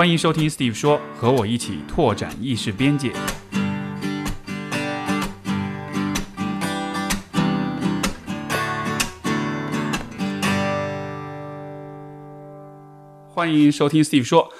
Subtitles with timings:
[0.00, 3.12] 欢迎收听 Steve 说，和我一起拓展意识边界。
[13.28, 14.50] 欢迎收听 Steve 说，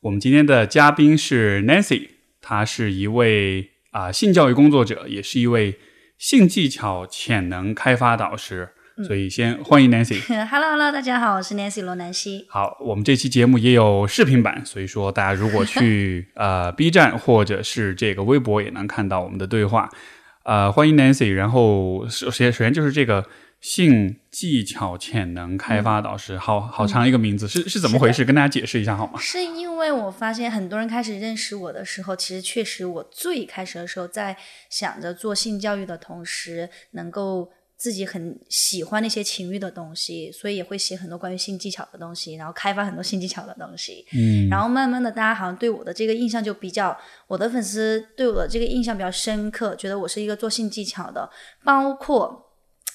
[0.00, 2.08] 我们今天的嘉宾是 Nancy，
[2.40, 5.78] 她是一位啊、性教育工作者，也是一位
[6.18, 8.70] 性技巧潜能开发导师。
[9.04, 10.20] 所以先欢迎 Nancy。
[10.26, 12.46] Hello Hello，大家好，我是 Nancy 罗南希。
[12.48, 19.88] 好，我们这期节目也有视频版，所以说大家如果去 呃 B 站或者是这个微博，也能看到我们的对话。
[20.44, 21.32] 呃，欢迎 Nancy。
[21.32, 23.24] 然后首先首先就是这个
[23.60, 28.24] 性技巧潜能开发导师，好好长一个名字，是是怎么回事？
[28.24, 29.20] 跟大家解释一下好吗？
[29.20, 34.36] 是因为我发现很多人开始认识我的时候，其实确实我最开始的时候在
[34.70, 44.04] 想着做性教育的同时，能够自己很喜欢那些情欲的东西，所以也会写很多关于性技巧的东西，然后开发很多性技巧的东西。
[44.12, 46.94] 嗯，然后慢慢的，大家好像对我的这个印象就比较，
[47.28, 51.30] 我的粉丝对我的这个印象比较深刻，觉得我是一个做性技巧的，
[51.64, 52.44] 包括。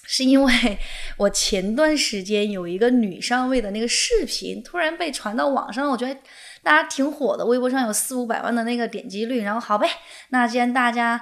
[0.06, 0.54] 是因为
[1.18, 6.20] 我前段时间有一个女上位的那个视频突然被传到网上，我觉得
[6.64, 9.44] 大家挺火的，微博上有四五百万的那个点击率。
[9.44, 9.88] 然后好呗，
[10.30, 11.22] 那既然大家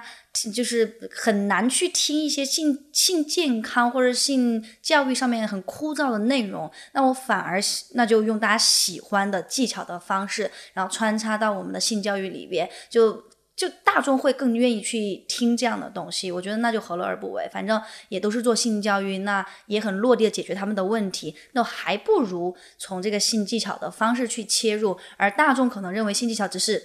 [0.54, 7.60] 就是很难去听一些性性健康或者性教育上面很枯燥的内容，那我反而
[7.94, 13.24] 那就用大家喜欢的技巧的方式，然后穿插到我们的性教育里边，就。
[13.62, 17.48] 就大众会更愿意去听这样的东西，我觉得那就何乐而不为？
[17.52, 24.98] 反正也都是做性教育，那也很落地的解决他们的问题，那还不如从这个性技巧的方式去切入。
[25.16, 26.82] 而大众可能认为性技巧只是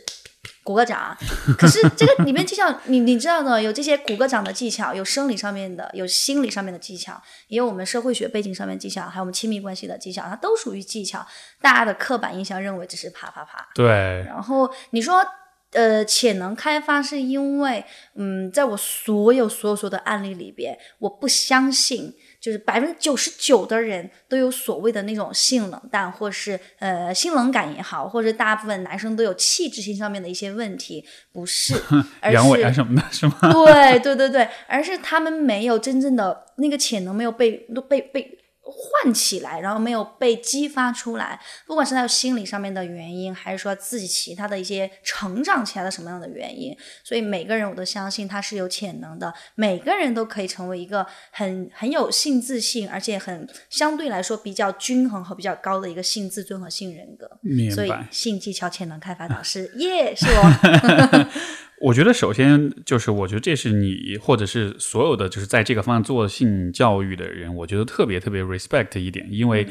[0.63, 1.17] 鼓个掌，
[1.57, 11.25] 可是这个里面技巧，你你知道的，有这些鼓个掌的技巧，有生理上面的，有心理上面的技巧，也有我们社会学背景上面的技巧，还有我们亲密关系的技巧，它都属于技巧。
[11.59, 13.87] 大家的刻板印象认为只是啪啪啪，对，
[14.27, 15.25] 然后你说。
[15.73, 17.83] 呃，潜能开发是因为，
[18.15, 31.03] 嗯，在我所有所有所有的案例里边，我不相信，就是百分之九十九的人都有所谓的那种性冷淡，或是呃性冷感也好，或者大部分男生都有气质性上面的一些问题，
[31.33, 31.75] 不是，
[32.21, 33.51] 而阳痿啊是什么的，是吗？
[33.51, 38.36] 对对对对，而是他们没有真正的那个潜能没有被都被被
[38.69, 57.29] 唤起来，然后没有被激发出来，不管是他心理上面的原因，还是说自己其他的一些成长起来的什么样的原因，所以每个人我都相信他是有潜能的，每个人都可以成为一个很很有性自信，而且很相对来说比较均衡和比较高的一个性自尊和性人格。
[57.73, 57.91] 所以。
[58.09, 61.27] 性技巧潜能开发导师， 耶，是我。
[61.79, 69.67] 我觉得首先就是，我觉得这是你或者是所有的就是在这个方向做性教育的人，我觉得特别特别 respect 一点，因为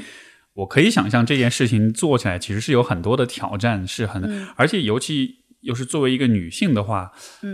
[0.54, 7.10] 我可以想象这件事情做起来其实是有很多的挑战，是很，而且尤其又是作为一个女性的话，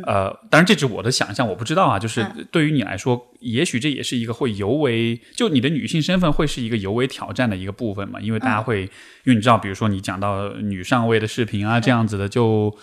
[0.07, 12.77] 呃，当然这只是我的想象，我不知道啊，就是对于你来说，也许这也是一个会尤为就你的女性身份会是一个尤为挑战的一个部分嘛，因为大家会，因为你知道，比如说你讲到女上位的视频啊这样子的，就。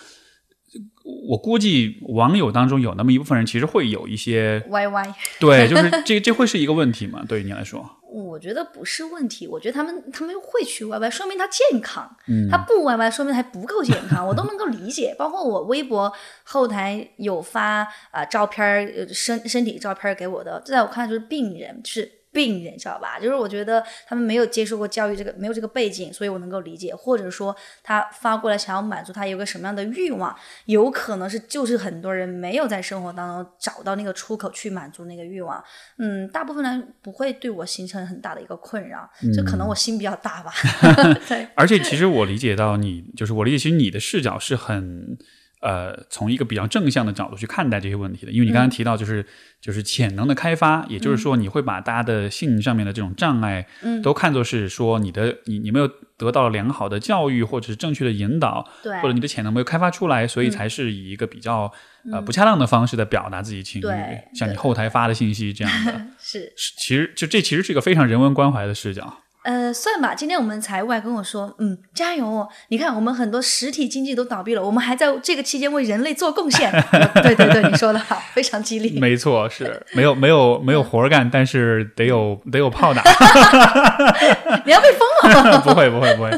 [1.28, 5.14] 我估计网友当中有那么一部分人，其实会有一些歪歪。
[5.38, 7.24] 对，就是这这会是一个问题嘛？
[7.28, 12.16] 对于你来说， 我觉得不是问题，我觉得他们他们会去歪歪说明他健康。
[12.28, 15.14] 嗯，他不歪歪说明还不够健康，我都能够理解。
[15.18, 16.12] 包括我微博
[16.44, 22.19] 后台有发啊、呃、照片儿身身体照片儿给我的，在我看来就是病人，就是。
[22.32, 23.18] 病人知道吧？
[23.18, 26.94] 就是我觉得他们没有接受过教育，这个没有这个背景，所以我能够理解。
[26.94, 30.34] 或者说他发过来想要满足他有个什么样的欲望，
[30.66, 35.62] 有可能是就是很多人没有在生活当中找到那个出口去满足那个欲望。
[35.98, 40.52] 嗯，大部分人不会对我形成很大的一个困扰，就可能我心比较大吧。
[41.28, 45.18] 对，而且其实我理解到你，就是我理解，其实你的视角是很。
[45.60, 49.26] 呃，从一个比较正向的角度去看待这些问题的，因为你刚才提到，就是、嗯、
[49.60, 55.86] 就是潜能的开发，也就是说，你会把大家的性上面的这种障碍，嗯，都看作是说你的你你没有
[56.16, 61.70] 得到良好的教育，或者是正确的引导，对，或者你的潜能没有开发出来，所以才是以一个比较、
[62.04, 63.88] 嗯、呃不恰当的方式在表达自己情绪，
[64.34, 69.18] 像你后台发的信息这样的， 是，其实就这其实是一个非常人文关怀的视角。
[69.42, 70.14] 呃，算吧。
[70.14, 72.48] 今天我们财务还跟我说，嗯，加油哦！
[72.68, 76.70] 你看，我们很多实体经济都倒闭了，我们还在这个期间为人类做贡献。
[77.22, 78.98] 对对对，你说的好，非常激励。
[79.00, 83.02] 没错，是没有没有没有活干，但是得有得有炮打。
[84.66, 85.60] 你要被封了？
[85.60, 86.30] 不会不会不会。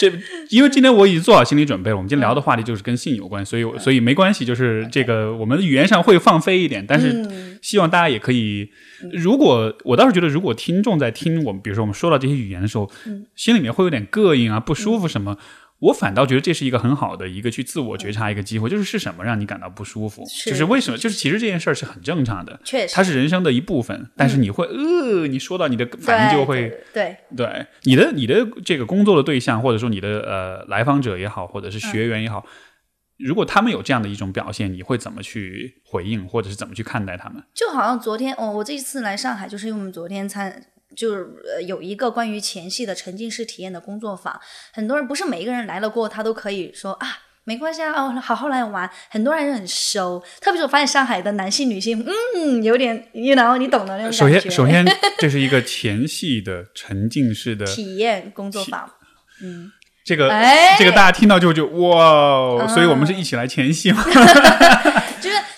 [0.00, 0.10] 这
[0.48, 8.70] 因为今天我已经做好心理准备了，我们今天聊的话题就是跟性有关，所以所以没关系，就是这个我们语言上会放飞一点，但是希望大家也可以。
[9.12, 12.90] 如果我倒是觉得，如果听众在听我们，比如说我们说到这些语言的时候，
[13.36, 15.36] 心里面会有点膈应啊、不舒服什么，
[15.80, 20.50] 我反倒觉得这是一个很好的一个去自我觉察一个机会，就是是什么让你感到不舒服，是。
[20.50, 22.94] 就是为什么，就是其实这件事儿是很正常的，确实。
[22.94, 26.68] 它是人生的一部分，但是你会呃，你说到你的反应就会。
[26.92, 27.66] 对对。
[27.84, 32.44] 你的你的这个工作的对象，或者说你的呃来访者也好，或者是学员也好，
[33.16, 37.42] 如果他们有这样的一种表现，你会怎么去回应，或者是怎么去看待他们？
[37.54, 40.62] 就好像昨天，哦，我这一次来上海，就是因为我们昨天参，
[41.00, 41.26] 就是
[41.56, 44.38] 呃有一个关于前戏的沉浸式体验的工作坊，
[44.72, 47.06] 很多人不是每一个人来了过，他都可以说啊。
[47.44, 48.88] 没关系啊，哦，好好来玩。
[49.08, 52.06] 很多人很收，特别是我发现上海的男性、女性，
[52.36, 54.86] 嗯，有点，you know，你懂的那种首先，首先
[55.18, 58.88] 这是一个前戏的沉浸式的体验工作坊，
[59.42, 59.72] 嗯，
[60.04, 64.04] 这个、哎这个大家听到就就哇，哦所以我们是一起来前戏嘛。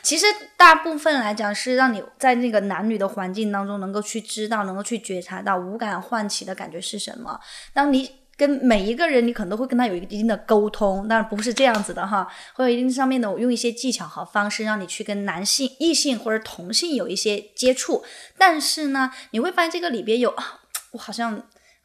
[0.02, 0.26] 其实
[0.56, 7.38] 大部分来讲是让你在那个男女的环境当中能够去知道，能够去觉察到五感唤起的感觉是什么。
[7.72, 18.04] 当你跟每一个人，你可能都会跟他有一定的沟通，当然不是这样子的哈，会有一定上面的我用一些技巧和方式，让你去跟男性、异性或者同性有一些接触。
[18.36, 20.60] 但是呢，你会发现这个里边有啊，
[20.92, 21.42] 我好像。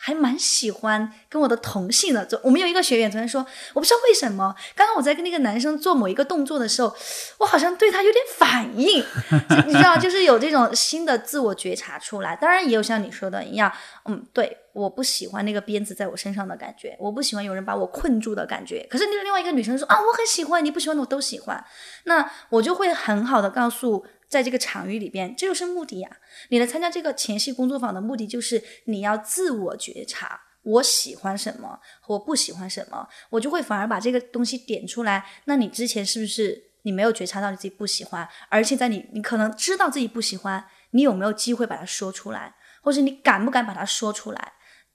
[0.08, 6.96] 还蛮喜欢跟我的同性的，做我们有一个学员昨天说，我不知道为什么，刚刚我在跟那个男生做某一个动作的时候，
[7.40, 9.04] 我好像对他有点反应，
[9.68, 12.34] 你知道，就是有这种新的自我觉察出来。
[12.38, 13.70] 当然也有像你说的一样，
[14.06, 18.86] 嗯，对，我不喜欢那个鞭子在我身上的感觉，我不喜欢有人把我困住的感觉。
[18.90, 21.66] 可是那另外一个女生说啊，我很喜欢，你不喜欢的我都喜欢，
[22.04, 24.06] 那我就会很好的告诉。
[24.30, 26.18] 在这个场域里边，这就是目的呀。
[26.50, 35.26] 你来参加这个前戏工作坊的目的，就是你要自我觉察，我喜欢什么，我不喜欢什么，我就会反而把这个东西点出来。
[35.46, 38.28] 那你之前是不是你没有觉察到你自己不喜欢？
[38.50, 44.52] 而且在你你可能知道自己不喜欢，你有没有机会把它说出来，或者你敢不敢把它说出来？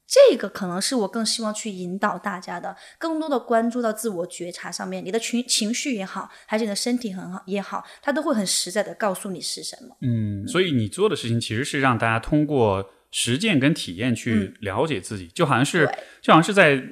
[0.06, 5.02] 这个可能是我更希望去引导大家的，更多的关注到自我觉察上面。
[5.04, 9.96] 你的情情绪也好，还是你的身体很好也好，它都会很实在的告诉你是什么。
[10.02, 15.86] 嗯，所以你做的事情其实是让大家通过实践跟体验去了解自己，就好像是
[16.20, 16.82] 就好像是在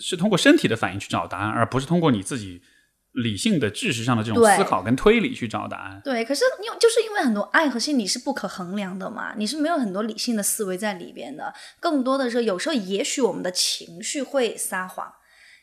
[0.00, 2.60] 是通过身体的反应去找答案，而不是通过你自己
[3.12, 6.00] 理性的知识上的这种思考跟推理去找答案。
[6.04, 15.12] 对，可是因为就是因为很多爱和心理是不可衡量的嘛，你是没有很多理性的思维在里边的，更多的是有时候也许我们的情绪会撒谎。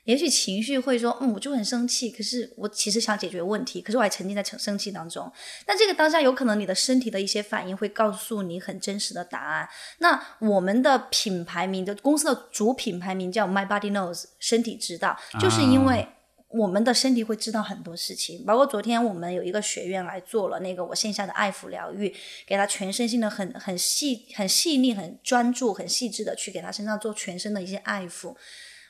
[0.03, 5.29] 也许情绪会说，嗯，我就很生气，可是我其实想解决问题，可是我还沉浸在生生气当中。
[5.67, 9.67] 那这个当下有可能你的身体的一些反应会告诉你很真实的答案。
[9.97, 16.07] 那我们的品牌名的公司的主品牌名叫 My Body Knows，身体知道，就是因为
[16.49, 18.45] 我们的身体会知道很多事情。
[18.45, 22.13] 包括昨天我们有一个学院来做了那个我线下的爱抚疗愈，
[22.45, 28.35] 给他全身心的很很细、很细腻、很专注、很细致的去给他身上做全身的一些爱抚。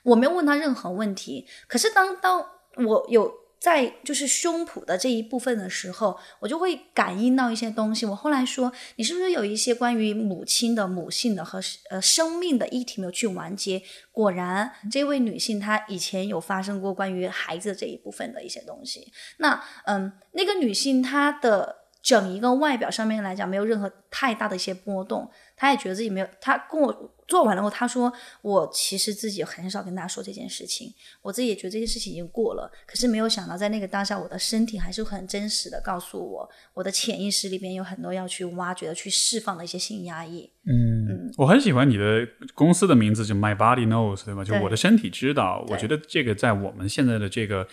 [0.03, 2.45] 我没有问他任何问题，可是当当
[2.85, 8.05] 我有在就是胸脯的这一部分的时候，我就会感应到一些东西。
[8.05, 11.59] 我后来说，你是不是有一些关于母亲的、母性的和
[11.89, 13.81] 呃生命的议题没有去完结？
[14.11, 19.11] 果然，这位女性她以前有发生过关于孩子这一部分的一些东西。
[19.37, 27.11] 那嗯，那个女性她的整一个外表上面来讲，没有任何太大的一些波动，她也觉得自己没有，她跟我。
[27.27, 32.71] 做完了后，他说：“我其实自己很少跟大家说这件事情，我自己也觉得这件事情已经过了。
[32.85, 40.49] 可是没有想到，在那个当下，我的身体还是很真实的告诉我，我的潜意识里边有很多要去挖掘的、去释放的一些性压抑。
[40.65, 44.43] 嗯，我很喜欢你的公司的名字，就 My Body Knows，对吧？
[44.43, 45.65] 就我的身体知道。
[45.67, 47.67] 我觉得这个在我们现在的这个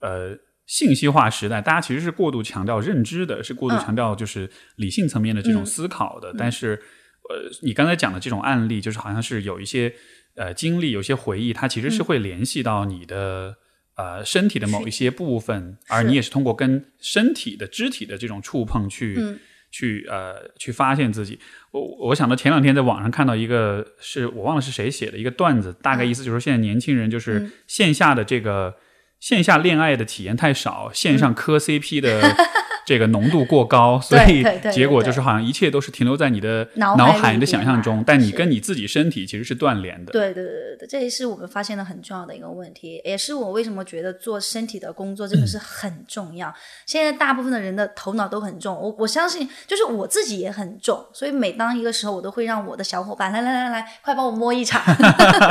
[0.00, 6.32] 呃信息化时代，大家其实是过度强调认知的，是过度嗯强调就是理性层面的这种思考的。
[6.38, 6.80] 但是，
[7.28, 9.94] 呃，你刚才讲的这种案例，就是好像是有一些
[10.34, 13.56] 呃经历，有一些回忆，它其实嗯是会联系到你的。
[13.94, 19.38] 呃，身体的某一些部分，而你也是通过跟身体的肢体的这种触碰去、嗯
[19.70, 21.38] 去呃去发现自己。
[21.72, 28.76] 我我想到前两天在网上看到一个是我忘了是谁写的一个段子，大概意思就是说现在年轻人就是嗯线下的这个、
[29.20, 32.20] 线下恋爱的体验太少，线上磕 CP 的
[32.84, 40.12] 这个浓度过高，所以结果就是好像一切都是停留在你的脑海你的想象中，但你跟你自己身体其实是断联的。
[40.12, 46.52] 对对对对对，这也是我们发现的很重要的一个问题，也是我为什么觉得做身体的工作真的是很重要。
[46.86, 54.82] 现在大部分的人的头脑都很重，我我相信，就是我自己也很重，所以每当一个时候，我都会让我的小伙伴来来来来，快帮我摸一场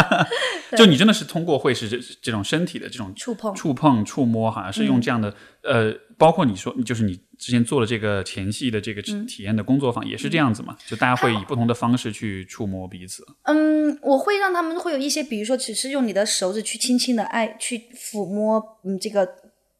[0.77, 3.53] 就你真的是通过会是这这种身体的这种触碰。
[3.55, 5.33] 触碰、触摸，好像是用这样的、
[5.63, 10.77] 呃，包括你说，就是你之前做的这个前戏的这个嗯体验的工作坊也是这样子嘛？
[10.85, 13.25] 就大家会以不同的方式去触摸彼此。
[13.45, 19.27] 嗯，我会让他们会有一些，比如说，只是用你的手指去轻轻的爱去抚摸，嗯，这个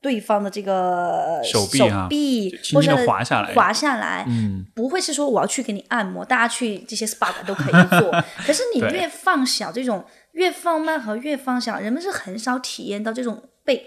[0.02, 8.12] 对方的这个手臂手臂轻轻地或者滑下来滑下来，嗯，不会是说我要去给你按摩，大家去这些 SPA 馆都可以做。
[8.38, 13.86] 可是你越放小，这种越放慢和越放小，人们是很少体验到这种被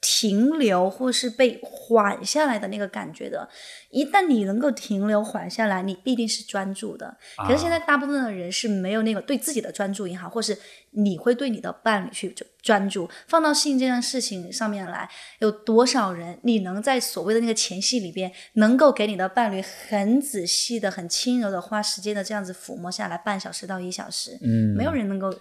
[0.00, 3.48] 停留或是被缓下来的那个感觉的。
[3.90, 7.16] 一旦你能够停留缓下来，你必定是专注的。
[7.38, 10.56] 可是现在大部分的人是没有那个对自己的专注也好，或是
[10.90, 13.08] 你会对你的伴侣去专注。
[13.26, 25.34] 放到性这件事情上面来，有多少人你能在所谓的那个前戏里边，能够给你的伴侣很仔细的、很轻柔的花时间的这样子抚摸下来，半小时到一小时，嗯没有人能够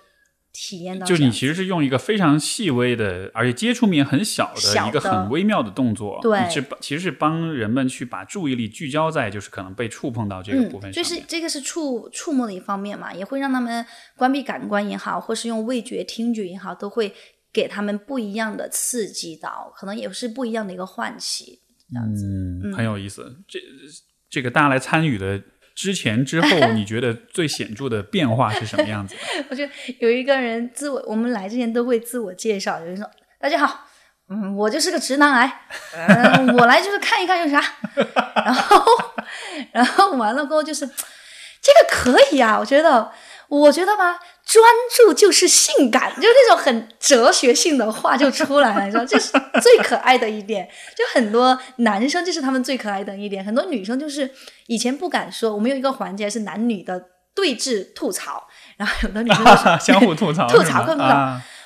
[0.56, 1.06] 体验到。
[1.06, 10.92] 就你其实是用一个非常细微的，而且接触面很小的小一个很微妙的动作，对你是帮其实是帮人们去把注意力聚焦在就是可能被触碰到这个部分。
[10.92, 13.86] 就是这个是触触摸的一方面嘛，也会让他们
[14.16, 17.14] 关闭感官也好，或是用味觉、听觉也好，都会
[17.52, 21.60] 给他们不一样的刺激到，可能也是不一样的一个唤起，
[21.92, 22.26] 这样子。
[22.26, 23.36] 嗯，很有意思。
[23.48, 23.60] 这
[24.30, 25.42] 这个大家来参与的
[25.76, 29.16] 之前之后，你觉得最显著的变化是什么样子？
[29.50, 33.06] 我觉得有一个人自我，我们来之前都会自我介绍，有人说
[33.38, 33.86] ：“大家好，
[34.30, 35.62] 嗯，我就是个直男癌，
[35.94, 37.62] 嗯， 我来就是看一看有啥。”
[38.46, 38.86] 然后，
[39.74, 43.12] 然后完了过后就是这个可以啊，我觉得，
[43.48, 44.64] 我觉得吧，专
[44.96, 50.68] 注就是性感，就是那种很哲学性的话就出来了，你知道，这是最可爱的一点。
[50.96, 54.32] 就很多男生这是他们最可爱的一点，很多女生就是
[54.68, 57.02] 以前不敢说，我们有一个环节是男女的
[57.36, 58.48] 对峙吐槽，
[58.78, 60.98] 然后有的女生就是相互吐槽，吐槽更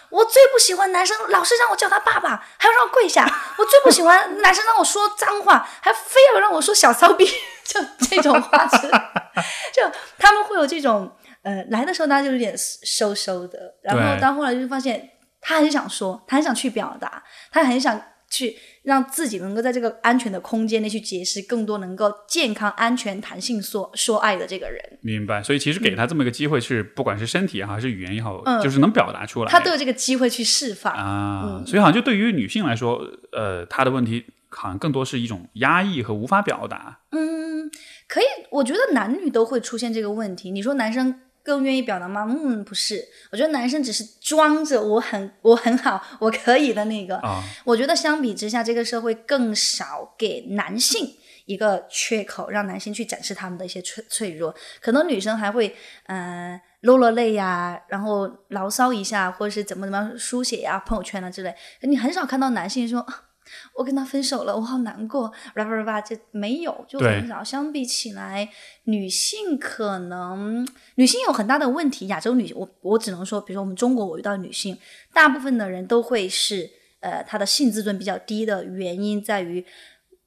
[0.09, 3.24] 我最不喜欢男生老是让我叫他爸爸，还要让我跪下。
[3.57, 7.29] 我最不喜欢男生让我说脏话，还非要让我说小骚逼，
[7.63, 8.88] 就这种话是，
[9.71, 9.83] 就
[10.17, 15.10] 他们会有这种呃，来的时候大家就有点收收的，然后到后来就发现
[15.41, 25.00] 他很想说，他很想去表达，他很想去让自己能够在这个安全的空间内去结识更多能够健康、安全、弹性说说爱的这个人。
[25.01, 25.41] 明白。
[25.41, 29.50] 所以其实给他这么一个机会是，不管是身体也好，还是语言也好，嗯就是能表达出来。
[29.50, 30.93] 他都有这个机会去释放。
[30.93, 37.00] 啊，所以好像就对于女性来说，呃，她的问题好像更多是一种压抑和无法表达。
[37.12, 37.72] 嗯，
[38.08, 40.51] 可以，我觉得男女都会出现这个问题。
[40.51, 41.19] 你说男生
[41.50, 42.27] 更愿意表达吗？
[42.29, 47.18] 嗯，不是，我觉得男生只是装着我很我很好，我可以的那个。
[47.18, 51.15] 啊我觉得相比之下，这个社会更少给男性
[51.46, 54.53] 一个缺口，让男性去展示他们的一些脆脆弱。
[54.79, 55.75] 可能女生还会
[56.06, 61.56] 呃落落泪呀、然后牢骚一下，或者是怎么怎么样书写呀、朋友圈啊之类。
[61.82, 63.00] 你很少看到男性说。
[63.00, 63.24] 啊
[63.74, 67.44] 我跟他分手了，我好难过，叭叭叭，这没有，就很少。
[67.44, 68.50] 相比起来，
[68.84, 72.08] 女性可能女性有很大的问题。
[72.08, 74.77] 亚洲女，我我只能说，比如说我们中国，我遇到女性，
[75.13, 76.70] 大部分的人都会是
[77.01, 79.65] 呃，她的性自尊比较低的原因在于。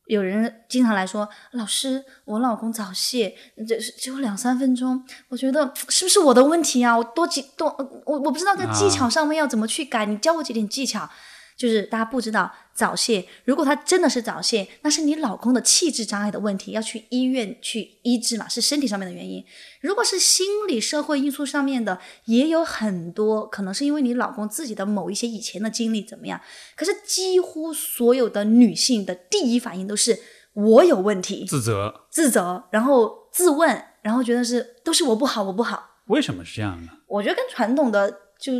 [0.06, 3.34] 有人经常来说，老师，我老公早泄，
[3.66, 6.98] 这只有两三分钟，我觉得是不是我的问题啊？
[6.98, 7.68] 我多几多，
[8.04, 11.08] 我我不知道在技巧上面要怎么去改，你教我几点技巧。
[11.56, 19.44] 就是大家不知道早泄，如果他真的是早泄，那是你老公的气质障碍的问题，要去医院去医治嘛，是身体上面的原因。
[19.80, 26.40] 如果是心理社会因素上面的，也有很多可能是因为你老公自己的某一些以前的经历怎么样。
[26.74, 30.18] 可是几乎所有的女性的第一反应都是
[30.54, 35.90] 我有问题，自责，自责，然后自问，然后觉得是都是我不好，我不好。
[36.06, 36.90] 为什么是这样呢？
[37.06, 38.52] 我觉得跟传统的就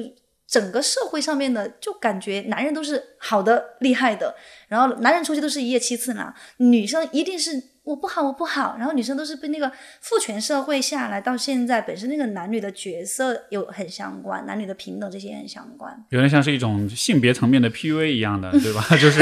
[0.46, 4.34] 整个社会上面的，就感觉男人都是好的、厉害的，
[4.68, 16.04] 然后男人出去都是一夜七次呢，女生一定是我不好，我不好，然后女生都是被那个父权社会下来到现在，本身那个男女的角色有很相关，男女的平等这些也很相关。
[16.10, 18.84] 有点像是一种性别层面的 PUA 一样的，对吧？
[19.00, 19.20] 就是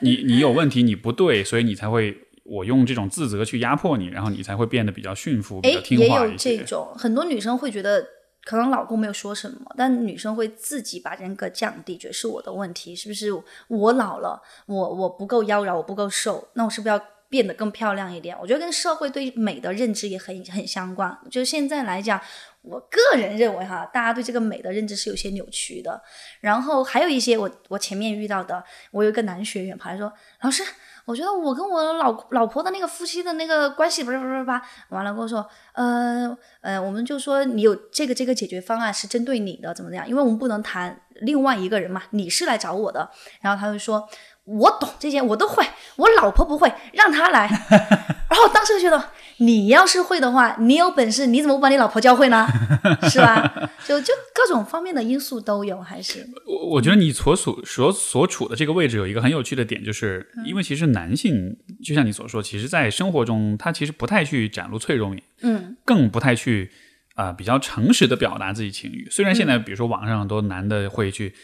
[0.00, 6.56] 你你有问题，你不对，所以你才会我用这种自责去压迫你，然后你才会变得比较驯服、比诶较，听也有话一些。
[6.56, 8.04] 这种，很多女生会觉得，
[8.44, 13.30] 可能老公没有说什么，但女生会自己把人格降低，觉得是我的问题，是不是
[13.68, 18.36] 我老了，我我不够妖娆，我不够瘦，那我是不是要变得更漂亮一点？
[18.40, 21.16] 我觉得跟社会对美的认知也很很相关。
[21.30, 22.20] 就现在来讲，
[22.62, 26.02] 我个人认为哈，大家对这个美的认知是有些扭曲的。
[26.40, 30.64] 然后还有一些我我前面遇到的，我有一个男学员跑来说，老师。
[31.04, 40.08] 我觉得我跟我老老婆的那个夫妻的那个关系，不是不是吧，完了跟我说，呃呃，我们就说你有这个这个解决方案是针对你的，怎么怎么样？
[40.08, 43.10] 因为我们不能谈另外一个人嘛，你是来找我的。
[43.40, 44.08] 然后他就说，
[44.44, 45.64] 我懂这些，我都会，
[45.96, 47.46] 我老婆不会，让他来。
[48.30, 49.10] 然后当时就觉得，
[49.40, 52.46] 你要是会的话，你有本事，你怎么不把你老婆教会呢？
[53.10, 53.70] 是吧？
[53.86, 66.70] 就就各种方面的因素都有，还是我我觉得你所处所所处的这个位置有一个很有趣的点，就是因为其实男性就像你所说，其实在生活中他其实不太去展露脆弱面，嗯更不太去
[67.14, 69.08] 啊、比较诚实的表达自己情绪。
[69.10, 71.34] 虽然现在比如说网上很多男的会去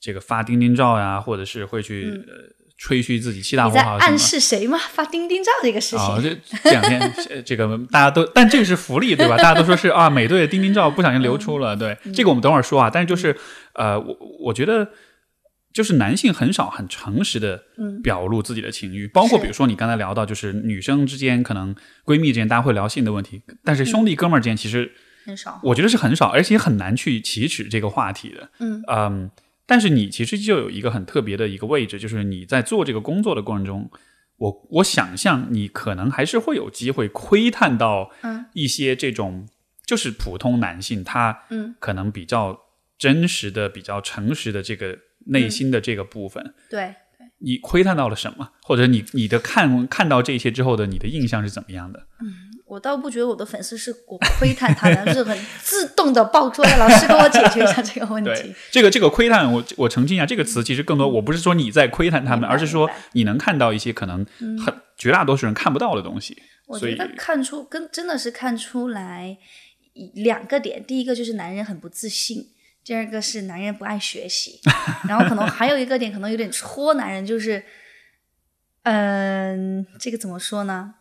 [0.00, 2.34] 这个发钉钉照呀，或者是会去、呃
[2.84, 4.18] 吹嘘自己七大你在暗。
[4.18, 4.76] 示谁吗？
[4.92, 9.36] 发钉钉照这个事情，啊、这这两天 呃这个大家都，但这个是福利对吧？
[9.36, 12.90] 大家都说是啊，美队的钉钉照不小心流出了，对这个我们等会儿说啊。
[12.92, 13.36] 但是就是
[13.74, 14.88] 呃，我我觉得
[15.72, 17.62] 就是男性很少很诚实的
[18.02, 21.72] 表露自己的情绪，包括比如说你刚才聊到，就是女生之间可能
[22.04, 24.90] 闺蜜之间大家会聊性的问题，但是兄弟哥们儿之间其实
[25.24, 25.60] 很少。
[25.62, 28.50] 我觉得是很少，而且很难去启齿这个话题的。
[28.58, 29.30] 嗯
[29.66, 33.90] 但是你其实就有一个很特别的一个位置，就是你在做这个工作的过程中，
[34.36, 39.48] 我我想象你可能还是会有机会窥探到嗯一些这种
[39.86, 42.58] 就是普通男性他嗯可能比较
[42.98, 46.54] 真实的、比较诚实的这个内心的这个部分。
[46.68, 46.94] 对，
[47.38, 48.50] 你窥探到了什么？
[48.62, 52.06] 或者你你的看看到这些之后的你的印象是怎么样的？
[52.72, 56.78] 我倒不觉得我的粉丝是我窥探他的，是很自动的爆出来。
[56.78, 64.24] 老师给我解决一下这个问对题。，这个这个窥探，我我澄清一下，这个词其实更多，我不是说你在窥探他们，而是说你能看到一些可能
[64.64, 66.42] 很绝大多数人看不到的东西。
[66.66, 69.36] 我觉得看出跟真的是看出来
[69.92, 72.46] 一两个点，第一个就是男人很不自信，
[72.82, 74.58] 第二个是男人不爱学习，
[75.06, 77.62] 然后可能还有一个点可能有点戳男人，就是，
[78.84, 80.94] 嗯、这个怎么说呢？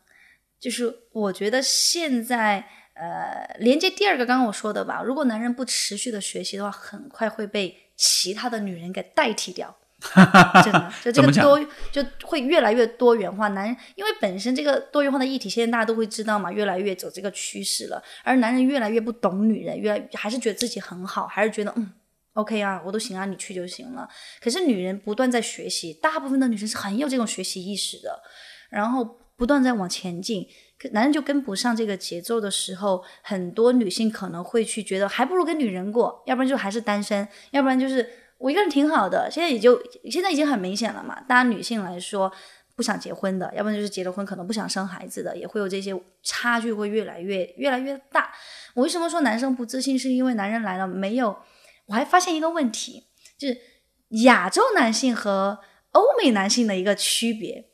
[0.61, 2.65] 就是我觉得现在。
[2.93, 9.75] 呃，连接第二个刚刚我说的吧，如果男人不持续的学习的话，很快会被其他的女人给代替掉。
[10.63, 11.59] 真的，就这个多
[11.91, 13.47] 就会越来越多元化。
[13.47, 18.03] 男人因为本身这个多元化的议题，现在大家都会知道嘛，越来越走这个趋势了。
[18.23, 21.91] 而男人越来越不懂女人，越来还是觉得自己很好，还是觉得嗯
[22.33, 24.07] OK 啊，我都行啊，你去就行了。
[24.39, 28.21] 可是女人不断在学习，大部分的女生是很有这种学习意识的，
[28.69, 30.47] 然后不断在往前进。
[30.91, 39.27] 男人就跟不上这个节奏的时候，很多女性可能会去觉得，还不如跟女人过，要不然就还是单身，要不然就是我一个人挺好的。
[39.31, 42.31] 现在也就现在已经很明显了嘛，大家女性来说
[42.75, 48.31] 不想结婚的，要不然就是结了婚可能不想生孩子的，也会有这些差距会越来越越来越大。
[48.75, 49.97] 我为什么说男生不自信？
[49.97, 51.35] 是因为男人来了没有？
[51.87, 53.07] 我还发现一个问题，
[53.39, 53.57] 就是
[54.23, 55.57] 亚洲男性和
[55.93, 57.70] 欧美男性的一个区别。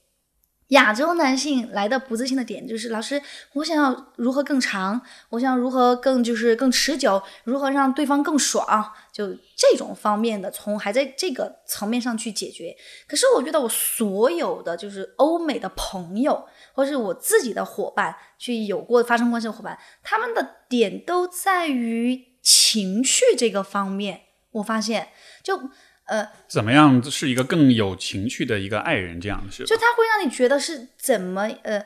[0.70, 3.22] 亚洲男性来的不自信的点就是，老师，
[3.54, 12.76] 我想要如何更长，我想要如何更就是更持久，如何让对方更爽，就这种方面的，从还在这个层面上去解决。
[13.08, 24.24] 可是我觉得我所有的就是欧美的朋友，或是我自己的伙伴，去有过发生关系的伙伴，他们的点都在于情绪这个方面。
[24.52, 25.10] 我发现，
[25.44, 25.70] 就
[26.08, 29.20] 呃，怎么样是一个更有情趣的一个爱人？
[29.20, 31.86] 这样是吧就他会让你觉得是怎么呃，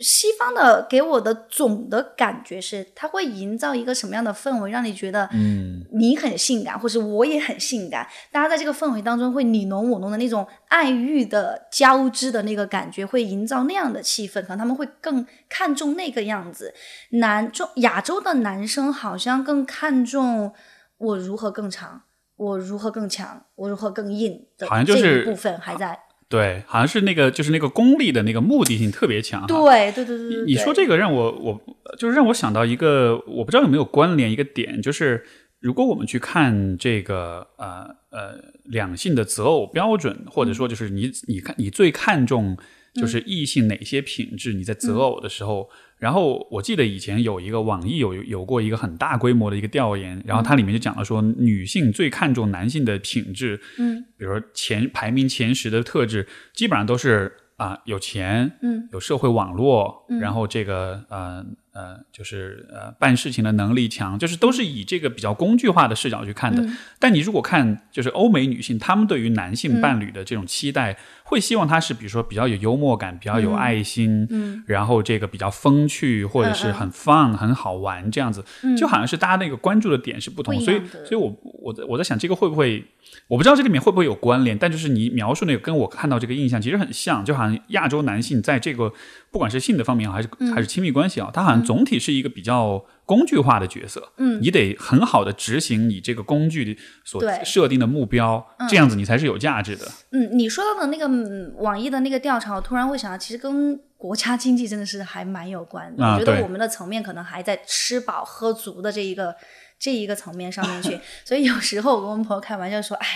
[0.00, 16.74] 西方的给我的总的感觉是，他会营造一个什么样的氛围，让你觉得嗯你很性感，或是我也很性感，大家在这个氛围当中会你侬我侬的那种爱欲的交织的那个感觉，会营造那样的气氛，可能他们会更看重那个样子。
[17.10, 20.52] 男中亚洲的男生好像更看重
[20.98, 22.02] 我如何更长。
[22.36, 25.98] 我如何更强，我如何更硬的好像就是部分还在。
[26.26, 29.46] 对，好像是那个就是那个功利的那个目的性特别强。
[29.46, 31.60] 对对对对对，你说这个让我我
[31.96, 35.24] 就是让我想到一个，我不知道有没有关联一个点，就是
[35.60, 42.56] 如果我们去看这个呃呃两性的择偶标准，或者说就是你你看你最看重
[42.94, 45.68] 就是异性哪些品质，你在择偶的时候。
[45.98, 66.60] 然后我记得以前有一个网易有有过一个很大规模的一个调研，然后它里面就讲了说，女性最看重男性的品质，嗯，比如说前排名前十的特质，基本上都是啊、有钱，嗯，有社会网络，然后这个呃呃就是呃办事情的能力强，就是都是以这个比较工具化的视角去看的。
[66.60, 66.76] 嗯。
[66.98, 78.44] 但你如果看就是欧美女性，她们对于男性伴侣的这种期待，会希望他是比如说比较有幽默感，比较有爱心，嗯，然后这个比较风趣，或者是很 fun、很好玩这样子，
[78.76, 82.84] 就好像是大家那个关注的点是不同，所以所以我我在我在想这个会不会，
[83.26, 88.92] 我不知道这里面会不会有关联，但就是你描述那个跟我看到这个印象其实很像，就好像亚洲男性在这个
[89.30, 99.86] 不管是性的方面还是、还是亲密关系啊，他好像总体是一个比较工具化的角色，嗯你得很好的执行你这个工具所设定的目标，这样子你才是有价值的。
[100.10, 106.04] 嗯，你说到的那个、嗯网易的那个调查，我突然会想到，其实跟国家经济真的是还蛮有关的。
[106.04, 109.34] 啊我觉得我们的层面可能还在吃饱喝足的这一个
[109.78, 113.06] 这一个层面上面去， 所以有时候我跟我们朋友开玩笑说，哎，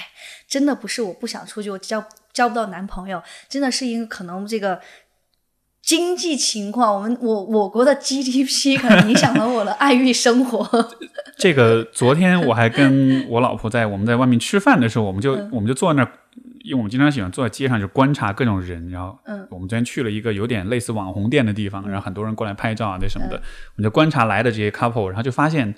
[0.46, 4.80] 真的不是我不想出去，我交交不到男朋友，真的是因为可能这个。
[5.88, 10.86] 经济情况，我们我我国的 GDP 可能影响了我的爱欲生活。
[11.38, 15.48] 这个昨天我还跟我老婆在我们在外面吃饭的时候，我们就、嗯。
[15.50, 16.12] 我们就坐在那儿，
[16.62, 19.48] 因为我们经常喜欢坐在街上就观察各种人，然后嗯。
[19.50, 23.30] 我们昨天去了一个有点类似网红店的地方，然后很多人过来拍照啊那什么嗯。
[23.30, 25.74] 的，我们就观察来的这些 couple，然后就发现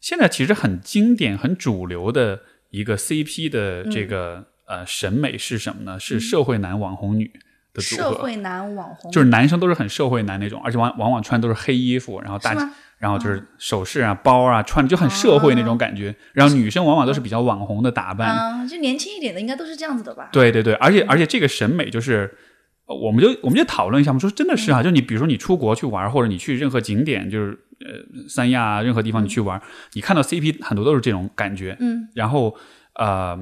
[0.00, 2.38] 现在其实很经典、很主流的
[2.70, 5.98] 一个 CP 的这个、呃审美是什么呢？
[5.98, 7.32] 是社会男网红女
[7.72, 8.02] 的组合。
[8.02, 12.54] 社会男网红就是男生都是很社会男那种，而且往往往穿都是黑衣服，然后大
[12.98, 16.12] 然后就是首饰啊、包啊，穿的就很社会那种感觉。
[16.32, 20.28] 然后女生往往都是比较网红的打扮，啊、就年轻一点的应该都是这样子的吧？
[20.32, 22.36] 对对对，而且而且这个审美就是，
[22.86, 32.56] 呃我们就我们就讨论一下，我们说真的是啊，就你比如说你出国去玩，或者你去任何景点，就是呃三亚啊任何地方你去玩，你看到 CP 很多都是这种感觉，嗯，然后
[32.94, 33.38] 呃。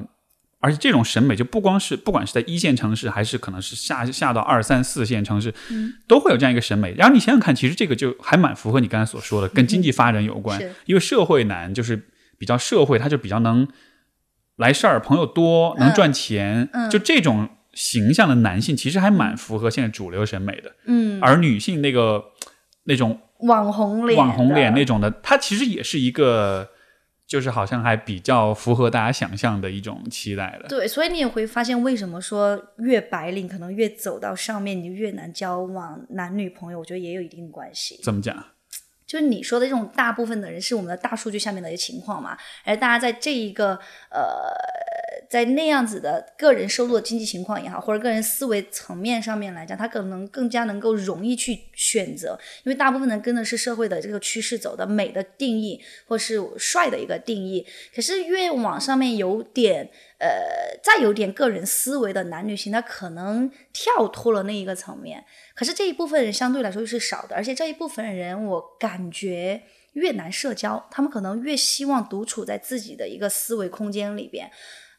[0.67, 6.93] 而且这种审美就不光是，不管是在一线城市，还是可能是下下到二三四线城市，嗯都会有这样一个审美。
[6.97, 10.59] 然后你想想看，其实这个就还蛮符合你刚才所说的，跟经济发展有关。
[10.59, 13.65] 是因为社会男就是比较社会，他就比较能
[14.57, 20.75] 来事儿，朋友多，能赚钱，嗯就这种形象的男性，其实还蛮符合现在主流审美的。
[20.85, 22.25] 嗯，而女性那个
[22.83, 26.69] 那种网红脸，网红脸那种的，它其实也是一个，
[27.27, 30.69] 就是好像还比较符合大家想象的一种期待的。
[30.69, 37.99] 对，所以你也会发现，为什么说越白领可能越走到上面，你越难交往男女朋友，我觉得也有一定的关系。
[38.01, 38.43] 怎么讲？
[39.05, 44.51] 就是你说的这种大部分的人是我们的大数据下面的一个情况嘛，而大家在这一个呃，
[45.29, 57.65] 在那样子的个人收入的经济情况也好，或者个人思维层面上面来讲，他可能更加能够容易去选择，因为大部分人跟的是社会的这个趋势走的美的定义，或是帅的一个定义。
[57.93, 60.29] 可是越往上面有点呃，
[60.81, 65.23] 再有点个人思维的男女性，他可能跳脱了那一个层面。
[65.53, 69.61] 可是这一部分人相对来说又是少的，而且这一部分人，我感觉
[69.93, 74.49] 越难社交，他们可能越希望独处在自己的一个思维空间里边，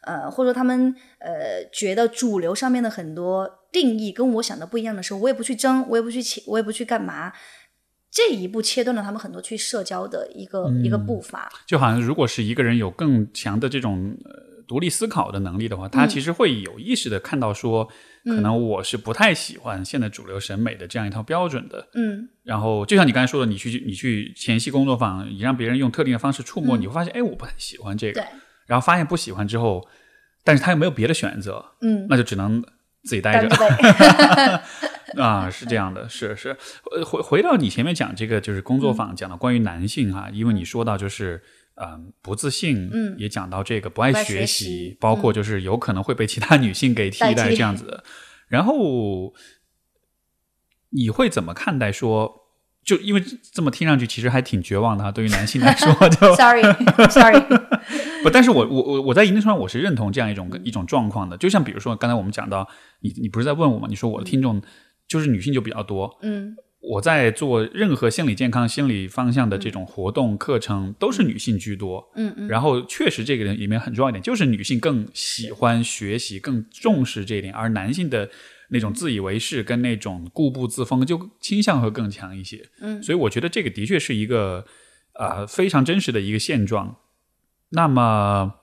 [0.03, 7.33] 呃，或者说他们呃觉得主流上面的很多定义跟我想的不一样的时候，我也不去争，我也不去切，我也不去干嘛。
[8.11, 11.53] 这一步切断了他们很多去社交的一个、一个步伐。
[11.67, 17.87] 就好像如果是一个人有更强的这种呃独立思考的能力的话，他其实会有意识的看到说，
[18.25, 21.87] 可能我是不太喜欢现在主流审美的这样一套标准的。
[21.95, 28.29] 嗯然后就像你刚才说的，你去你去前戏工作坊，你让别人用特定的方式触摸，你会发现，哎，我不太喜欢这个对。
[28.69, 29.85] 然后发现不喜欢之后，
[30.45, 32.63] 但是他又没有别的选择，嗯，那就只能
[33.03, 33.49] 自己待着。
[35.21, 36.57] 啊，是这样的，是是。
[36.95, 41.43] 呃，回回到你前面讲这个，就是工作坊讲的关于男性哈，因为你说到就是。
[41.81, 48.03] 嗯，不自信，嗯也讲到这个不爱学学习，包括就是有可能会被其他女性给替代这样子。
[48.49, 49.33] 然后
[50.91, 52.49] 你会怎么看待说？
[52.85, 55.13] 就因为这么听上去，其实还挺绝望的哈。
[55.13, 57.39] 对于男性来说，就 Sorry，Sorry，
[58.23, 61.37] 不，但是我我我我在一定程度上我是认同这样一种一种状况的。
[61.37, 62.69] 就像比如说刚才我们讲到，
[63.01, 63.87] 你你不是在问我吗？
[63.89, 64.61] 你说我的听众
[65.07, 72.09] 就是女性就比较多，嗯我在做任何心理健康、心理方向的这种活动课程，都是女性居多。
[72.15, 78.31] 嗯嗯，然后确实这个里面很重要一点，就是女性更喜欢学习，更重视这一点，而男性的
[78.71, 82.65] 那种自以为是跟那种固步自封，就倾向会更强一些。
[82.81, 84.65] 嗯所以我觉得这个的确是一个
[85.19, 86.97] 呃非常真实的一个现状。
[87.71, 88.55] 那么，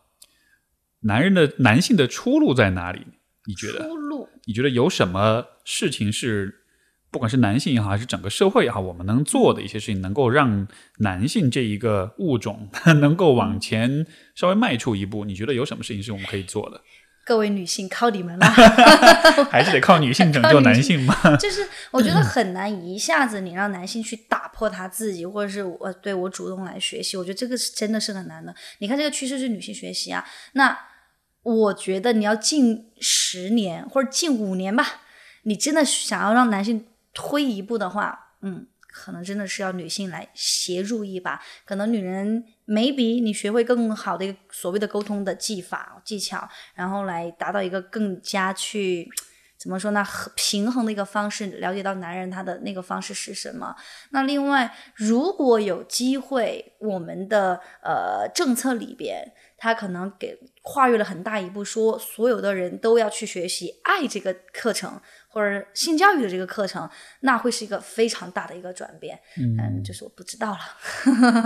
[1.02, 3.02] 男人的男性的出路在哪里？
[3.46, 3.88] 你觉得？
[3.88, 4.30] 出路。
[4.46, 6.64] 你觉得有什么事情是，
[7.12, 10.68] 不管是男性也好，还是整个社会也好，我们能做的一些事情，能够让
[11.00, 15.26] 男性这一个物种 能够往前稍微迈出一步？
[15.26, 16.82] 你觉得有什么事情是我们可以做的？
[17.26, 18.46] 各位女性，靠你们了。
[19.52, 21.14] 还是得靠女性拯救男性嘛？
[21.36, 28.56] 就是我觉得很难一下子你让男性去打破他自己，或者是我对我主动来学习，我觉得这个是真的是很难的。
[28.78, 30.78] 你看这个趋势是女性学习啊，那
[31.42, 35.02] 我觉得你要近十年或者近五年吧，
[35.44, 38.68] 你真的想要让男性推一步的话，嗯。
[38.98, 49.10] 可能真的是要女性来协助一把，可能女人眉笔你学会更好的一个所谓的沟通的技法技巧，然后来达到一个更加去
[49.58, 50.06] 怎么说呢？
[50.36, 53.76] 平衡的一个方式，了解到男人他的那个方式是什么。
[54.10, 65.02] 那另外，如果有机会，我们的呃政策里边，他可能给跨越了很大一步，说所有的人都要去学习爱这个课程
[65.36, 69.20] 或者性教育的这个课程，那会是一个非常大的一个转变。
[69.38, 70.60] 嗯，就是我不知道了。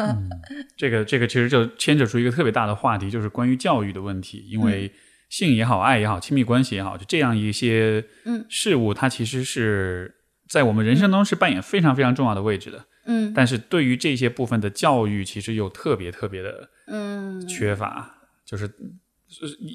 [0.77, 4.93] 这个这个其实就牵扯出一个特别大的话题，就是关于教育的问题，因为。
[5.29, 8.03] 性也好，爱也好，亲密关系也好，就这样一些
[8.49, 10.15] 事物，它其实是
[10.49, 12.83] 在我们人生中是扮演非常非常重要的位置的。
[13.05, 18.11] 嗯，但是对于这些部分的教育，其实又特别特别的嗯缺乏。
[18.43, 18.67] 就是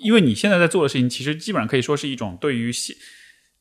[0.03, 2.97] 因为你现在在做的事情，其实基本上可以说是一种对于性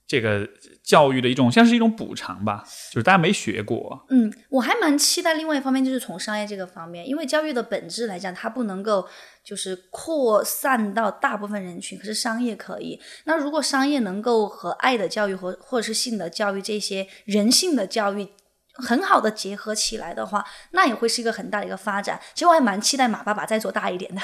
[0.06, 0.48] 这个
[0.84, 2.64] 教育的一种，像是一种补偿吧。
[2.92, 4.06] 就是大家没学过。
[4.10, 9.08] 嗯，我还蛮期待另外一方面，就是从商业这个方面，因为教育的本质来讲，它不能够。
[9.44, 12.98] 就是扩散到大部分人群，可是商业可以。
[13.26, 18.26] 那如果商业能够和爱的教育或或者是性的教育这些人性的教育
[18.76, 22.18] 很好的结合起来的话，那也会是一个很大的一个发展。
[22.34, 24.22] 其实我还蛮期待马爸爸再做大一点的，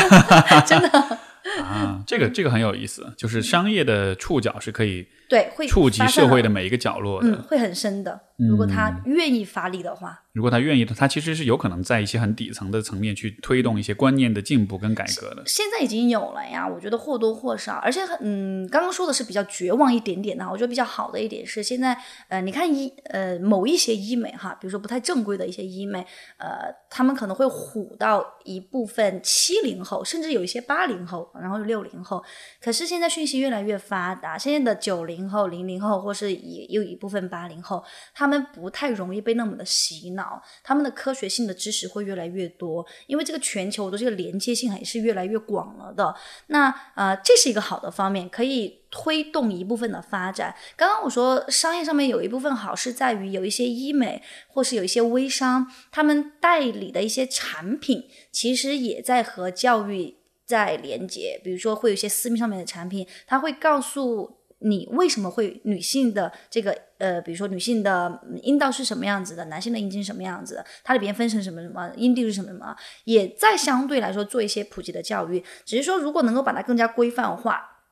[0.66, 1.18] 真的。
[1.62, 8.20] 啊， 这个这个很有意思，就是商业的触角是可以对会触及社会的每一个角落的，会很深的。
[8.48, 15.42] 如果他愿意发力的话，如果他愿意的，他其实是有可能在一些很底层的层面去推动一些观念的进步跟改革的。
[15.46, 21.96] 现在已经有了呀，我觉得或多或少，而且嗯，刚刚说的是比较绝望一点点的，我觉得比较好的一点是，现在
[22.28, 26.04] 呃，你看医呃某一些医美哈，比如说不太正规的一些医美，
[26.38, 32.24] 呃，他们可能会唬到一部分七零后，甚至有一些八零后，然后六零后。
[32.60, 38.31] 可是现在讯息越来越发达，现在的九零后、零零后，或是也有一部分八零后，他们。
[38.32, 46.14] 他们不太容易被那么的洗脑，他们的科学性的知识会越来越多，因为这个全球的这个连接性还是越来越广了的。
[46.46, 50.56] 那呃，这是一个好的方面，可以推动一部分的发展。
[50.78, 60.16] 刚刚我说商业上面有一部分好是在于有一些医美或是有一些微商，他们代理的一些产品，其实也在和教育
[60.46, 61.38] 在连接。
[61.44, 64.38] 比如说会有一些私密上面的产品，他会告诉。
[64.64, 75.42] 你为什么会女性的这个呃，比如说女性的阴道是什么样子的，男性的阴茎什么样子的，它里边分成什么什么，阴蒂是什么什么，也在相对来说做一些普及的教育。
[75.64, 77.82] 只是说，如果能够把它更加规范化，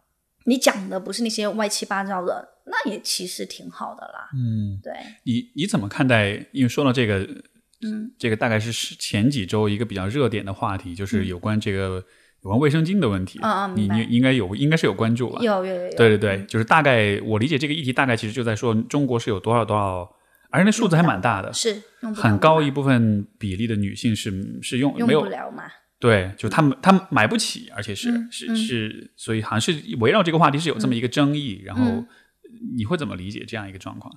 [0.44, 4.30] 你讲的不是那些歪七八糟的，那也其实挺好的啦。
[4.34, 4.92] 嗯，对。
[5.24, 6.46] 你你怎么看待？
[6.52, 7.18] 因为说到这个，
[7.82, 12.04] 嗯，这个大概是前几周一个比较热点的话题，就是有关这个。
[12.42, 13.38] 有关卫生巾的问题，
[13.74, 15.40] 你你应该有，应该是有关注吧？
[15.42, 15.90] 有有有。
[15.96, 20.10] 对对对，就是大概我理解这个议题，大概其实就在说中国是有多少多少，
[20.50, 21.82] 而且那数字还蛮大的，是
[22.16, 25.64] 很高一部分比例的女性是是用没有不了嘛？
[25.98, 31.60] 对，就他们他们买不起，而且是是是，所以好像是围绕这个话题是有这么一个争议。
[31.62, 32.02] 然后
[32.74, 34.10] 你会怎么理解这样一个状况？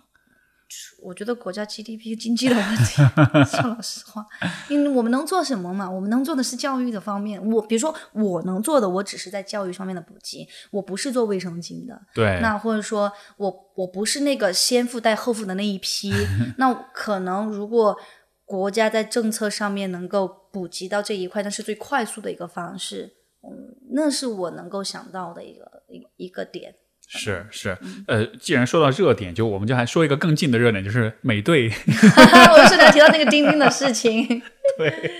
[1.02, 3.02] 我觉得国家 GDP 经济的问题，
[3.45, 4.26] 说老实话，
[4.69, 5.89] 因为我们能做什么嘛？
[5.89, 7.43] 我们能做的是教育的方面。
[7.52, 10.47] 我比如说，我能做的，我只是在教育方面的普及。
[10.71, 12.39] 我不是做卫生巾的，对。
[12.41, 16.12] 那或者说我我不是那个先富带后富的那一批。
[16.58, 17.97] 那可能如果
[18.45, 23.13] 国家在政策上面能够普及到这一块，那是最快速的一个方式。
[23.41, 26.76] 嗯，那是我能够想到的一个一一个点。
[27.07, 31.69] 是是，呃，既然说到热点，就我们就还说一个更近的热点，就是美队。
[31.87, 34.41] 我是刚提到那个钉钉的事情。
[34.79, 35.11] 对，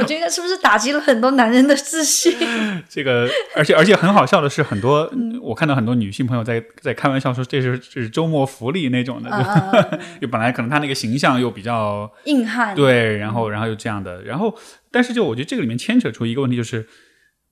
[0.00, 2.34] 我觉得是不是打击了很多男人的自信？
[2.88, 14.56] 这个，而且而且很好笑的是，很多我看到很多女性朋友在在开玩笑说，这是这是周末福利那种的，就本来可能他那个形象又比较硬汉，对，然后然后又这样的，然后
[14.90, 16.88] 但是就我觉得这个里面牵扯出一个问题，就是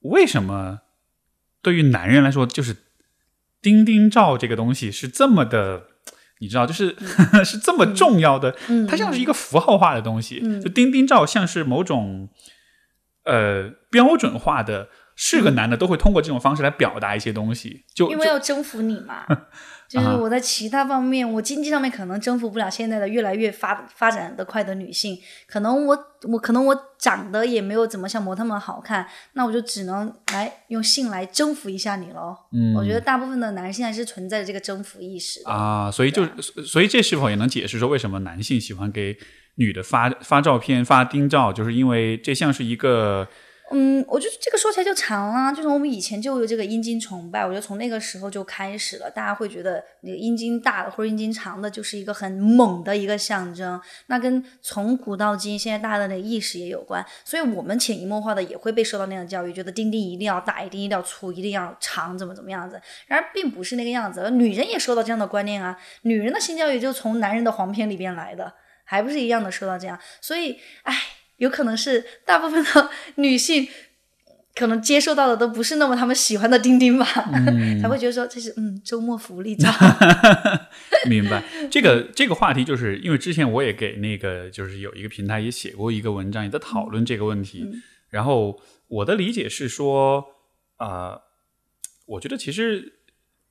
[0.00, 0.78] 为什么
[1.60, 2.74] 对于男人来说，就是。
[3.62, 5.84] 钉钉照这个东西是这么的，
[6.40, 6.96] 你知道，就是
[7.44, 8.54] 是这么重要的，
[8.88, 10.40] 它像是一个符号化的东西。
[10.60, 12.28] 就钉钉照像是某种
[13.24, 19.24] 呃标准化的，是个男的都会通过这种方式来表达一些东西，就因为要征服你嘛。
[19.92, 32.34] 就是我在其他方面，我经济上面可能征服不了现在的越来越发发展的快的女性，可能我我可能我长得也没有怎么像模特们好看，那我就只能来用性来征服一下你喽。
[32.52, 36.26] 嗯，我觉得大部分的男性还是存在着这个征服意识啊，所以就
[36.64, 39.18] 所以这是否也能解释说为什么男性喜欢给
[39.56, 43.28] 女的发发照片、发丁照，就是因为这像是一个。
[43.74, 68.52] 嗯，我觉得这个说起来就长了，就是我们以前就有这个阴茎崇拜，我觉得从那个时候就开始了，大家会觉得那个阴茎大的或者阴茎长的就是一个很猛的一个象征，那跟从古到今现在大家的那个意识也有关，所以我们潜移默化的也会被受到那样的教育，觉得丁丁一定要大，一定一定要粗，一定要长，怎么怎么样子，然而并不是那个样子，女人也受到这样的观念啊，女人的性教育就从男人的黄片里边来的，
[68.84, 70.94] 还不是一样的受到这样，所以，唉。
[71.36, 73.66] 有可能是大部分的 女性
[74.54, 77.06] 可能接受到的都不是那么他们喜欢的钉钉吧，
[77.80, 79.70] 才会觉得说这是嗯周末福利照。
[81.08, 87.66] 明白这个这个话题，就是因为之前我也给那个就是有一个平台也写过一个文章，也在讨论这个问题。
[88.10, 90.24] 然后我的理解是说，
[90.78, 91.20] 呃，
[92.06, 93.00] 我觉得其实。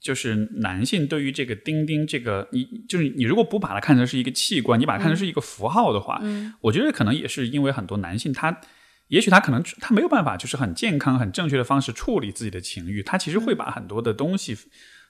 [0.02, 8.62] 就是男性对于这个钉钉，这个你就是你，如果不把它看成是一个器官，你把它看成是一个符号的话，嗯，我觉得可能也是因为很多男性他，
[9.10, 14.58] 也许他可能他没有办法，就是很健康、很正确的方式处理自己的情欲，他其实会把很多的东西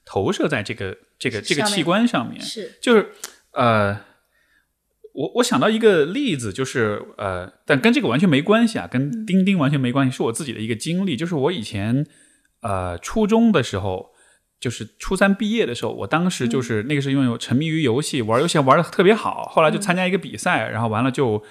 [0.03, 2.77] 投射在这个这个这个器官上面，是。
[2.81, 3.11] 就是
[3.53, 3.93] 呃，
[5.13, 12.05] 我我想到一个例子，就是呃，但跟这个完全没关系啊，跟钉钉完全没关系，是我自己的一个经历，就是我以前
[12.61, 14.10] 呃初中的时候。
[14.61, 21.43] 就是初三毕业的时候，我当时就是那个是因为我沉迷于游戏，玩游戏玩的特别好，后来就参加一个比赛，然后完了就，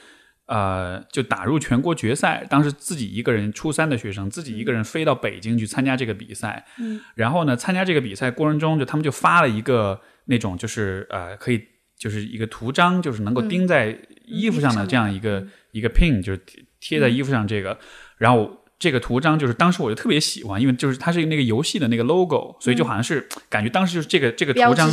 [0.47, 2.47] 呃，就打入全国决赛。
[2.49, 6.65] 当时自己一个人，初三的学生，自己一个人飞到北京去参加这个比赛。
[6.79, 11.61] 嗯，然后呢，参加这个比赛过程中，就他们就发了一个那种就是呃，可以
[11.99, 16.41] 就是一个图章，就是能够钉在衣服上的这样一个一个 pin，就是
[16.79, 17.77] 贴在衣服上这个，
[18.19, 18.60] 然后。
[18.81, 24.91] 这个图章就是当时我就特别喜欢，因为就是它是那个游戏的那个 logo，所以就好像是感觉当时就是这个这个图章，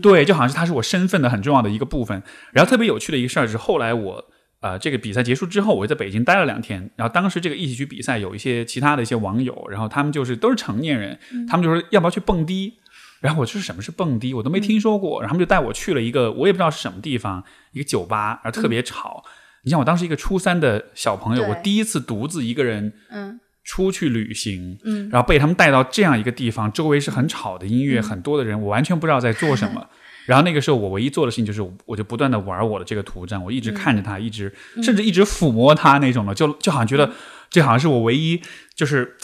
[0.00, 2.22] 对，就好像是它是我身份的很重要的一个部分。
[2.50, 4.24] 然后特别有趣的一个事儿是，后来我
[4.60, 6.90] 呃这个比赛结束之后，我在北京待了两天。
[6.96, 12.78] 然后当时这个一起去比赛有一些其他的一些网友，然后他们就是都是成年人，他们就说要不要去蹦迪？
[13.20, 14.32] 然后我说什么是蹦迪？
[14.32, 15.20] 我都没听说过。
[15.20, 19.22] 然后他们就带我去了一个我也不知道是什么地方，一个酒吧，然后特别吵。
[19.66, 29.84] 你像我当时一个初三的小朋友，我第一次独自一个人，嗯，出去旅行，嗯，然后被他们带到这样一个地方，周围是很吵的音乐，很多的人，我完全不知道在做什么。
[30.24, 37.10] 然后那个时候，我唯一做的事情就是，我就不断的玩我的这个图章，我一直看着它，一直甚至一直抚摸它那种的，就就好像觉得
[37.50, 38.40] 这好像是我唯一
[38.76, 39.16] 就是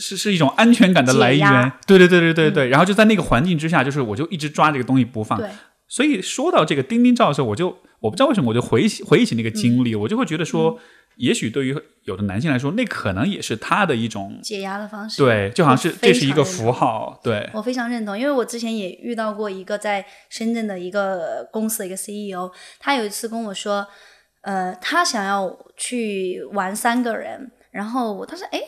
[0.00, 1.72] 是是一种安全感的来源。
[1.86, 2.68] 对对对对对对。
[2.68, 5.40] 然后就在那个环境之下，就是我就一直抓这个东西不放。
[5.90, 7.76] 所以说到这个钉钉照的时候，我就。
[8.00, 10.80] 我不知道为什么，我就回忆回忆起那个经历，我就会觉得说，
[11.16, 15.22] 也许对于有的男性来说，那可能也是他的一种解压的方式。
[15.22, 17.20] 对，就好像是这是一个符号。
[17.22, 23.86] 对，我非常认同，因为我之前也遇到过一个在深圳的一个公司的一个 CEO，他有一次跟我说，
[24.44, 28.58] 呃，他想要去玩三个人，然后我当时，哎。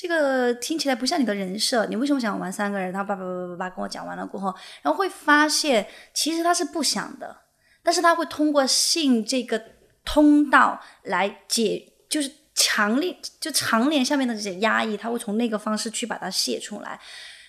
[0.00, 2.90] 这个听起来不像你的人设，你为什么想玩三个人？
[2.90, 7.36] 他叭叭叭叭叭跟我讲完了过后，然后会发现其实他是不想的。
[7.82, 9.62] 但是他会通过性这个
[10.02, 16.98] 通道来解，就是强烈就长脸下面的这些压抑，他会从那个方式去把它泄出来。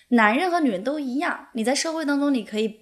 [0.08, 2.81] 男人和女人都一样，你在社会当中，你可以，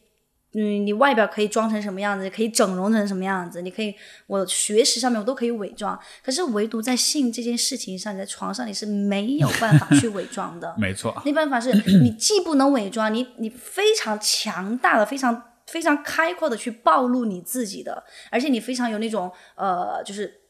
[0.52, 3.94] 嗯，你外表可以装成什么样子，可以整容成什么样子，你可以，
[4.26, 5.98] 我学识上面我都可以伪装。
[6.24, 10.74] 可是唯独在性这件事情上，你在床上你是没有办法去伪装的。
[10.78, 15.44] 没错，那办法是 你既不能伪装，你你非常强大的，非常。
[15.66, 20.40] 非常开阔的去暴露你自己的，而且你非常有那种呃，就是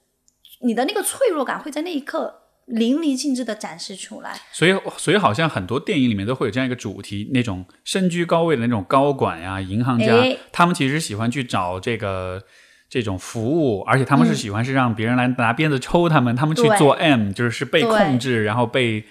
[0.60, 4.38] 你的那个脆弱感会在那一刻淋漓尽致的展示出来。
[4.52, 10.06] 所以，所以好像很多电影里面都会有这样一个主题，那种身居高位的那种高管呀、银行家，
[10.52, 12.42] 他们其实喜欢去找这个
[12.88, 19.04] 这种服务，而且他们是喜欢是让别人来拿鞭子抽他们，他们去做 M，就是是被控制，然后被。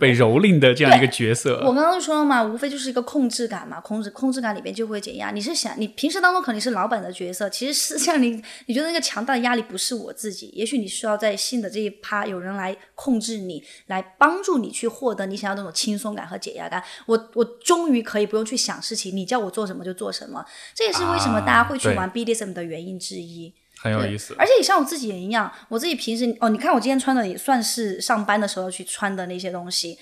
[0.00, 5.30] 被蹂躏的这样一个角色，我刚刚说了嘛，无非就是一个控制感嘛，控制控制感里边就会减压。
[5.30, 16.82] 你是想，你平时当中肯定是老板的角色，其实是像你，你觉得那个强大的压力不是我自己，也许你需要在性的这一趴有人来控制你，来帮助你去获得你想要那种轻松感和解压感。
[17.06, 23.54] 我我终于可以不用去想事情，你叫我做什么就做什么，这也是为什么大家会去玩 BDSM 的原因之一。
[23.82, 29.98] 很有意思，而且你像我自己也一样，我自己平时哦，你看我今天穿的也算是上班的时候去穿的那些东西。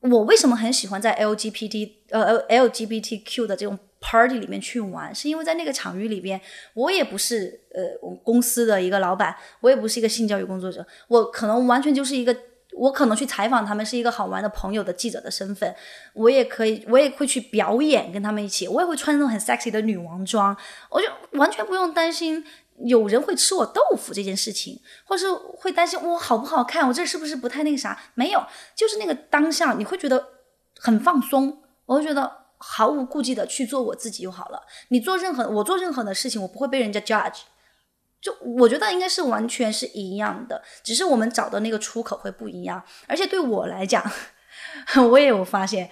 [0.00, 5.14] 我为什么很喜欢在 LGBT 呃 LGBTQ 的这种 party 里面去玩？
[5.14, 6.40] 是因为在那个场域里边，
[6.72, 12.34] 我也不是呃我公司的一个老板，我也不是一个性教育工作者，我可能完全就是一个，
[12.78, 15.74] 我可能去采访他们是一个好玩的朋友的记者的身份，
[16.14, 20.56] 我也可以，我也会去表演跟他们一起，我也会穿那种很 sexy 的女王装，
[20.88, 22.42] 我就完全不用担心。
[22.84, 28.00] 有人会吃我豆腐这件事情，或是会担心我好不好看，我这是不是不太那个啥？
[28.14, 30.28] 没有，就是那个当下你会觉得
[30.76, 34.62] 很放松，我会觉得毫无顾忌的去做我自己就好了。
[34.88, 37.40] 你做任何我做任何的事情，我不会被人家 judge。
[38.20, 42.82] 就我觉得应该是完全是一样的，只是我们找的那个出口会不一样。
[43.06, 44.04] 而且对我来讲，
[45.10, 45.90] 我也有发现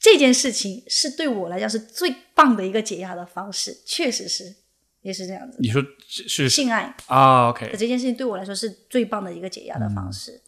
[0.00, 4.54] 这件事情是对我来讲是最棒的一个解压的方式，确实是
[5.04, 5.58] 也是这样子。
[5.60, 10.40] 你说是是性爱啊？OK，这件事情对我来说是最棒的一个解压的方式。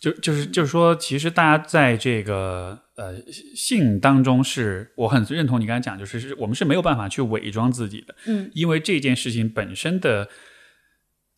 [0.00, 3.14] 就就是就是说，其实大家在这个呃
[3.54, 10.28] 性当中，是我很认同你刚才讲，就是是我们是没有办法去伪装自己的，嗯，因为这件事情本身的。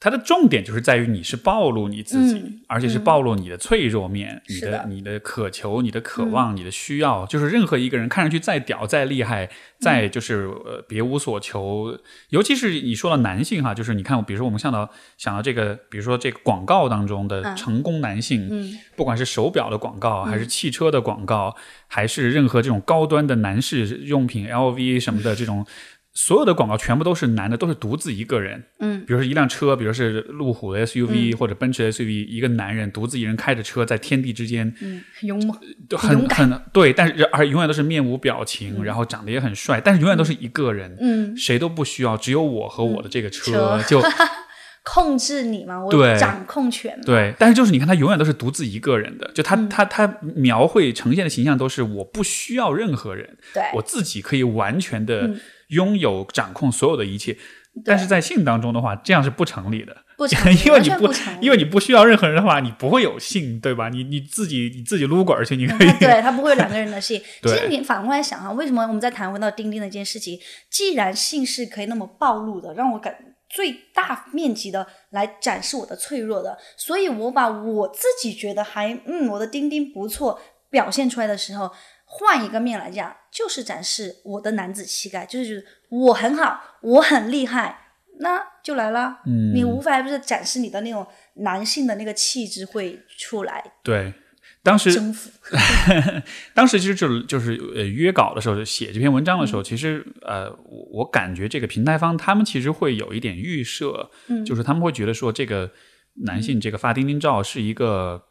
[0.03, 7.26] 它的重点就是在于你是暴露你自己，而且是暴露你的脆弱面，你的你的渴求、你的渴望、你的需要。
[7.26, 11.98] 就是任何一个人看上去再屌、再厉害、再就是呃别无所求，
[12.30, 14.88] 尤其是你说到男性哈，就是你看，比如说我们想到
[15.18, 18.48] 想到这个，比如说这个广告当中的成功男性，
[18.96, 21.55] 不管是手表的广告，还是汽车的广告，
[21.86, 25.66] 还是任何这种高端的男士用品，LV 什么的 这种。
[26.12, 28.64] 所有的广告全部都是男的，都是独自一个人。
[28.80, 35.56] 嗯，比如说一辆车，比如是路虎的 SUV 或者奔驰 SUV，一个男人独自一人开着车在天地之间，嗯，勇猛，
[35.96, 44.02] 很很对，但是而永远都是面无表情，然后长得也很帅，但是永远都是一个人，嗯，谁都不需要，只有我和我的这个车就
[44.82, 47.00] 控制你嘛，我掌控权。
[47.06, 53.62] 对，但是就是你看他永远都是独自一个人的，就他他他描绘呈现的形象都是我不需要任何人，对。
[53.74, 55.30] 我自己可以完全的。
[55.70, 57.36] 拥有掌控所有的一切，
[57.84, 59.96] 但是在性当中的话，这样是不成立的。
[60.16, 61.10] 不成立， 因为你不，
[61.40, 63.88] 因为你不需要任何人的话，你不会有性，对吧？
[63.88, 65.90] 你你自己你自己撸管去，你可以。
[65.98, 67.18] 对他不会有两个人的性。
[67.42, 70.38] 其实你反过来想啊，为什么我们在谈回到钉钉的一件事情？
[70.70, 73.16] 既然性是可以那么暴露的，让我感
[73.48, 81.70] 最大面积的来展示我的脆弱的，所以我把我自己觉得还嗯我的钉钉不错表现出来的时候。
[82.12, 89.20] 换一个面来讲，就是展示我的男子气概，就是我很好，我很厉害，那就来了。
[89.26, 93.62] 嗯，你无法不是展示你的那种男性的那个气质会出来。
[93.84, 94.12] 对，
[94.64, 95.30] 当时征服，
[96.52, 105.70] 当时其实就是就是呃约稿的时候，写这篇文章的时候，其实呃我我感觉这个平台方他们其实会有一点预设，嗯，就是他们会觉得说这个
[106.24, 108.26] 男性这个发丁丁照是一个。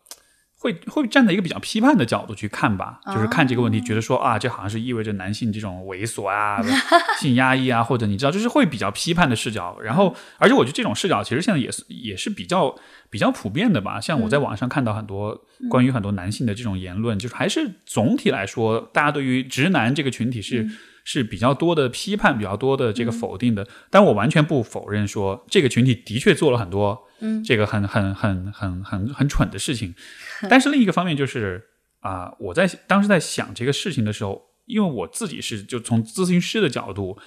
[0.62, 6.62] 会会站在一个比较批判的角度去看吧，就是看这个问题，觉得说啊，这好像是意味着男性这种猥琐啊、
[7.18, 9.80] 性压抑啊，或者你知道，就是会比较批判的视角。
[9.82, 12.76] 然后，而且我觉得这种视角其实现在也是也是比较
[13.10, 14.02] 比较普遍的吧。
[14.02, 20.70] 像我在网上看到很多关于很多男性的这种言论，就是还是总体来说，大家对于直男这个群体是
[21.12, 23.68] 是比较多的批判，比较多的这个否定的。
[23.90, 27.08] 但我完全不否认说这个群体的确做了很多。
[27.20, 29.96] 嗯，这个很很很很很很蠢的事情，
[30.48, 31.66] 但是另一个方面就是
[32.02, 37.18] 啊，我在当时在想这个事情的时候，因为我自己是就从咨询师的角度，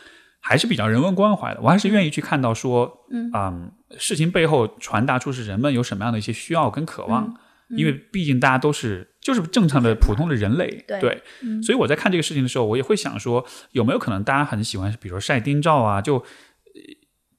[0.40, 3.52] 还是比较人文关怀的，我还是愿意去看到说，嗯啊，
[3.98, 7.36] 事情背后传达出是人们有什么样的一些需要跟渴望，
[7.76, 11.22] 因为毕竟大家都是就是正常的普通的人类，对，
[11.62, 16.24] 所以我在看这个事情的时候，我也会想说，有没有可能大家很喜欢，比如说晒丁照啊，就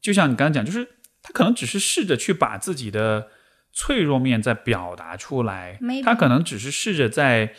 [0.02, 0.88] 就像你刚刚讲，就是。
[1.26, 3.30] 他可能只是试着去把自己的
[3.72, 7.56] 脆弱面在表达出来，他可能只是试着在，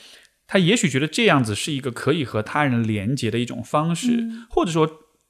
[0.47, 4.87] 他也许觉得这样子是一个可以和他人连接的一种方式，或者说，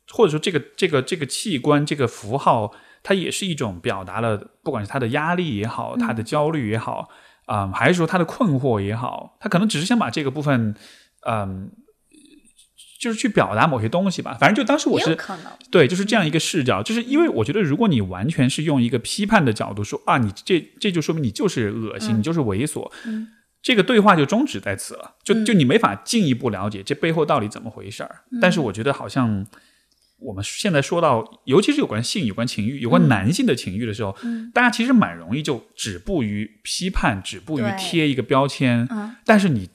[0.08, 2.74] 或者说这个这个这个器官这个符号，
[3.04, 7.10] 它也是一种表达了，不管是他的压力也好，他的焦虑也好，
[7.46, 10.74] 啊，还是说他的困惑也好，他可能只是想把这个部分，
[11.26, 11.70] 嗯。
[13.00, 15.14] 就是去表达某些东西吧，反正就当时我是
[15.70, 22.90] 对，就是这样一个视角，就是因为我觉得，如果你完全是用一个批判的角度说啊，你这这就说明你就是恶心，你就是猥琐，
[23.60, 28.22] 这个对话就终止在此了，就就你没法进一步了解这背后到底怎么回事儿。
[28.40, 29.46] 但是我觉得，好像
[30.24, 34.16] 我们现在说到，尤其是有关性、有关情欲、有关男性的情欲的时候，
[34.52, 38.88] 大家其实蛮容易就止步于批判，止步于贴一个标签，
[39.24, 39.70] 但是你。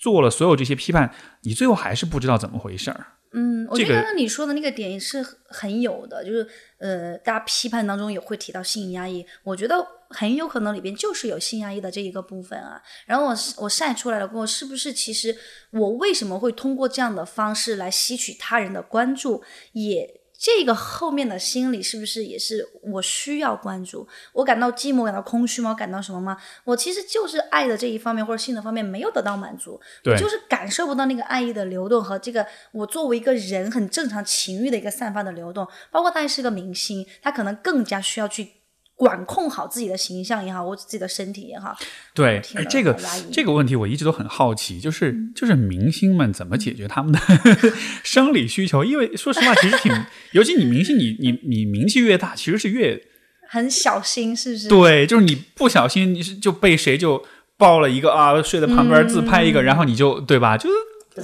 [0.00, 1.12] 做了所有这些批判，
[1.42, 3.04] 你最后还是不知道怎么回事儿。
[3.32, 6.46] 嗯，我觉得刚刚你说的那个点是很有的，就是
[6.78, 12.82] 呃，大家批判当中也会提到性压抑，我觉得很有可能里边就是有性压抑的这一个部分啊。
[13.06, 15.36] 然后我我晒出来了过后，是不是其实
[15.70, 19.42] 我为什么会通过这样的方式来吸取他人的关注，
[19.72, 24.06] 也这个后面的心理是不是也是我需要关注？
[24.32, 25.74] 我感到寂寞，感到空虚吗？
[25.74, 26.38] 感到什么吗？
[26.62, 35.66] 我其实就是爱的这一方面或者性的方面没有得到满足，我就是感受不到那个爱意的流动和这个我作为一个人很正常情欲的一个散发的流动。
[35.90, 38.52] 包括他还是个明星，他可能更加需要去
[38.98, 41.76] 管控好自己的形象也好，或者自己的身体也好。
[42.12, 42.98] 对，哎这个
[43.32, 47.18] 这个问题我一直都很好奇，就是就是明星们怎么解决他们的
[48.02, 48.84] 生理需求？
[48.84, 49.92] 因为说实话，其实挺，
[50.34, 53.00] 尤其你明星，你你你名气越大，其实是越
[53.48, 54.68] 很小心，是不是？
[54.68, 57.24] 对，就是你不小心你是就被谁就
[57.56, 60.58] 抱了一个啊，睡在旁边自拍一个，然后你就对吧？
[60.58, 60.74] 就是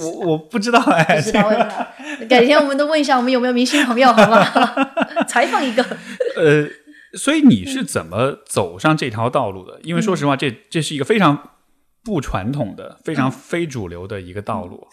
[0.05, 2.25] 我我不知道哎不，知道为什么？
[2.29, 4.75] 改天我们都问一下我们有没有明星朋友，好不好？
[5.27, 5.83] 采访一个。
[6.37, 6.65] 呃，
[7.15, 9.79] 所以你是怎么走上这条道路的？
[9.83, 11.51] 因为说实话，这这是一个非常
[12.03, 14.87] 不传统的、非常非主流的一个道路。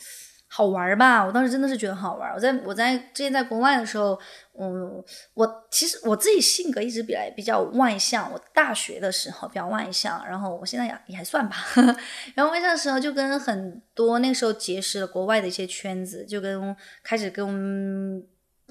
[0.54, 1.24] 好玩儿吧？
[1.24, 2.34] 我当时真的是觉得好玩儿。
[2.34, 4.18] 我在我在之前在国外的时候，
[4.60, 5.02] 嗯，
[5.32, 8.30] 我其实我自己性格一直比来比较外向。
[8.30, 11.56] 我大学的时候比较外向，然后我现在也也还算吧。
[12.36, 18.22] 然后外向的时候就跟很多那个时候结识了国外的一些圈子，就跟开始跟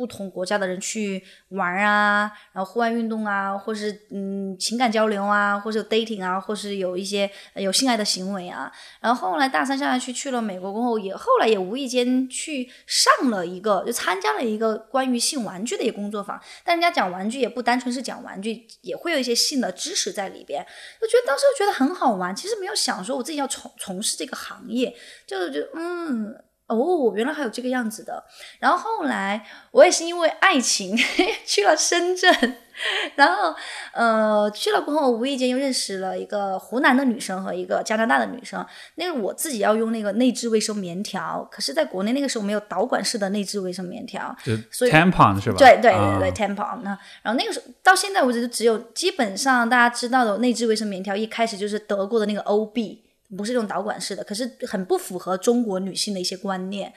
[0.01, 8.71] 不同国家的人去玩啊，然后户外运动啊，或是嗯情感交流啊，或是 dating 啊，或是有一些有性爱的行为啊。
[8.99, 16.41] 然后后来大三下去去了美国过后，也后来也无意间去上了一个，就参加了一个关于性玩具的一个工作坊。
[16.63, 20.65] 但人家讲玩具也不单纯是讲玩具，也会有一些性的知识在里边。
[20.99, 24.95] 我觉得当时就觉得很好玩，其实没有想说我自己要从从事这个行业，
[25.27, 26.35] 就就嗯。
[26.76, 28.24] 哦，原来还有这个样子的。
[28.59, 30.95] 然后后来我也是因为爱情
[31.45, 32.55] 去了深圳，
[33.15, 33.53] 然后
[33.93, 38.65] 呃去了过后，无意间又认识了一个湖南的女生和一个加拿大的女生。
[38.95, 45.57] 那个我自己要用那个内置卫生棉条，可是在国内那个时候没有导管式的内置卫生棉条，就所以 tampon 是吧？
[45.57, 52.99] 对对啊对对、tampon 那，然后那个时候到现在为止，就只有基本上大家知道的内置卫生棉条，一开始就是德国的那个 OB，
[53.38, 56.93] 不是这种导管式的，可是很不符合中国女性的一些观念。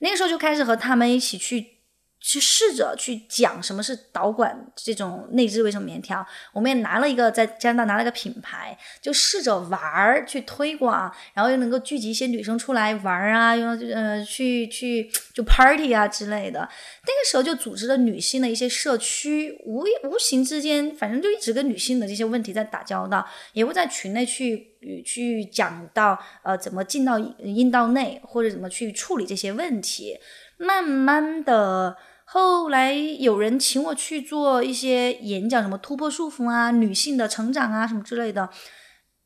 [0.00, 1.77] 那个时候就开始和他们一起去
[2.20, 6.26] 去试着去讲什么是导管这种内置卫生棉条。
[6.52, 16.60] 我们也拿了一个在加拿大拿了个品牌，就试着玩儿去推广，然后又能够聚集一些女生出来玩儿啊，用呃去去就 party 啊之类的。
[16.60, 24.74] 那个时候就组织了女性的一些社区，无无形之间，反正就一直跟女性的这些问题在打交道，也会在群内去
[25.06, 30.18] 去讲到呃怎么进到阴道内，或者怎么去处理这些问题。
[30.60, 31.96] 慢慢的，
[32.30, 38.50] 后来有人请我去做一些演讲，什么突破束缚啊、女性的成长啊什么之类的。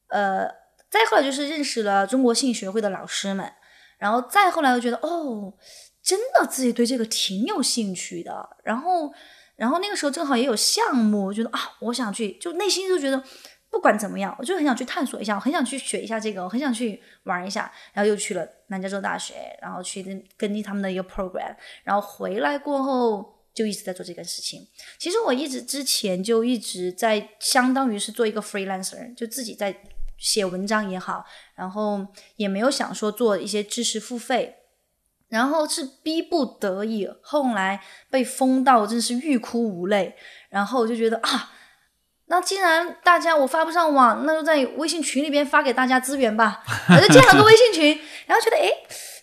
[0.07, 0.47] 呃，
[0.89, 3.53] 再后来就是认识了中国性学会的老师们，
[3.99, 5.53] 然后再后来又觉得哦，
[6.01, 8.49] 真的自己对这个挺有兴趣的。
[8.63, 9.13] 然后，
[9.57, 13.21] 然后那个时候正好也有项目，我觉得啊，我想去，就内心就觉得
[13.69, 17.73] 不管怎么样，我就很想去探索一下，我很想去学一下这个，我很想去玩一下。
[17.93, 21.55] 然后又去了南加州大学，然后去跟跟进他们的一个 program，
[21.85, 23.39] 然后回来过后。
[23.55, 24.67] 就一直在做这件事情。
[24.97, 29.77] 其实我一直之前就一直在，相当于是做一个 freelancer，就自己在
[30.17, 31.23] 写文章也好，
[31.55, 32.07] 然后
[32.37, 34.57] 也没有想说做一些知识付费，
[35.29, 40.17] 然后是逼不得已，后来被封到真是欲哭无泪，
[40.49, 41.53] 然后我就觉得啊，
[42.33, 48.73] 那既然大家我发不上网，那就在微信群里边发给大家资源吧，我就建了个微信群，然后觉得哎。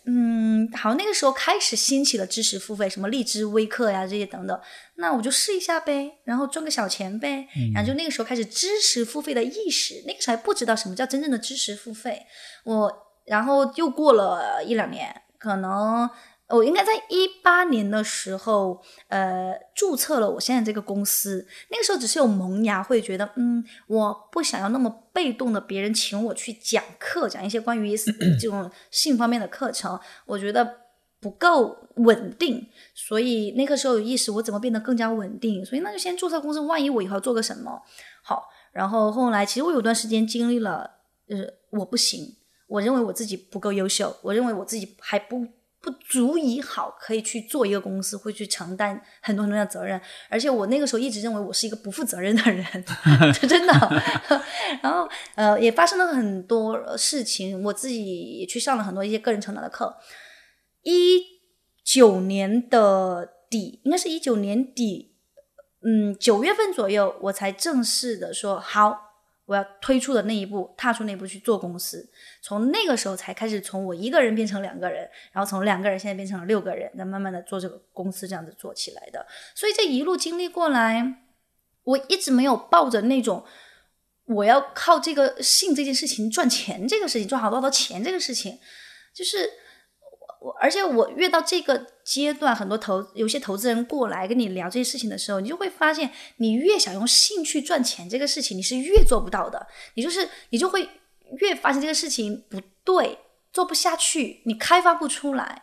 [0.06, 4.60] 嗯，好，那个时候开始兴起了知识付费，什么荔枝微课呀这些等等，
[4.96, 12.26] 那我就试一下呗，然后赚个小钱呗，然后就那个时候开始知识付费的意识，那个时候还不知道什么叫真正的知识付费，
[12.64, 12.92] 我
[13.26, 16.10] 然后又过了一两年，可能
[16.50, 21.48] 我应该在一八年的时候，呃，注册了我现在这个公司。
[21.70, 27.96] 那个时候只是有萌芽，会觉得，嗯，我不想要那么被动的，别人请我去讲课，讲一些关于
[28.42, 30.78] 这种性方面的课程，我觉得
[31.22, 32.68] 不够稳定。
[32.96, 35.64] 所以那个时候有意识，我怎么变得更加稳定？
[35.64, 37.80] 所以那就先注册公司，万一我以后做个什么
[38.24, 38.50] 好。
[38.72, 40.90] 然后后来，其实我有段时间经历了，
[41.28, 42.36] 就是我不行，
[42.68, 45.46] 我认为我自己不够优秀，我认为我自己还不。
[45.82, 50.00] 不足以好，可以去做一个公司，会去承担很多很多的责任。
[50.30, 52.66] 而且我那个时候一直认为我是一个不负责任的人，
[53.48, 53.74] 真的。
[54.84, 59.96] 然后呃，也发生了很多事情，我自己也去上了很多一些个人成长的课。
[60.84, 61.24] 一
[61.84, 65.16] 九年的底，应该是一九年底，
[65.84, 69.09] 嗯，九月份左右，我才正式的说好，
[69.50, 72.08] 我要推出的那一步，踏出那一步去做公司。
[72.40, 79.26] 从那个时候才开始，从我一个人变成两个人，然后从两个人现在变成了六个人，再慢慢的做这个公司，这样子做起来的。
[79.56, 81.16] 所以这一路经历过来，
[81.84, 83.44] 我一直没有抱着那种
[84.26, 88.60] 我要靠这个性这件事情赚钱，这个事情赚好多好多钱这个事情，
[89.12, 89.50] 就是
[90.42, 100.90] 我我，而且我越到这个阶段，很多投有些投资人过来跟你聊这些事情的时候，你就会发现，你越想用兴趣赚钱这个事情，你是越做不到的，你就是你就会。
[101.38, 103.20] 越发现这个事情不对，
[103.54, 105.62] 做不下去，你开发不出来，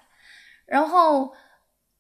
[0.65, 1.35] 然后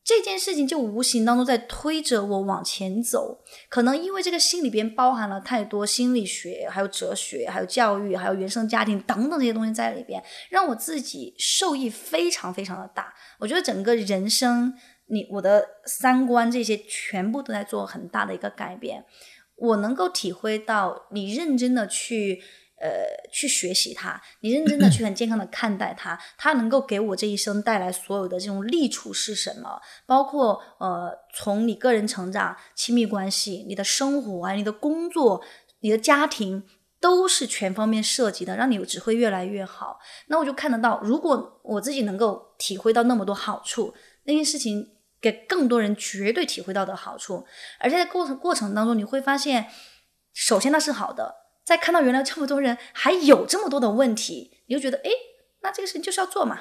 [0.07, 3.43] 这件事情就无形当中在推着我往前走。
[3.69, 13.13] 可能因为这个心里边包含了太多心理学、还有哲学、还有教育、还有原生家庭等等这些东西在里边，让我自己受益非常非常的大。
[13.41, 14.73] 我觉得整个人生，
[15.07, 19.05] 你我的三观这些全部都在做很大的一个改变。
[19.57, 22.41] 我能够体会到你认真的去。
[22.79, 29.81] 呃，去学习它，你认真的去很健康的看待它，它能够给我这一生带来所有的这种利处是什么？
[30.05, 35.43] 包括呃，从你个人成长、亲密关系、你的生活啊、你的工作、
[35.81, 36.64] 你的家庭，
[37.01, 39.99] 都是全方面涉及的，让你只会越来越好。
[40.27, 47.47] 那我就看得到，如果我自己能够体会到那么多好处，那件事情给更多人绝对体会到的好处，
[47.81, 49.68] 而且在过程过程当中，你会发现，
[50.35, 51.45] 首先那是好的。
[51.67, 55.11] 再看到原来这么多人还有这么多的问题，你就觉得，哎，
[55.62, 56.61] 那这个事情就是要做嘛。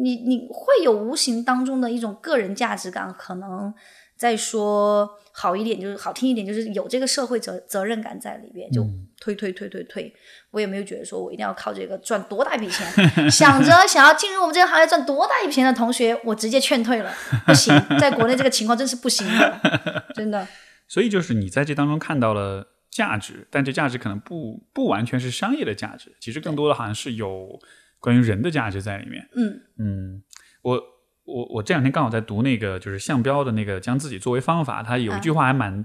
[0.00, 3.74] 你你会有无形当中的一种个人价值感，可能
[4.16, 8.86] 再说好一点，就是好听一点，就是有这个社会责责任感在里边，就
[9.20, 10.14] 推推推推推。
[10.52, 17.12] 我也没有觉得说我一定要靠这个赚多大一笔钱，想着 想要进入我们这个行业赚多大一笔钱的同学，我直接劝退了，
[17.44, 20.46] 不行，在国内这个情况真是不行的，真的。
[20.86, 22.68] 所以就是你在这当中看到了。
[22.92, 27.58] 价值，但这价值可能不不完全是商业的价值，其实更多的好像是有
[27.98, 29.26] 关于人的价值在里面。
[29.34, 30.22] 嗯嗯，
[30.60, 30.80] 我
[31.24, 35.84] 我我这两天刚好在读那个就是项标的那个将自己作为方法，他有一句话还蛮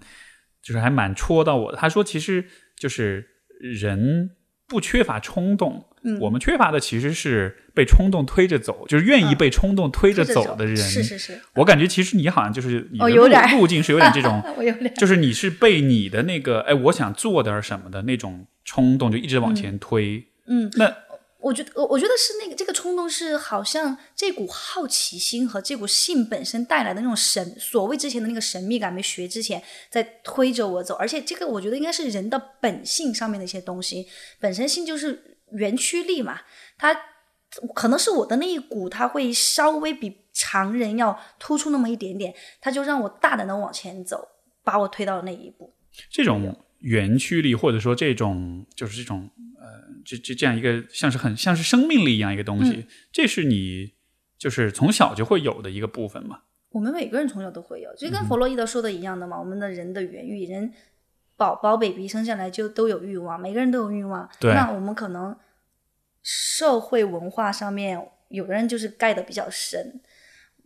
[0.62, 1.78] 就是还蛮戳到我的。
[1.78, 2.46] 他说，其实
[2.76, 3.26] 就是
[3.60, 4.36] 人
[4.68, 5.87] 不缺乏冲动。
[6.20, 10.76] 我们缺乏的其实是被冲动推着走，就是愿意被冲动推着走的人。
[10.78, 13.28] 是是是，我感觉其实你好像就是你的路
[13.60, 20.26] 路径是有点这种， 我有点，就是你是被你的那个哎，我想做点什么的那种冲动就一直往前推。
[20.46, 20.94] 嗯，那。
[21.40, 30.96] 我觉得，我我觉得是那个这个冲动是好像这股好奇心和这股性本身带来的那种神，所谓之前的那个神秘感没学之前，在推着我走。
[30.96, 34.08] 而且这个我觉得应该是人的本性上面的一些东西，
[34.40, 36.40] 本身性就是原驱力嘛。
[36.78, 36.96] 它
[37.74, 44.28] 可能是我的那一股，它会稍微比常人要突出那么一点点，它就让我大胆的往前走，
[44.64, 45.74] 把我推到了那一步。
[46.10, 49.30] 这种原驱力，或者说这种就是这种
[49.60, 49.88] 呃。
[50.06, 53.92] 这这这样一个像是很像是生命力一样一个东西，这是你
[54.38, 56.44] 就是从小就会有的一个部分嘛？
[56.70, 59.38] 我们每个人从小都会有，就跟弗洛伊德说的一样的嘛。
[59.38, 60.72] 我们的人的原欲，人
[61.38, 64.28] 宝宝 baby 生下来就都有欲望，每个人都有欲望。
[64.40, 65.36] 对，那我们可能
[66.24, 70.02] 社会文化上面，有的人就是盖的比较深。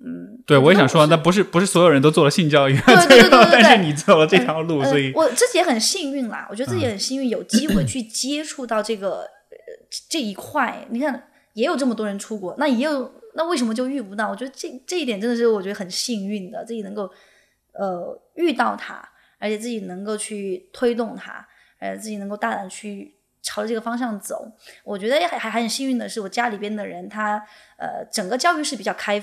[0.03, 6.47] 嗯，对，我也想说，那不是不是所有人都做了性教育， 对对对对，但是你走了这条路，所以我自己也很幸运啦。
[6.49, 9.28] 我觉得自己很幸运，有机会去接触到这个
[10.09, 10.88] 这一块。
[10.89, 14.28] 你看，也有这么多人出国，那也有，那为什么就遇不到？
[14.30, 17.07] 我觉得这这一点真的是我觉得很幸运的，自己能够
[17.74, 19.07] 呃遇到它，
[19.41, 21.45] 而且自己能够去推动它，
[21.79, 24.49] 呃，自己能够大胆去朝着这个方向走。
[24.85, 27.43] 我觉得还还很幸运的是，我家里边的人他
[27.77, 29.21] 呃整个教育是比较开。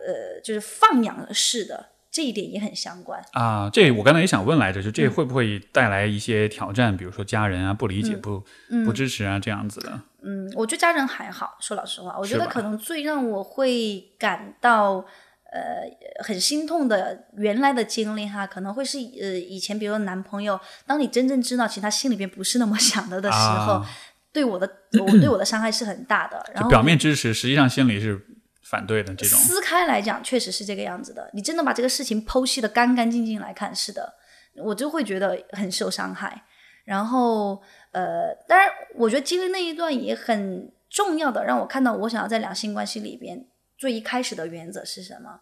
[0.00, 3.68] 呃，就是放养式的这一点也很相关啊。
[3.72, 6.96] 这我刚才也想问来着，就这会不会带来一些挑战？
[6.96, 8.40] 比如说家人啊不理解、不
[8.86, 10.00] 不支持啊这样子的。
[10.22, 11.56] 嗯，我觉得家人还好。
[11.58, 15.04] 说老实话，我觉得可能最让我会感到
[15.52, 15.82] 呃
[16.24, 23.84] 很心痛的原来的经历哈，可能会是呃以前，比如说男朋友，当你真正知道其实他心里边不是那么 想的的时候，
[24.32, 24.68] 对我的
[25.00, 26.44] 我对我的伤害是很大的。
[26.54, 28.24] 然后表面支持，实际上心里是。
[28.70, 31.30] 反对的这种撕开来讲，确实是这个样子的。
[31.32, 34.12] 你真的把这个事情剖析的干干净净来看，是的，
[34.56, 36.42] 我就会觉得很受伤害。
[36.84, 43.42] 然后，呃，当然，我觉得经历那一段也很重要的，让我看到我想要在两性关系里边
[43.78, 45.40] 最一开始的原则是什么，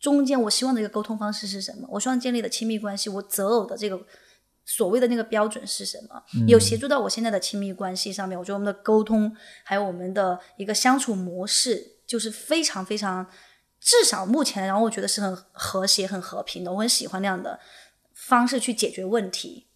[0.00, 4.00] 中间我希望的一个沟通方式是什么，我希望建立的亲密关系，我择偶的这个
[4.64, 8.38] 所谓的那个标准是什么，有协助到我现在的亲密关系上面。
[8.38, 11.90] 我觉得我们的沟通还有我们的一个相处模式。
[12.04, 13.26] 就是非常非常，
[13.80, 16.70] 至少目前，然后我觉得是很和谐、很和平的。
[16.70, 17.58] 我很喜欢那样的
[18.12, 19.66] 方式去解决问题。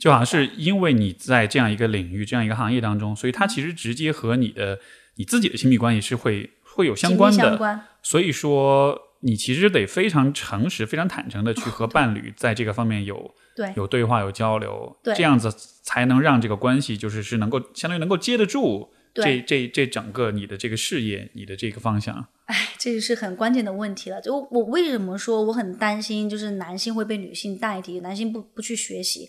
[0.00, 4.80] 就好像是因为你在这样一个领域、这样一个行业当中，所以它其实直接和你的
[5.14, 7.56] 你自己的亲密关系是会会有相关的。
[7.56, 7.80] 关。
[8.02, 15.50] 所以说，你其实得非常诚实、非常坦诚的去和伴侣在这个方面有对有对话、有交流，这样子
[15.82, 22.28] 才能让这个关系就是是能够相当于能够接得住这对这这整个你的这个事业、你的这个方向。
[22.44, 24.20] 哎，这个是很关键的问题了。
[24.20, 29.28] 就我为什么说我很担心，就是男性会被女性代替，男性不不去学习。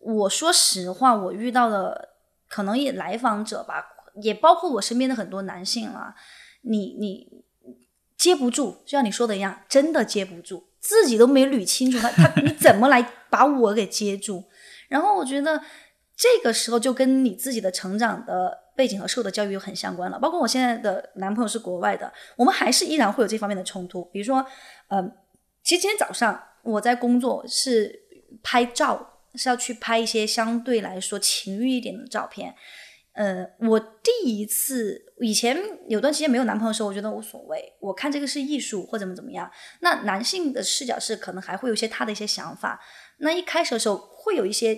[0.00, 2.10] 我说实话，我遇到的
[2.48, 3.82] 可能也来访者吧，
[4.22, 6.14] 也包括我身边的很多男性啦，
[6.64, 7.44] 你你
[8.16, 14.44] 接不住，就像你说的一样，真的接不住，自己都没捋清楚他他你怎么来把我给接住？
[14.88, 15.60] 然后我觉得
[16.16, 20.18] 这个时候就跟你自己的成长的背景和受的教育很相关了。
[20.18, 24.04] 包括我现在的男朋友是国外的，我们还是依然会有这方面的冲突。
[24.06, 24.44] 比如说，
[24.88, 25.12] 嗯、
[25.62, 28.00] 其实今天早上我在工作是
[28.42, 32.54] 拍照，是要去拍一些相对来说情欲一点的照片。
[33.14, 35.56] 呃，我第一次以前
[35.88, 39.50] 有段时间没有男朋友的时候，我觉得无所谓，我看这个是艺术或怎么怎么样。
[39.80, 42.80] 那男性的视角是可能还会有一些他的一些想法。
[43.18, 44.76] 那一开始的时候会有一些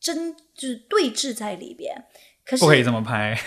[0.00, 2.06] 争，就是对峙在里边。
[2.48, 3.38] 可是不可以这么拍，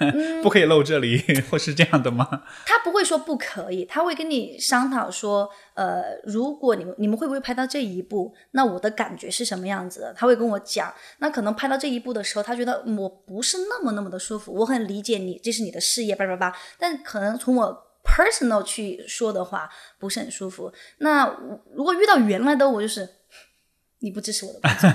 [0.00, 2.26] 嗯不可以露这里，或是这样的吗？
[2.64, 10.14] 他不会说不可以，他会跟你商讨说，呃，如果你们你们会不会拍到这一步，那我的感觉是什么样子的？
[10.14, 10.90] 他会跟我讲。
[11.18, 14.54] 那可能拍到这一步的时候，他觉得嗯我不是那么那么的舒服。
[14.54, 16.56] 我很理解你，这是你的事业，叭叭叭。
[16.78, 19.68] 但可能从我 personal 去说的话，
[19.98, 20.72] 不是很舒服。
[21.00, 21.30] 那
[21.74, 23.06] 如果遇到原来的我，就是
[24.00, 24.90] 你不支持我的工作，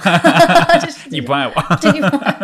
[0.85, 2.37] 就是你不爱我， 对你不爱。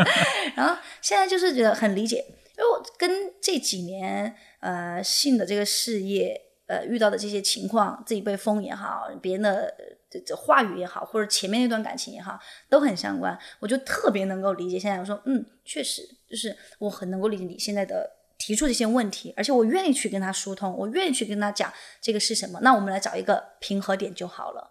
[0.55, 2.17] 然后现在就是觉得很理解，
[2.57, 12.39] 因为我跟这几年呃性的这个事业呃遇到的这些情况，自己被封也好，别人的呃这这话语也好，或者前面那段感情也好，
[12.69, 13.37] 都很相关。
[13.59, 14.79] 我就特别能够理解。
[14.79, 18.17] 现在我说，嗯，确实就是我很能够理解你现在的。
[18.43, 22.59] 提出这些问题，而且我愿意去跟他疏通，我愿意去跟他讲这个是什么。
[22.63, 24.70] 那我们来找一个平和点就好了。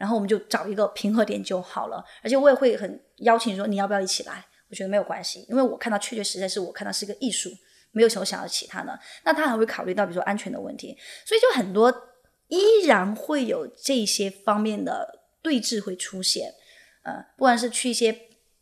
[0.00, 2.02] 然后我们就找一个平和点就好了。
[2.24, 7.50] 而且我也会很邀请说你要不要一起来，我觉得没有关系，因为我看到确确实实是我看到是一个艺术，
[7.92, 8.98] 没有什么想要其他的。
[9.24, 10.96] 那他还会考虑到比如说安全的问题，
[11.26, 11.92] 所以就很多
[12.48, 16.52] 依然会有这些方面的对峙会出现。
[17.02, 18.10] 呃，不管是去一些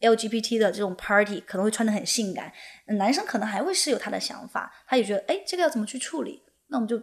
[0.00, 2.52] LGBT 的这种 party，可能会穿得很性感，
[2.86, 6.96] 男生可能还会是有他的想法，他也觉得哎这个要怎么去处理，那我们就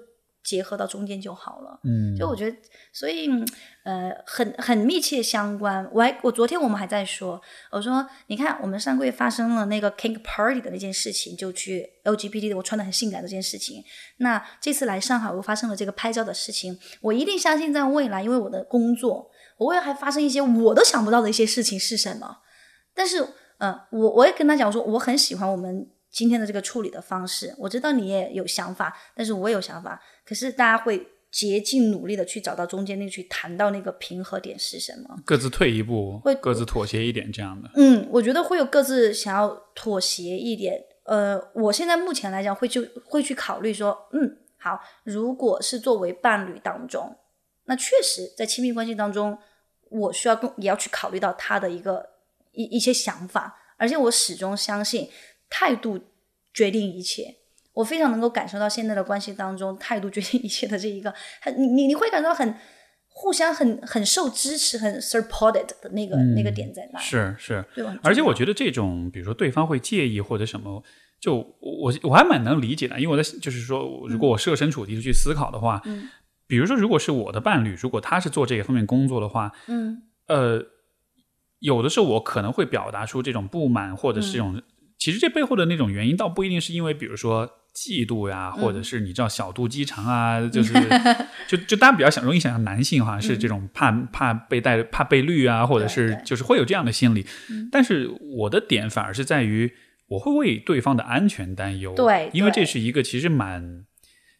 [0.46, 1.80] 结合到中间就好了。
[1.84, 2.56] 嗯，就我觉得，
[2.94, 3.28] 所以
[3.84, 5.86] 呃，很很密切相关。
[5.92, 7.42] 我还我昨天我们还在说，
[7.72, 13.84] 我说你看，我们上个月发生了那个 Kink Party 的那件事情，就去 LGBT 的我穿的很性感的这件事情。
[14.18, 22.38] 那这次来上海，我发生了这个拍照的事情，我一定相信在未来，因为我的工作，我未来还发生一些我都想不到的一些事情是什么。
[22.94, 23.28] 但是，
[23.58, 35.18] 呃，我我也跟他讲，我说我很喜欢我们今天的这个处理的方式，我知道你也有想法，但是我也有想法，可是大家会竭尽努力的去找到中间那个去谈到那个平和点是什么。
[35.26, 37.70] 各自退一步会，各自妥协一点，这样的。
[37.76, 40.82] 嗯，我觉得会有各自想要妥协一点。
[41.04, 47.14] 呃，我现在目前来讲会就会去考虑说，嗯，好，如果是作为伴侣当中，
[47.66, 49.38] 那确实在亲密关系当中，
[49.90, 52.12] 我需要更也要去考虑到他的一个
[52.54, 55.10] 一一些想法，而且我始终相信
[55.50, 56.00] 态度
[56.54, 57.36] 决定一切。
[57.74, 62.56] 我非常能够感受到现在的关系当中，态度决定一切的这一个，很你你你会感到很
[63.08, 67.00] 互相很很受支持、很 supported 的那个、那个点在哪？
[67.00, 67.98] 是是，对吧？
[68.02, 70.82] 而且我觉得这种，比如说对方会介意或者什么，
[71.20, 76.08] 就我我还蛮能理解的，因为我在就是说，如果我设身处地的去思考的话，嗯
[76.48, 80.64] 比如说如果是我的伴侣，如果他是做这个方面工作的话，嗯呃，
[81.60, 84.62] 有的时候我可能会表达出这种不满，或者是这种，
[85.06, 90.74] 其实这背后的那种原因，倒不一定是因为，比如说嫉妒呀，或者是你知道小肚鸡肠啊，就 是
[91.48, 97.24] 就就大家比较想容易想象男性好像是这种怕、怕被带怕被绿啊，或者是就是会有这样的心理，
[97.72, 99.72] 但是我的点反而是在于
[100.08, 103.86] 我会为对方的安全担忧，对因为这是一个其实蛮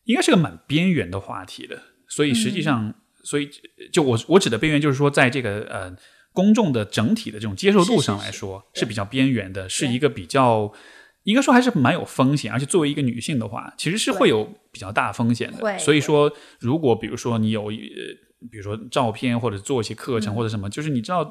[0.06, 3.48] 应该是个蛮边缘的话题的，所以实际上，所以
[3.94, 5.96] 就我我指的边缘，就是说在这个呃
[6.36, 10.72] 公众的整体的这种接受度上来说是比较边缘的，是一个比较
[11.24, 15.80] 应该说还是蛮有风险，而且作为一个女性的话，其实是会有比较大风险的。
[15.80, 17.72] 所以说，如果比如说你有呃，
[18.52, 20.36] 比如说照片或者做一些课程嗯。
[20.36, 21.22] 或者什么，就是你知道。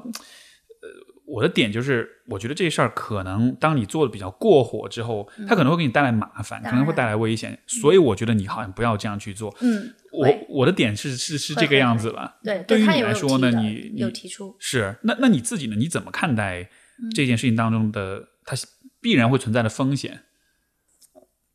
[0.85, 0.91] 呃，
[1.27, 9.57] 我的点就是，我觉得这事儿可能当你做的比较过火之后，它可能会给你带来麻烦，当可能会带来危险，所以我觉得你好像不要这样去做。
[9.63, 12.39] 嗯，我我的点是是是这个样子了。
[12.43, 15.77] 对，对于他有你来说呢，你你有提出，是那那你自己呢？
[15.77, 16.69] 你怎么看待
[17.03, 18.57] 嗯这件事情当中的它
[19.01, 20.21] 必然会存在的风险？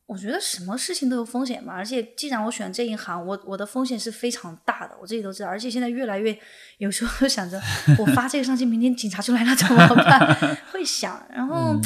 [0.06, 5.48] 我觉得什么事情都有风险嘛，而且既然我选这一行，我我的风险是非常大的，我自己都知道。
[5.48, 6.36] 而且现在越来越，
[6.78, 7.60] 有时候想着
[7.96, 10.56] 我发这个上去，明天警察就来了怎么办？
[10.72, 11.80] 会想，然后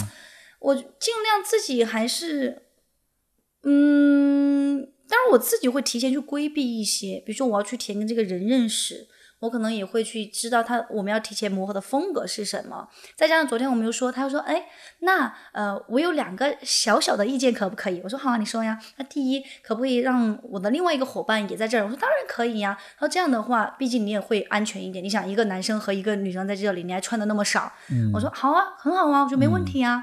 [0.60, 0.82] 我尽
[1.22, 2.62] 量自己还是，
[3.62, 9.08] 嗯，当然我自己会提前去规避一些，比如说我要去填跟这个人认识。
[9.40, 14.64] 我可能也会去知道他我们要提前磨合的风格是什么，再加上昨天我们又说，他又说，哎，
[15.00, 18.00] 那呃，我有两个小小的意见，可不可以？
[18.02, 18.78] 我说好啊，你说呀。
[18.96, 21.84] 那第一，可不可以让我的另外一个伙伴也在这儿？
[21.84, 22.78] 我说当然可以呀。
[22.98, 25.04] 他说这样的话，毕竟你也会安全一点。
[25.04, 27.70] 你想，一个男生和一个女生在这里，你还穿的那么少，
[28.14, 30.02] 我说好啊，很好啊，我说没问题啊。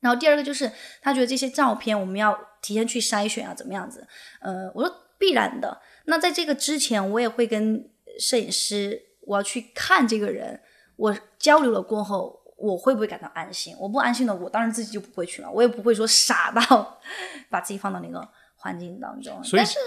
[0.00, 2.36] 然后第二个就是，他觉得这些照片我们要
[2.66, 4.04] 提前去筛选啊，怎么样子？
[4.40, 5.80] 呃，我说必然的。
[6.06, 7.88] 那在这个之前，我也会跟
[8.18, 10.60] 摄影师，我要去看这个人，
[10.96, 13.76] 我交流了过后，我会不会感到安心？
[13.78, 17.00] 我不安心的，我当然自己就不会去了，我也不会说傻到
[17.48, 19.42] 把自己放到那个环境当中。
[19.44, 19.78] 所以但是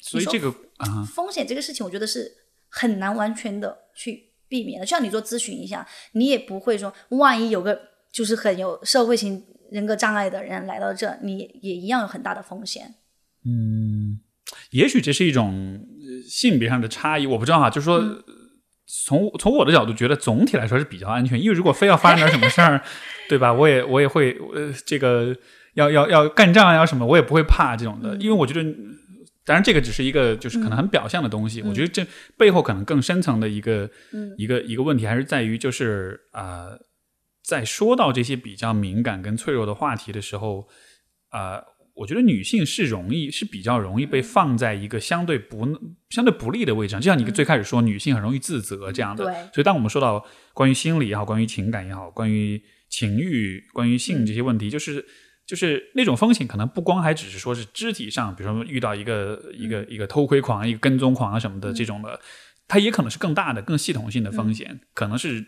[0.00, 2.34] 所以这个啊，风险这个事情，我觉得是
[2.68, 4.84] 很难完全的去避免的。
[4.84, 7.80] 就像你做咨询一下，你也不会说，万一有个
[8.10, 12.94] 就是很有社会型人格障碍的人来到这，你也一样有很大的风险。
[13.44, 14.20] 嗯，
[14.70, 17.68] 也许这是一种呃性别上的差异，我不知道哈。
[17.68, 18.22] 就是说，嗯
[18.86, 21.42] 从从我的角度觉得，总体来说是比较安全。
[21.42, 22.80] 因为如果非要发生点什么事儿，
[23.28, 23.52] 对吧？
[23.52, 25.36] 我也我也会呃，这个
[25.74, 28.16] 要要要干仗啊，要什么，我也不会怕这种嗯的。
[28.18, 28.62] 因为我觉得，
[29.44, 31.60] 当然这个只是一个就是可能很表象的东西。
[31.62, 32.06] 嗯我觉得这
[32.38, 33.90] 背后可能更深层的一个、
[34.38, 36.78] 一个一个问题，还是在于就是啊、呃
[37.44, 40.66] 在说到这些比较敏感跟脆弱的话题的时候，
[41.28, 41.62] 啊、
[41.94, 45.68] 我觉得女性是容易是比较容易被放在一个相对不
[46.08, 49.24] 相对不利的位置上，就像你最开始说，女性很容易自责这样的。
[49.26, 49.34] 对。
[49.52, 50.24] 所以当我们说到
[50.54, 55.04] 关于心理也好，关于情感也好，关于情欲、关于性这些问题，就是
[55.46, 62.18] 就是那种风险，可能不光还只是说是肢体上，比如说遇到一个一个一个偷窥狂、一个跟踪狂啊什么的这种的，
[62.66, 65.44] 它也可能是更大的、更系统性的风险，可能是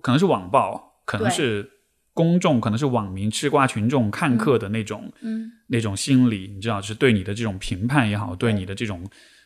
[0.00, 1.70] 可能是网暴，可能是
[2.14, 5.50] 公众，可能是网民、吃瓜群众、看客的那种、嗯。
[5.68, 9.02] 那种心理，你知道，就是对你的这种评判也好，对你的这种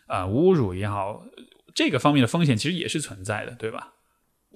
[0.09, 1.23] 啊、呃侮辱也好，
[1.73, 3.93] 这个方面的风险其实也是存在的，对吧？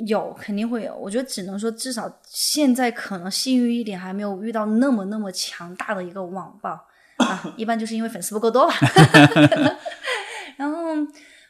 [0.07, 6.71] 有肯定会有，我觉得只能说至少现在可能幸运一点，还没有遇到那么那么强大的一个网暴
[7.19, 8.75] 啊，一般就是因为粉丝不够多吧。
[10.59, 10.83] 然后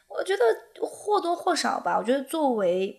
[0.07, 0.43] 我觉得
[0.81, 2.95] 或多或少吧，我觉得作为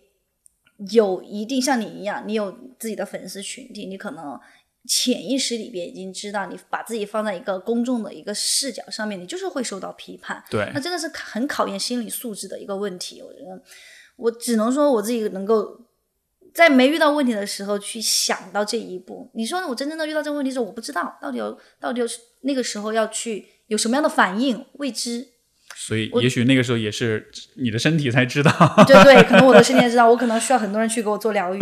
[0.91, 4.39] 有一定像你一样，你有自己的粉丝群体，你可能
[4.87, 10.43] 潜意识里边已经知道，你把自己放在一个公众的一个视角上面，你就是会受到批判。
[10.49, 13.21] 对那真的是很考验心理素质的一个问题。
[13.21, 13.63] 我觉得，
[14.17, 15.79] 我只能说我自己能够
[16.53, 19.29] 在没遇到问题的时候去想到这一步。
[19.33, 22.07] 你说我真正的遇到这个问题的时候，我不知道到底有到底有
[22.41, 25.32] 那个时候要去有什么样的反应，未知。
[25.75, 28.51] 所以也许那个时候也是你的身体才知道。
[28.87, 31.59] 对对，可能我的身体也知道，我可能需要很多人去给我做疗愈。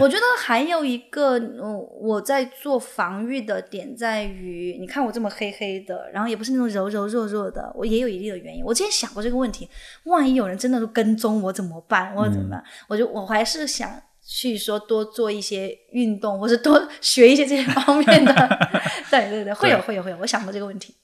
[0.00, 8.64] 我觉得还有一个，嗯，我在做防御的点在于，你看我这么黑黑的，然后也不是那种柔柔弱弱的，我也有一定的原因。
[8.64, 9.68] 我之前想过这个问题，
[10.04, 12.14] 万一有人真的跟踪我怎么办？
[12.14, 12.62] 我怎么办？
[12.88, 13.90] 我就我还是想
[14.24, 18.32] 去说多做一些运动，或者多学一些这些方面的。
[19.10, 20.94] 对对对，会有会有会有，我想过这个问题。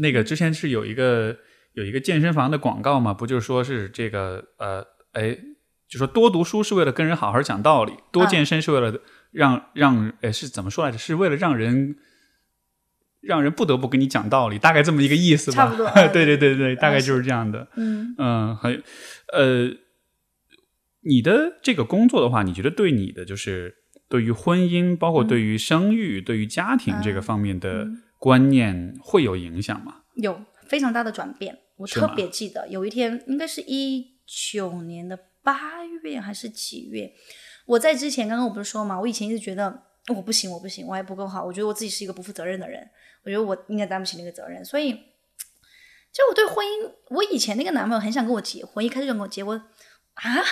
[0.00, 1.36] 那个之前是有一个
[1.78, 5.38] 有一个健身房的广告嘛，不就是说是这个呃，哎，
[5.88, 8.98] 就说多读书是为了跟人好好讲道理，多健身是为了
[9.30, 10.98] 让让哎是怎么说来着？
[10.98, 11.96] 是为了让人
[13.20, 15.66] 让人不得不跟你讲道理，大概这么一个意思吧。
[15.66, 17.68] 差不多嗯 对对对对，大概就是这样的。
[17.76, 18.82] 嗯嗯，很
[19.32, 19.70] 呃，
[21.02, 23.76] 你的这个工作的话，你觉得对你的就是
[24.08, 27.86] 对于婚姻，包括对于生育、对于家庭这个方面的
[28.18, 29.96] 观念会有影响吗？
[30.16, 31.58] 有非常大的转变。
[31.78, 37.14] 我特别记得有一天，应该是一九年的八月还是几月？
[37.64, 42.88] 我在之前刚刚我不是说嘛，我以前一直觉得我不行，我不行，我还不够好，我觉得我自己是一个不负责任的人，
[43.24, 44.92] 我觉得我应该担不起那个责任，所以
[46.12, 49.62] 就我对婚姻，我以前那个男朋友很想跟我结婚，一开始就跟我结婚
[50.14, 50.42] 啊，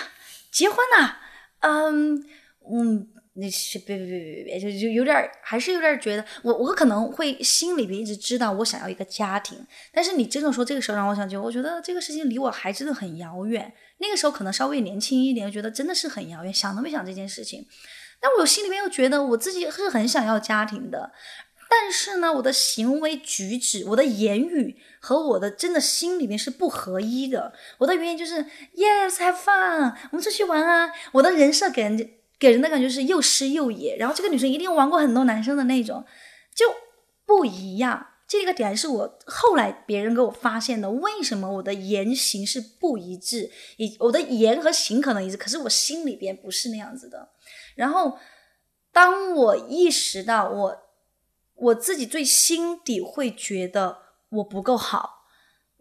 [0.52, 1.16] 结婚呐、
[1.60, 2.24] 嗯
[2.70, 3.08] 嗯，
[3.38, 9.58] 那是别别别别别，就就有点还是有点觉得我我可能会心里边一直知道我想要一个家庭，
[9.92, 13.72] 但是你真的说这个时候让我想起，我觉得这个事情离我还真的很遥远。
[13.98, 17.66] 那个时候可能稍微年轻一点，觉得真的是很遥远，想都没想这件事情。
[18.20, 21.12] 但我心里面又觉得我自己是很想要家庭的，
[21.68, 27.52] 但是呢，我的行为举止、我的言语和我的真的心里面是不合一的。
[27.78, 30.90] 我的原因就是 Yes, have fun，我们出去玩啊。
[31.12, 32.08] 我的人设给人家
[32.38, 36.04] 给人的感觉是又湿又野，然后这个女生一定玩过很多男生的那种，
[36.54, 36.66] 就
[37.24, 38.08] 不一样。
[38.28, 43.52] 这个点是我后来别人给我发现的，为什么我的言行是不一致？
[43.76, 47.30] 以我的言和行可能一致，可是我心里边不是那样子的。
[47.76, 48.18] 然后
[48.92, 50.76] 当我意识到我
[51.54, 53.98] 我自己最心底会觉得
[54.30, 55.22] 我不够好，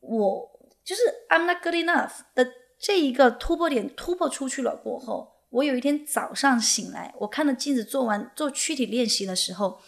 [0.01, 2.47] 我就是 I'm not good enough 的
[2.79, 9.79] 这一个突破点突破出去了过后，我有一天早上醒来，我看着镜子做完做躯体练习的时候。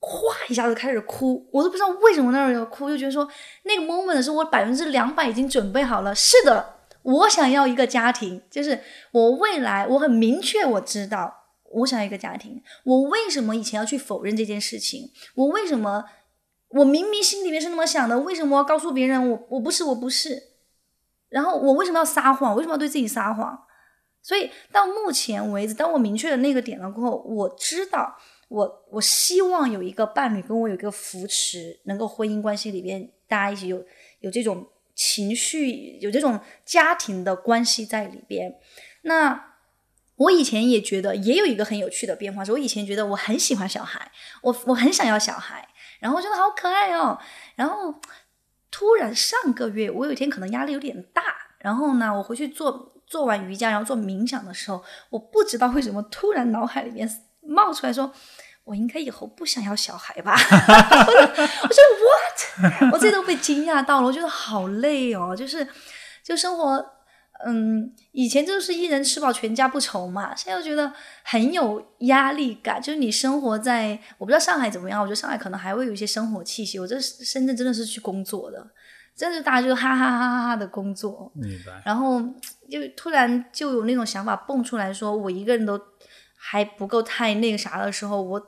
[0.00, 3.28] 咵一下子开始哭，我都不知道为什么那儿要哭，就觉得说
[3.64, 6.14] 那个 moment 是我百分之两百已经准备好了。
[6.14, 8.80] 是的，我想要一个家庭，就是
[9.10, 11.34] 我未来我很明确，我知道
[11.72, 12.62] 我想要一个家庭。
[12.84, 15.10] 我为什么以前要去否认这件事情？
[15.34, 16.04] 我为什么
[16.68, 18.20] 我明明心里面是那么想的？
[18.20, 20.40] 为什么要告诉别人我我不是我不是？
[21.28, 22.54] 然后我为什么要撒谎？
[22.54, 23.64] 为什么要对自己撒谎？
[24.22, 28.18] 所以到目前为止，当我明确了那个点了过后，我知道。
[28.48, 33.84] 我我希望有一个伴侣跟我有一个扶持，能够婚姻关系里边大家一起有
[34.20, 38.58] 有这种情绪，有这种家庭的关系在里边。
[39.02, 39.52] 那
[40.16, 44.10] 我以前也觉得也有一个很有趣的变化，是我以前觉得我很喜欢小孩，
[44.40, 45.68] 我我很想要小孩，
[46.00, 47.18] 然后觉得好可爱哦。
[47.54, 48.00] 然后
[48.70, 51.22] 突然上个月我有一天可能压力有点大，
[51.58, 57.08] 然后呢我回去做做完瑜伽，然后做冥想的时候，我不知道为什么突然脑海里面。
[57.50, 58.12] 冒出来说
[58.64, 60.36] ：“我应该以后不想要小孩吧？
[60.36, 61.82] ”我说
[62.60, 65.34] ：“What？” 我自己都被惊讶到了，我觉得好累哦。
[65.34, 65.66] 就是，
[66.22, 66.84] 就生活，
[67.46, 70.92] 嗯，以前就是一人吃饱全家不愁嘛，现在又觉得
[71.24, 72.82] 很有压力感。
[72.82, 76.78] 就是你生活在，我不知道上海怎么样，我觉得上海可能还会有一些生活气息。
[76.78, 78.62] 我这深圳真的是去工作的，
[79.16, 81.32] 真的大家就哈哈哈哈哈的工作。
[81.34, 81.80] 明白。
[81.86, 82.22] 然后
[82.70, 85.80] 就突然就有那种想法蹦出来说：“我一个人都。”
[86.40, 88.40] 还不够太那个啥的时候，我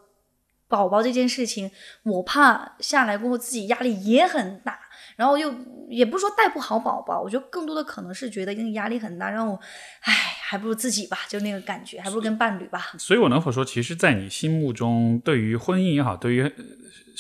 [0.69, 1.69] 宝宝这件事情，
[2.05, 4.79] 我怕下来过后自己压力也很大，
[5.17, 5.53] 然后又
[5.89, 9.59] 也不是说带不好宝宝，我觉得更多的可能是觉得因为压力很大，让我，
[10.03, 12.93] 唉，还不如自己吧，就那个感觉，还不如跟伴侣吧。
[12.97, 16.55] 所以，我能否说，其实，在你心目中，对于婚姻也好，对于。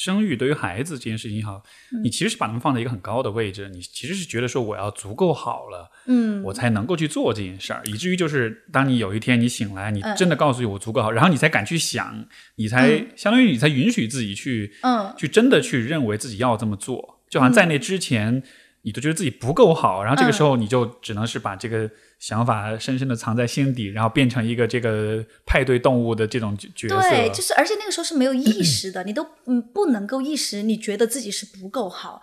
[0.00, 1.62] 生育对于孩子这件事情也好，
[2.02, 12.24] 你其实是把他们放在一个很高的位置，你其实是觉得说我要足够好了，嗯，我才能够去做这件事儿，以至于就是当你有一天你醒来，你真的告诉我足够好，然后你才敢去想，
[12.54, 18.42] 你才相当于你才允许自己去，嗯，去真的去认为自己要这么做，就好像在那之前
[18.82, 21.90] 你都觉得自己不够好，然后这个时候你就只能是把这个。
[22.20, 27.00] 想法深深的藏在心底，然后变成一个这个派对动物的这种角色。
[27.00, 32.20] 对，就是而且那个时候是没有意识的，你都嗯不能够意识，你觉得自己是不够好，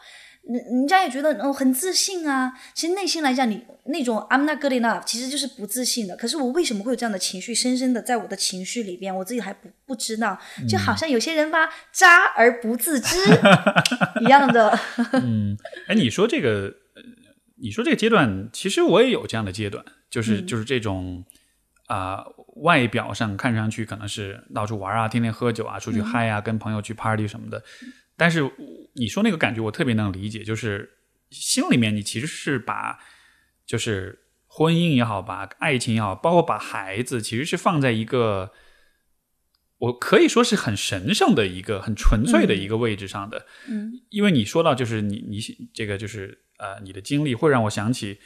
[0.48, 2.54] 人人家也觉得哦很自信啊。
[2.74, 6.16] 其实内心来讲，你那种 I'm not good enough，其实就是不自信的。
[6.16, 10.38] 可是我为什么会有这样的情绪，深深的在我的情绪里边，我自己还不不知道，
[10.68, 13.16] 就好像有些人吧，渣而不自知
[14.22, 14.78] 一样的。
[15.14, 16.74] 嗯，哎，你说这个。
[17.60, 21.26] 你说这个阶段，其实我也有这样的阶段，就是就是这种
[21.88, 22.24] 啊，
[22.58, 27.64] 外表上看上去可能是到处玩啊，天天喝酒啊，出去嗨啊，跟朋友去 party 什么的。
[28.18, 28.52] 但是
[28.96, 30.98] 你说那个感觉，我特别能理解，就是
[31.30, 33.00] 心里面你其实是把，
[33.66, 38.52] 就是婚姻也好，把爱情也好，包括把孩子，其实是放在一个
[39.78, 43.46] 我可以说是很神圣的一个、很纯粹的一个位置上的。
[43.70, 45.40] 嗯，因为你说到就是你你
[45.74, 46.44] 这个就是。
[46.60, 48.18] 呃，你的经历会让我想起，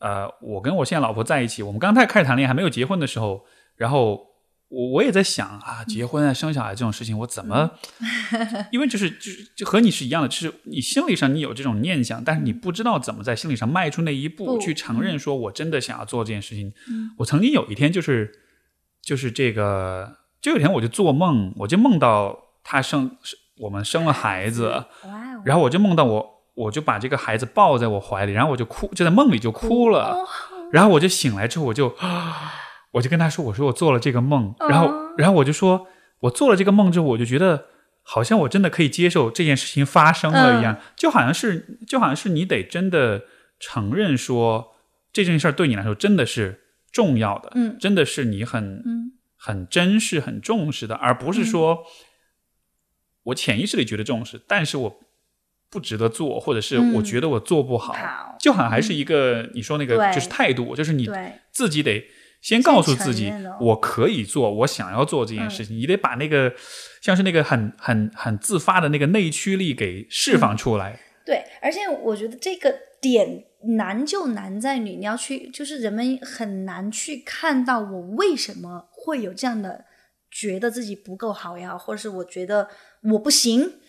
[0.00, 4.26] 呃，我跟我现在老婆在一起，我们刚才开始谈恋爱还没有结婚的时候，然后
[4.68, 7.70] 我我也在想啊，结婚啊、生小孩这种事情，我怎么？
[8.72, 16.72] 因为就是就是就和你是一样的，就是你心理上你有这种念想，但是你不知道怎么在心理上迈出那一步，去承认说我真的想要做这件事情。
[17.18, 18.32] 我曾经有一天就是
[19.02, 23.16] 就是这个，就有一天我就做梦，我就梦到他生
[23.58, 24.84] 我们生了孩子，
[25.44, 26.36] 然后我就梦到我。
[26.56, 30.16] 我就把这个孩子抱在我怀里，然后我就哭，就在梦里就哭了。
[30.72, 31.94] 然后我就醒来之后，我就，
[32.92, 35.86] 我就跟他说：“我说我做了这个梦。”然后，然后我就说
[36.20, 37.66] ：“我做了这个梦之后，我就觉得
[38.02, 43.24] 好像我真的可以接受这件事情发生了一样，就好像是，就好像是你得真的
[43.58, 44.74] 承认说
[45.12, 48.82] 这件事儿对你来说真的是重要的，嗯，真的是你很，
[49.36, 51.84] 很珍视、很重视的，而不是说
[53.24, 55.00] 我潜意识里觉得重视，但是我。”
[55.68, 57.92] 不值得做，或者是我觉得我做不好，
[58.38, 61.10] 就好像还是一个你说那个就是态度，就是你
[61.50, 62.06] 自己得
[62.46, 66.54] 先告诉自己我可以做，我想要做这件事情，你得把那个
[67.00, 71.00] 像是那个很很很自发的那个内驱力给释放出来。
[71.24, 73.42] 对，而且我觉得这个点
[73.76, 79.84] 难就难在你你要去，就是人们很难去看到我为什么会有这样的
[80.30, 82.68] 觉得自己不够好呀，或者是我觉得
[83.02, 83.80] 我不行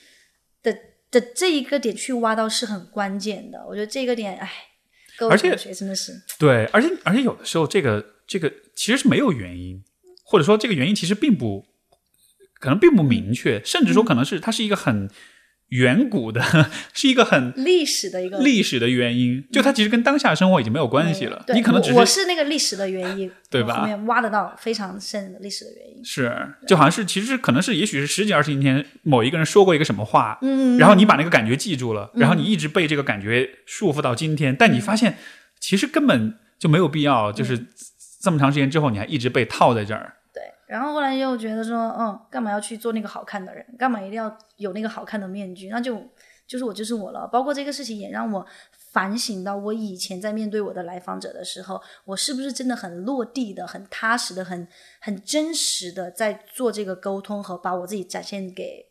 [0.63, 0.75] 的
[1.11, 3.63] 的这一个点去挖到是很关键的。
[3.67, 4.49] 我觉得这个点，哎，
[5.29, 9.81] 而且真的是，对，而且而且有的时候这个这个其实是没有原因，
[10.23, 11.65] 或者说这个原因其实并不
[12.59, 15.09] 可能并不明确，甚至说可能是它是一个很
[15.69, 16.41] 远古的，
[16.93, 21.43] 是一个很历史的一个历史的原因，就它其实跟当下生活已经没有关系了。
[21.45, 26.03] 对你可能只是我是那个历史的原因， 对吧后面挖得到非常深的历史的原因。
[26.03, 35.17] 是，就好像是其实可能是也许是十几二十年前某一个人说过一个什么话，嗯，然后你把那个感觉记住了，然后你一直被这个感觉束缚到今天，但你发现
[35.59, 37.67] 其实根本就没有必要，就是
[38.19, 40.15] 这么长时间之后你还一直被套在这儿。
[40.33, 43.65] 对，然后后来又觉得说，嗯，干嘛要去做那个好看的人？
[43.77, 45.69] 干嘛一定要有那个好看的面具？
[45.69, 46.01] 那就
[46.45, 47.27] 就是我就是我了。
[47.27, 48.45] 包括这个事情也让我
[48.91, 54.67] 反省到，我以前在面对我的来访者的时候，我是不是真的很落地的、很踏实的、很
[54.99, 58.85] 很真实的在做这个沟通和把我自己展现给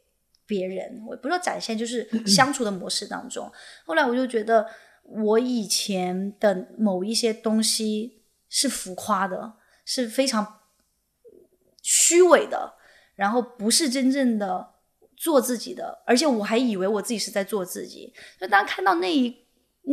[0.47, 1.03] 别人？
[1.07, 3.51] 我不是说展现，就是 相处的模式当中。
[3.85, 4.67] 后来我就觉得，
[5.05, 10.61] 我以前的某一些东西是浮夸的，是非常
[11.83, 12.75] 虚伪的，
[13.15, 14.71] 然后不是真正的
[15.17, 18.13] 做自己的，而且我还以为我自己是在做自己。
[18.41, 19.35] 就当看到那一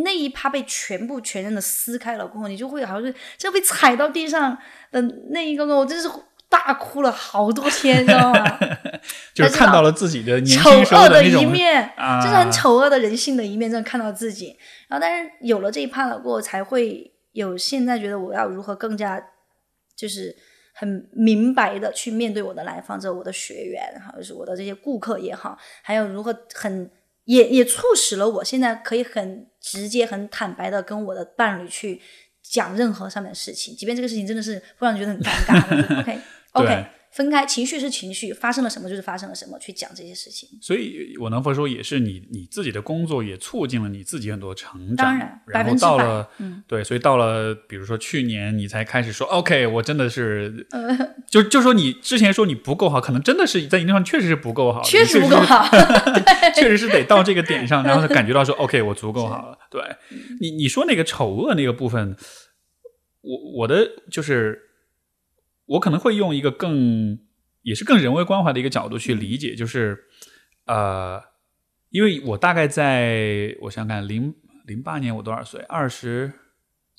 [0.03, 4.57] 那一趴被全部全然的撕开了过后，你就会好像是就被踩到地上
[4.91, 6.09] 的那一个，我真是
[6.49, 8.59] 大哭了好多天，你知道吗？
[9.33, 14.57] 就是看到了自己的丑恶的一面，啊就是很丑恶的人性的一面，真的看到自己。
[14.87, 19.21] 然后，但是有了这一趴了过后，才会有现在觉得我要如何更加
[19.95, 20.35] 就是
[20.73, 26.89] 很明白的去面对我的来访者、我的学员，或者是我的这些顾客也好，还有如何很
[27.25, 32.01] 也也促使了我现在可以很直接、很坦白的跟我的伴侣去
[32.41, 36.03] 讲任何上面的事情，即便这个事情真的是会让你觉得很尴尬。
[36.03, 36.19] OK 对
[36.53, 40.49] OK，分开，情绪是情绪，发生了什么就是发生了什么，去讲这些事情。
[40.61, 45.05] 所以我能否说，也是你你自己的工作也促进了你自己很多成长。
[45.05, 50.97] 当然然后百分之百到了，嗯对，所以到了，比如说去年你才开始说，OK，我真的是，呃
[51.29, 55.67] 就就说你之前说你不够好，可能真的是在一定上确实是不够好，确实不够好，
[56.55, 59.57] 确实是得到这个点上，然后才感觉到说，OK，我足够好了。
[59.69, 59.81] 对
[60.39, 62.15] 你你说那个丑恶那个部分，
[63.21, 64.59] 我我的就是
[65.65, 67.19] 我可能会用一个更
[67.61, 70.05] 也是更人为关怀的一个角度去理解，就是
[70.65, 71.21] 呃，
[71.89, 74.33] 因为我大概在我想想看零
[74.65, 75.61] 零八年我多少岁？
[75.61, 76.33] 二十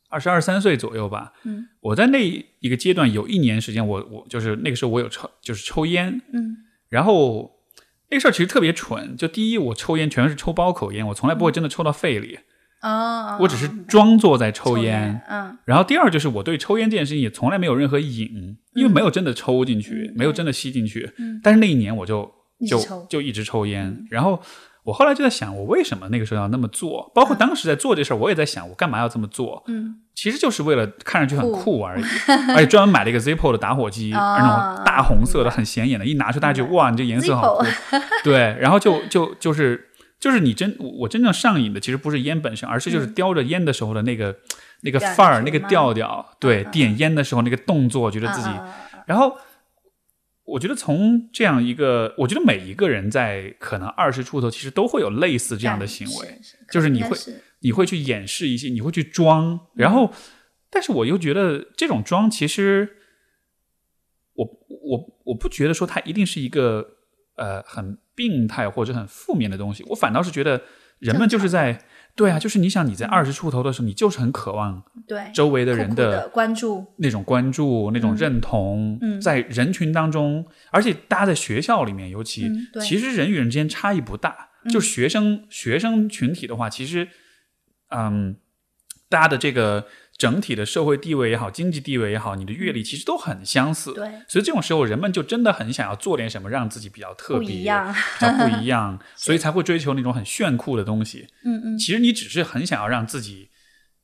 [0.08, 1.32] 二十二三岁左右吧。
[1.44, 6.56] 嗯我在那一个阶段有一年时间我，我就是那个时候我有抽就是抽烟，嗯
[6.88, 7.60] 然后
[8.08, 9.16] 那个事儿其实特别蠢。
[9.16, 12.38] 就第一，我抽烟全是抽包口烟，我从来不会真的抽到肺里，
[12.90, 21.12] 啊，我只是装作在抽抽烟。，嗯然后第二就是我对抽烟这件事情也从来没有任何瘾，因为没有真的抽进去，嗯没有真的吸进去。
[21.18, 22.30] 嗯但是那一年我就
[22.68, 24.40] 就一就一直抽烟，然后。
[24.84, 27.10] 我后来就在想，我为什么那个时候要那么做？
[27.14, 29.64] 包括当时在做这事儿，我也在想，我干嘛要这么做？
[29.66, 32.04] 嗯其实就是为了看上去很酷酷而已，
[32.54, 37.64] 而且专门买了一个 Zippo 的打火机，啊那种大红色的，很显眼的，一拿出大家就哇，你这颜色好酷。
[38.22, 39.88] 对，然后就就就是
[40.24, 44.34] 就是你真我真正上瘾的，其实不是烟本身，而是就是叼着烟的时候的那个
[44.80, 48.48] 那个范儿，那个调调，对，点烟的时候那个动作，觉得自己，
[49.06, 49.36] 然后。
[50.46, 56.38] 我觉得从这样一个，我觉得每一个人在可能二十出头，其实都会有类似这样的行为，
[56.70, 60.12] 就是你会是你会去掩饰一些，你会去装，然后，
[60.68, 62.98] 但是我又觉得这种装其实，
[64.34, 66.98] 我我我不觉得说它一定是一个
[67.36, 70.62] 呃很病态或者很负面的东西，我反倒是觉得
[70.98, 71.80] 人们就是在
[72.14, 79.20] 对啊，就是你想你在二十出头的时候，你就是很渴望对周围的人的关注，那种关注、那种认同，嗯。
[79.20, 82.50] 在人群当中，而且大家在学校里面，尤其、
[82.80, 84.50] 其实人与人之间差异不大。
[84.70, 87.06] 就学生学生群体的话，其实，
[87.90, 88.34] 嗯，
[89.10, 89.86] 大家的这个
[90.16, 93.92] 整体的社会地位也好，经济地位也好，你的阅历其实都很相似。
[93.94, 94.06] 对。
[94.28, 101.26] 所以这种时候，人们就真的很想要做点什么，让自己比较特不别，一样，比较不一样， 所以才会追求那种很炫酷的东西。
[101.44, 101.78] 嗯嗯。
[101.78, 103.48] 其实你只是很想要让自己，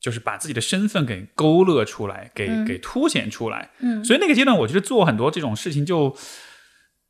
[0.00, 2.64] 就是把自己的身份给勾勒出来，给、嗯。
[2.64, 3.70] 给凸显出来。
[3.78, 4.04] 嗯。
[4.04, 6.16] 所以那个阶段，我觉得做很多这种事情就，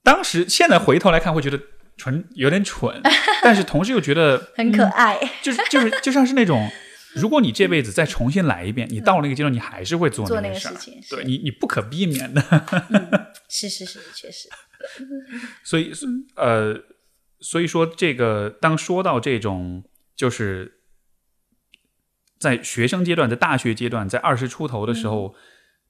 [0.05, 1.59] 当时现在回头来看，会觉得
[1.96, 3.01] 蠢，有点蠢，
[3.42, 6.70] 但是同时又觉得很可爱，就是就是就像是那种
[7.14, 12.41] 如果你这辈子再重新来一遍，你到了那个阶段，你还是会做做那个事情，对你，你不可避免的。
[13.49, 14.49] 是是是，确实，
[15.64, 15.92] 所以，
[16.37, 16.80] 呃，
[17.41, 19.82] 所以说这个，当说到这种，
[20.14, 20.80] 就是
[22.38, 25.34] 在学生阶段、在大学阶段、在二十出头的时候，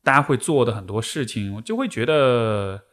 [0.02, 2.84] 大家会做的很多事情，我就会觉得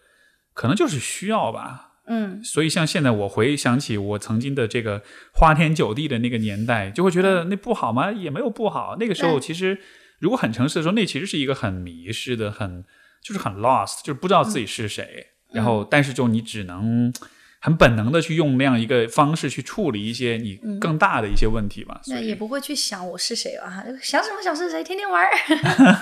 [0.53, 1.86] 可能就是需要吧。
[2.07, 5.03] 嗯所以，像现在我回想起我曾经的这个
[5.34, 8.11] 花天酒地的那个年代，就会觉得那不好吗？
[8.11, 8.95] 也没有不好。
[8.99, 9.77] 那个时候其实，
[10.19, 12.84] 如果很诚实的说，那其实是一个很迷失的、很
[13.21, 15.27] 就是很 lost，就是不知道自己是谁。
[15.51, 17.11] 然后，但是就你只能
[17.59, 21.99] 很本能的去用那样一个方式去处理一些你更大的一些问题嘛。
[22.03, 23.84] 所以那也不会去想我是谁吧？
[24.01, 25.31] 想什么想是谁，天天玩儿，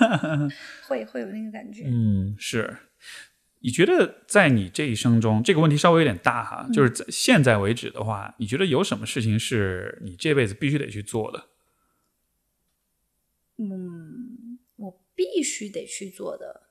[0.87, 1.83] 会会有那个感觉。
[1.85, 2.77] 嗯，是。
[3.65, 11.49] 你觉得在你这一生中，这个问题稍微有点大哈，就是在现在为止的话，你觉得有什么事情是你这辈子必须得去做的？
[13.57, 16.67] 嗯，我必须得去做的。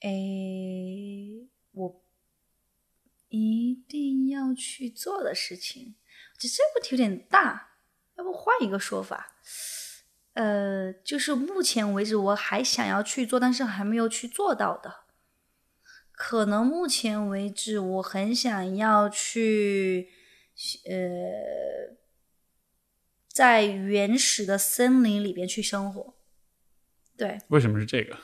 [0.00, 2.02] 诶，我
[3.28, 5.96] 一定要去做的事情，
[6.38, 7.76] 这这个问题有点大，
[8.16, 9.36] 要不换一个说法？
[10.34, 15.04] 呃，就是目前为止我还想要去做，但是还没有去做到的。
[16.12, 20.10] 可能目前为止我很想要去，
[20.88, 21.96] 呃，
[23.28, 26.14] 在原始的森林里边去生活。
[27.16, 28.16] 对，为什么是这个？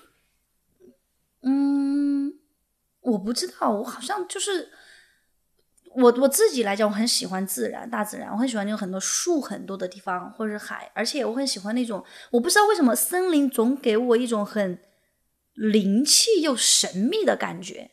[1.43, 2.39] 嗯，
[3.01, 4.70] 我不知道，我好像就是
[5.94, 14.80] 我我自己来讲，我很喜欢自然，大自然，我很喜欢那种很多树很多的地方，或者是海，而且我很喜欢那种，我不知道为什么森林总给我一种很
[15.54, 17.90] 灵气又神秘的感觉。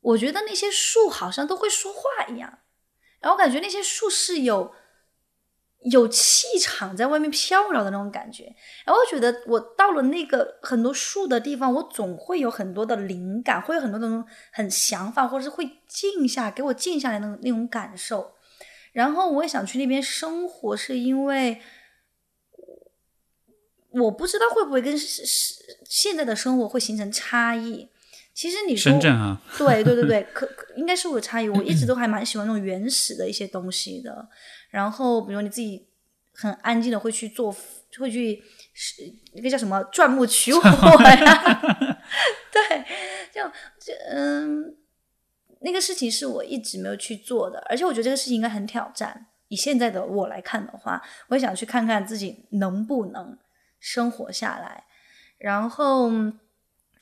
[0.00, 2.58] 我觉得那些树好像都会说话一样，
[3.20, 4.74] 然后我感觉那些树是有
[5.84, 8.44] 有气场在外面飘摇的那种感觉。
[8.84, 18.32] 然后我觉得我到了那个很多树的地方，我总会有很多的灵感，会有很多那种很想法，或者是会静下给我静下来的那种那种感受。
[18.92, 21.60] 然后我也想去那边生活，是因为
[23.90, 25.54] 我不知道会不会跟是是
[25.84, 27.90] 现在的生活会形成差异。
[28.32, 31.48] 其实你说深圳啊，对对对对， 可可应该是会有差异。
[31.48, 34.28] 我一直都还蛮喜欢那种原始的一些东西的。
[34.74, 35.86] 然后，比如你自己
[36.34, 37.54] 很安静的会去做，
[37.96, 38.42] 会去
[38.72, 39.02] 是
[39.34, 41.62] 那个叫什么钻木取火呀？
[42.50, 42.84] 对，
[43.32, 43.40] 就
[43.78, 44.76] 就嗯，
[45.60, 49.26] 那个事情是我一直没有去做的，而且我觉得这个事情应该很挑战。
[49.46, 53.38] 以现在的我来看的话，我想去看看自己能不能
[53.78, 54.84] 生活下来，
[55.38, 56.10] 然后。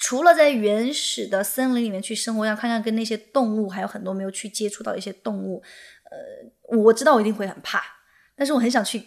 [0.04, 5.62] 除了在原始的森林里面去生活，要看看跟那些动物，还有很多没有去接触到一些动物，
[6.10, 6.18] 呃，
[6.78, 7.82] 我知道我一定会很怕，
[8.34, 9.04] 但是我很想去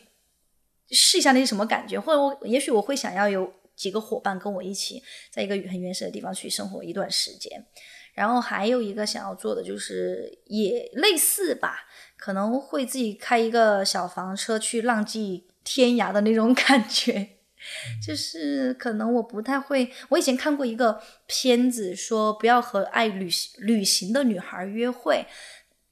[0.92, 5.02] 试一下那是什么感觉，或者我也许我会想要有几个伙伴跟我一起，
[5.32, 7.66] 在一个很原始的地方去生活一段时间。
[8.14, 11.86] 然后还有一个想要做的就是也类似吧，
[12.16, 17.32] 可能会自己开一个小房车去浪迹天涯的那种 感觉。
[18.06, 25.26] 就是可能我不太会，我以前看过一个片子，说不要和爱旅行旅行的女孩约会，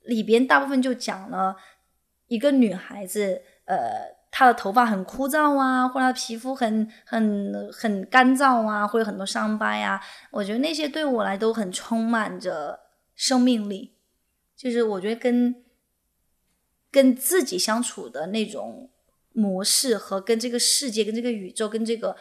[0.04, 1.56] 里边大部分就讲了
[2.28, 10.02] 一个女孩子，呃，她的头发很枯燥啊，或者她皮肤很很很干燥啊，或者很多伤疤呀、
[10.32, 12.80] 我觉得那些对我来都很充满着
[13.16, 13.96] 生命力，
[14.56, 15.64] 就是我觉得跟
[16.92, 18.90] 跟自己相处的那种。
[19.36, 22.12] 模式和跟这个世界、跟这个宇宙、跟这个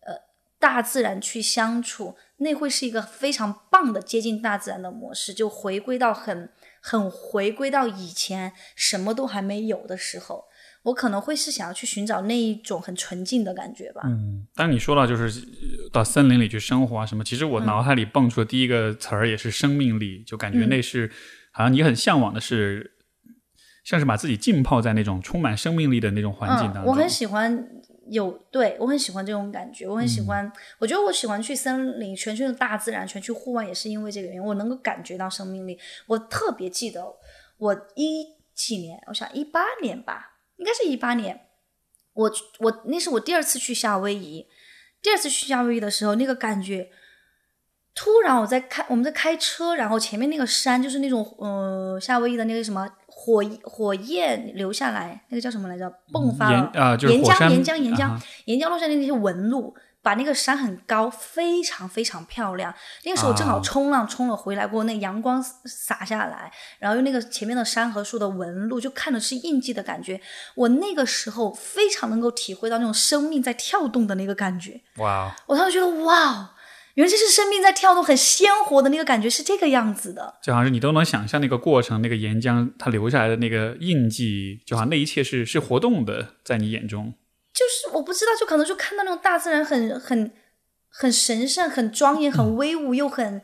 [0.00, 0.14] 呃
[0.58, 6.50] 大自然去相处，那会是一个非常棒的接近大自然的模式，就回归到很
[6.82, 10.44] 很回归到以前什么都还没有的时候，
[10.82, 14.02] 我可能会是想要去寻找那一种很纯净的感觉吧。
[14.04, 15.42] 嗯，当你说到就是
[15.92, 21.10] 到森林里去生活啊什么，其实我脑海里蹦出的第一个词儿也是生命力，就感觉那是、
[21.52, 22.90] 好像你很向往的是。
[23.84, 27.52] 像是把自己浸泡在那种充满生命力的那种环境当中，嗯、我很喜欢
[28.08, 35.78] 有对我很喜欢这种感觉，我很喜欢，嗯、我觉得我喜欢去森林，全去大自然，全去户外，也是因为这个原因，我能够感觉到生命力。
[36.06, 37.04] 我特别记得
[37.58, 41.48] 我一几年，我想一八年吧，应该是一八年，
[42.14, 44.46] 我我那是我第二次去夏威夷，
[45.00, 46.90] 第二次去夏威夷的时候，那个感觉。
[47.94, 52.88] 突然我在开，我们在开车，然后前面那个山就是那种，呃，夏威夷的那个什么
[53.24, 55.88] 火火焰流下来，那个叫什么来着？
[56.12, 59.72] 迸发岩啊，就是岩浆，岩浆，岩浆啊，岩浆落下的那些纹路，
[60.02, 62.74] 把那个山很高，非常非常漂亮。
[63.04, 66.50] 那个时候正好啊冲浪冲了回来过后，那阳光洒下来，
[66.80, 70.20] 然后用那个前面的山和树的纹路，就看的是印记的感觉。
[70.56, 74.80] 我那个时候非常能够体会到那种生命在跳动的那个感觉。
[74.96, 76.48] 哇，我当时觉得哇哦，
[76.94, 80.34] 原来这是生命在跳动，很鲜活的那个感觉是这个样子的。
[80.42, 87.14] 就好像是你都能想象那个过程，那个岩浆它留下来的那个印记，就好像那一切是是活动的，在你眼中。
[87.54, 90.30] 就是我不知道，就可能就看到那种大自然很很
[90.88, 93.40] 很神圣、很庄严、很威武，又很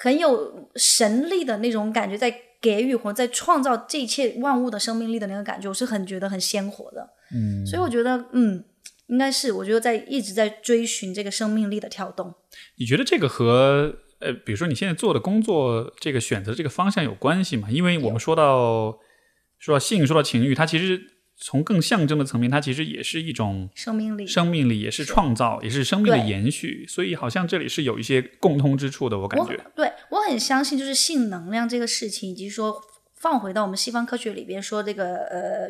[0.00, 7.10] 很有神力的那种感觉，在给予或在创造这一切万物的生命力的那个感觉，我是很觉得很鲜活的。
[7.34, 8.64] 嗯，所以我觉得，嗯，
[9.08, 12.34] 应该是我觉得在一直在追寻这个生命力的跳动。
[12.76, 17.68] 你觉得这个和呃，比如说你现在做的工作这个选择这个方向有关系吗？
[17.70, 18.98] 因为我们说到
[19.58, 21.00] 说到性，说到情欲，它其实
[21.36, 26.86] 从更象征的层面，它其实也是一种生命力，生命力，也是创造，也是生命的延续。
[26.88, 29.58] 所以好像这里是有一些共通之处的，我感我觉。
[29.74, 32.80] 对我很相信，就是性能量这个事情，以及说
[33.22, 35.68] 放回到我们西方科学里边说这个呃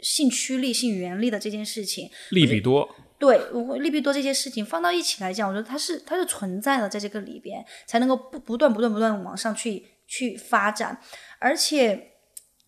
[0.00, 2.88] 性驱力、性原力的这件事情，利比多，
[3.18, 11.00] 对，我利比多这些事情放到一起来讲，我觉得它是它是存在的，在这个里边才能够不不断不断不断往上去去发展。
[11.40, 12.12] 而且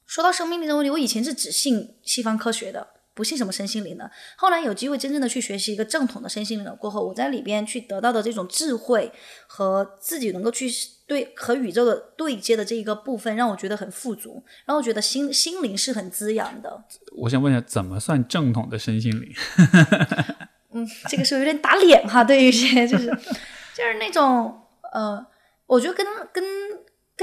[0.05, 4.11] 说到生命力的问题，我以前是只信西方科学的，不信什么身心灵的。
[4.37, 9.11] 后来有机会真正的去学习一个正统的身心灵了过后，我在里边去得到的这种智慧
[9.47, 10.69] 和自己能够去
[11.07, 16.85] 对和宇宙的对接的这一个部分，让我觉得很富足，让我觉得心心灵是很滋养的。
[17.17, 19.33] 我想问一下，怎么算正统的身心灵？
[20.77, 23.07] 嗯这个时候有点打脸哈，对于一些就是
[23.77, 24.61] 就是那种
[24.93, 25.25] 呃，
[25.67, 26.45] 我觉得跟跟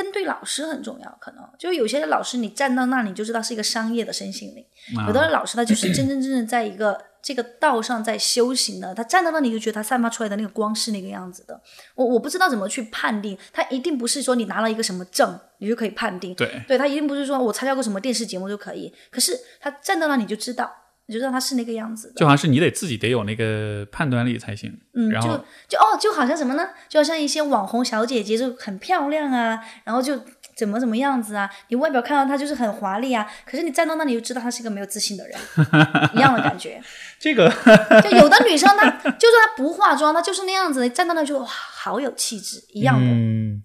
[0.01, 4.65] 跟对老师很重要，可能就是有些老师你站到那里就知道是一个商业的身心灵，
[4.97, 5.05] 啊。
[5.07, 11.61] 有的老师他就是真真正正在一个这个道上在修行的，他站到那里就觉得他散发出来的那个光是那个样子的。
[11.93, 20.71] 我我不知道怎么去判定，他一定不是说你拿了一个什么证你就可以判定，对，对他一定不是说我参加过什么电视节目就可以，可是他站到那里就知道，
[21.11, 22.13] 你就知道他是那个样子的。
[22.13, 24.73] 就好像是你得自己得有那个判断力才行。
[24.93, 26.69] 嗯，然后就就哦，就好像什么呢？
[26.87, 30.17] 就好像一些网红小姐姐就很漂亮啊，然后就
[30.55, 35.37] 怎么怎么样子啊，你外表看到她就是很华丽啊，可是你站到那里就知道她是一个没有自信的人，
[36.15, 36.81] 一样的感觉。
[37.19, 37.49] 这个
[38.01, 43.05] 就有的女生她就算她不化妆，她就是那样子，你站到那就哇，好有气质，一样的。
[43.05, 43.61] 嗯，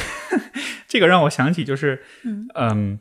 [0.86, 2.02] 这个让我想起就是，
[2.54, 3.00] 嗯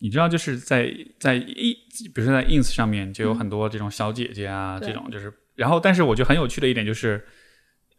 [0.00, 1.72] 你知道，就是在在一，
[2.14, 4.88] 比如说在 ins 上面就有很多这种小姐姐啊，对。
[4.88, 7.24] 这种就是，然后但是我觉得很有趣的一点就是，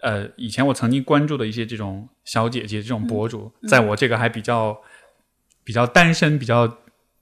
[0.01, 4.81] 呃，以前我曾经关注的一些这种小姐姐这种博主，在我这个还比较
[5.63, 6.65] 比较单身、比较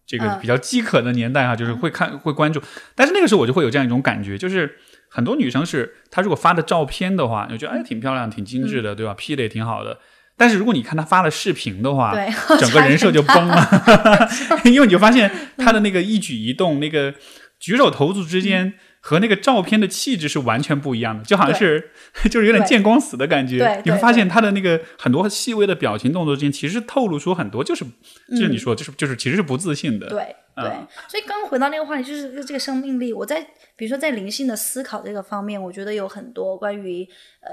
[0.05, 0.39] 这个嗯。
[0.39, 2.61] 比较饥渴的年代啊，就是会看会关注，
[2.93, 4.77] 但是那个时候我就会有这样一种感觉，就是
[5.09, 9.99] 很多女生是她如果发的照片的话，你觉得哎挺漂亮、挺精致的，对吧？P 的也挺好的。
[10.37, 14.29] 但是如果你看他发了视频的话，对， 整个人设就崩了，
[14.65, 17.13] 因为你就发现他的那个一举一动、那个
[17.59, 21.91] 举手投足之间和那个照片的气质是完全不一样的，就好像是
[22.29, 23.57] 就是有点见光死的感觉。
[23.57, 27.83] 对对你会发现他的那个很多细微的表情动作之间，其实透露出很多，就是
[28.29, 30.07] 就是你说，就是就是其实是不自信的。
[30.07, 33.13] 嗯对嗯，所以刚刚回到那个话题，就是这个生命力。
[33.13, 33.41] 我在
[33.75, 37.07] 比如说在灵性的思考这个方面，我觉得有很多关于
[37.41, 37.49] 呃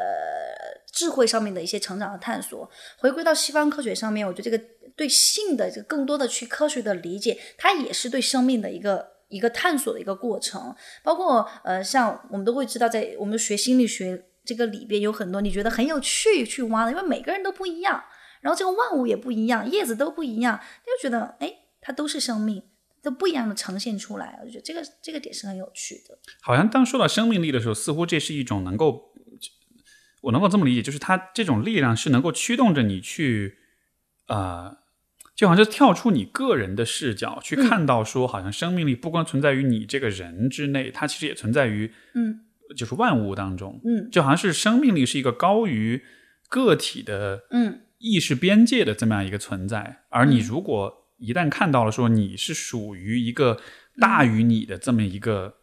[0.92, 2.68] 智慧上面的一些成长的探索。
[2.98, 4.64] 回归到西方科学上面，我觉得这个
[4.96, 9.14] 对性的这个更多的去科学的理解，它也是对生命的一个。
[9.28, 10.72] 一个探索的一个过程，
[11.02, 18.04] 包括呃，像我们都会知道，在我们学心理学这个里边有很多你觉得很有趣去挖的，因为每个人都不一样，
[18.42, 22.62] 然后这个万物也不一样，叶子都不一样，就觉得哎，它都是生命，
[23.04, 26.18] 都不一样的呈现出来，我觉得这个这个点是很有趣的。
[26.40, 29.12] 好像当说到生命力的时候，似乎这是一种能够，
[30.22, 33.58] 我能够这么理解，就是它这种力量是能够驱动着你去，
[34.28, 34.78] 呃，
[35.36, 42.40] 就好像是跳出你个人的视角去看到，说好像生命力不光存在于你这个人之内，它其实也存在于，嗯，
[42.76, 44.10] 就是万物当中，嗯。
[44.10, 46.02] 就好像是生命力是一个高于
[46.48, 47.82] 个体的嗯。
[47.98, 53.60] 意识边界的这么样一个存在，而你如果一旦看到了说你是属于一个
[54.00, 55.54] 大于你的这么一个、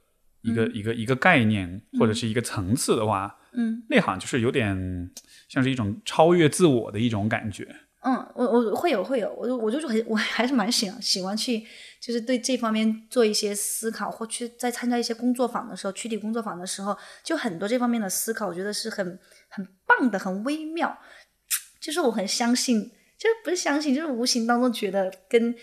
[0.41, 5.11] 一个一个一个概念或者是一个层次的话，嗯那好像就是有点
[5.47, 7.67] 像是一种超越自我的一种感觉。
[8.03, 11.63] 嗯，我我会有会有，我就我就是很我还是蛮喜欢喜欢去，
[12.01, 19.19] 就是对这方面做一些思考，或去在参加一些工作坊的时候，躯体工作坊的时候，就很多这方面的思考，我觉得是很
[19.49, 20.97] 很棒的，很微妙。
[21.79, 22.91] 就是我很相信，
[23.22, 25.56] 就是不是相信，就是无形当中觉得跟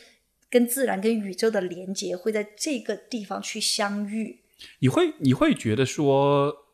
[0.48, 4.39] 跟自然、跟宇宙的连接会在这个地方去相遇。
[4.78, 6.66] 你会你会觉得说，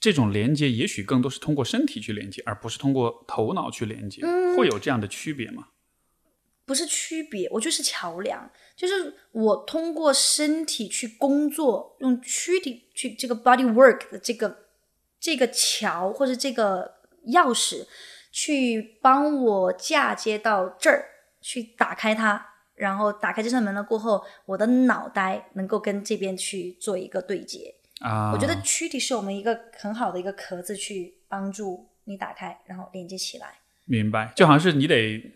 [0.00, 4.22] 这种连接也许更多是通过身体去连接，而不是通过头脑去连接，
[4.56, 5.68] 会有这样的区别吗？
[6.64, 14.66] 不是区别，我就是桥梁，就是我通过身体去工作，用躯体去这个 body work 的这个
[15.20, 16.94] 这个桥或者这个
[17.28, 17.86] 钥匙，
[18.32, 21.04] 去帮我嫁接到这儿，
[21.40, 22.44] 去打开它，
[22.74, 27.74] 然后打开这扇门了过后，我的脑袋能够跟这边去做一个对接。
[28.00, 33.58] 啊，我觉得躯体是我们一个很好的一个壳子，去帮助你打开，然后连接起来。
[33.84, 35.32] 明白，就好像是你得，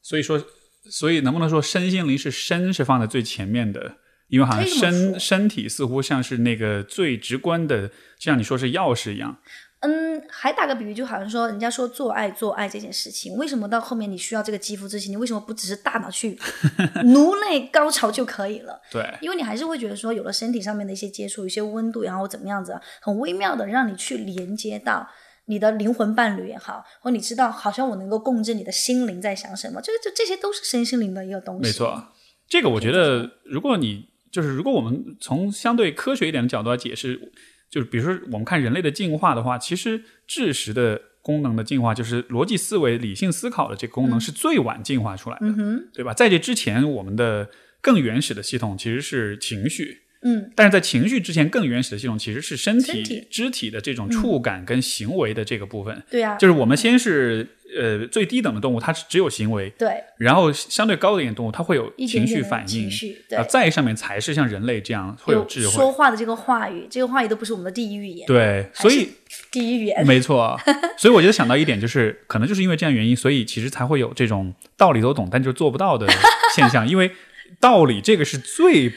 [0.00, 0.42] 所以说，
[0.84, 3.96] 所以能不能说身心灵是身是放在最前面的？
[4.28, 9.38] 因为好像身身体似乎像是那个最直观的，就像你说是钥匙一样。
[9.80, 15.12] 嗯，还打个比喻，就好像说，人家说做爱做爱这件事情，为什么到后面你需要这个肌肤之亲？
[15.12, 16.36] 你为什么不只是大脑去
[17.04, 18.80] 颅内高潮就可以了？
[18.90, 25.06] 对，因为你还是会觉得说，有了身体上面的一些接触，有一些温度，然后怎么样子啊，很微妙的让你去连接到
[25.44, 31.62] 你的灵魂伴侣也好，或你知道，好像我能够共振你的心灵在想什么，这个这这些都是身心灵的一个东西。
[31.62, 32.08] 没错，
[32.48, 37.32] 这个我觉得，如果你就是如果我们从相对科学一点的角度来解释，
[37.76, 46.14] 就是比如说我们看人类的进化的话，其实智识的功能的进化，就是逻辑思维、理性思考的这个功能是最晚进化出来的，嗯，对吧？
[46.14, 47.50] 在这之前，我们的
[47.82, 50.05] 更原始的系统其实是情绪。
[50.26, 53.26] 嗯，但是在情绪之前，更原始的系统其实是身体、身体。
[53.30, 56.02] 肢体的这种触感跟行为的这个部分。
[56.10, 57.46] 对啊，就是我们先是
[57.76, 59.90] 呃最低等的动物，它是只有行为，对。
[60.18, 63.16] 然后相对高的一点动物，它会有情绪反应情，绪，
[63.48, 65.72] 再上面才是像人类这样会有智慧。
[65.72, 65.92] 说。
[65.96, 69.08] 话的这个话语，这个话语都不是我们的第一语言，对，所以
[69.50, 70.06] 第一语言。
[70.06, 70.54] 没错，
[70.98, 76.06] 所以我觉得想到一点就是，可能就是因为这样原因，所以其实才会有这种道理都懂但就做不到的
[76.54, 77.10] 现象， 因为
[77.58, 78.92] 道理这个是最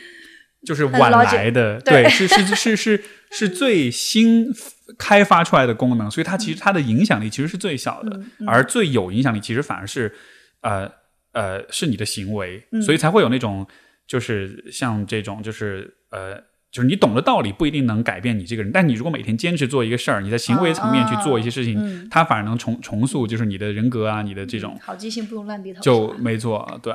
[0.65, 4.48] 就是晚来的，对对，是是是是是最新
[4.98, 10.14] 开发出来的功能，所以它其实它的影响力其实是最小的，而最有影响力其实反而是
[10.61, 10.91] 呃
[11.34, 13.65] 呃是你的行为，所以才会有那种
[14.07, 16.49] 就是像这种就是呃。
[16.72, 26.94] 就是你懂的道理不一定能改变你这个人，但你如果每天坚持做一个事儿，你在行为层面去做一些事情，嗯它反而能重重塑就是你的人格啊，你的这种好记性不用烂笔头，就没错，对。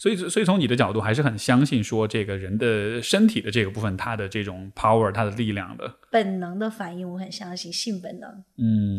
[0.00, 5.98] 所以，所以从你的角度，还是很相信说这个人的身体的这个部分，它的这种 power，它的力量的。
[6.10, 8.30] 本能的反应，我很相信性本能。
[8.56, 8.98] 嗯，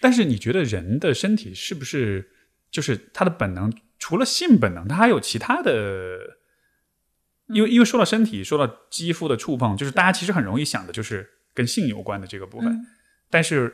[0.00, 2.28] 但是你觉得人的身体是不是
[2.72, 3.72] 就是他的本能？
[4.00, 6.18] 除了性本能，它还有其他的？
[7.46, 12.72] 因为因为说到身体，说到肌肤的触碰，就是大家其实很容易想的就是跟性有关的这个部分。
[12.72, 12.86] 嗯
[13.30, 13.72] 但是，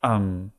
[0.00, 0.50] 嗯，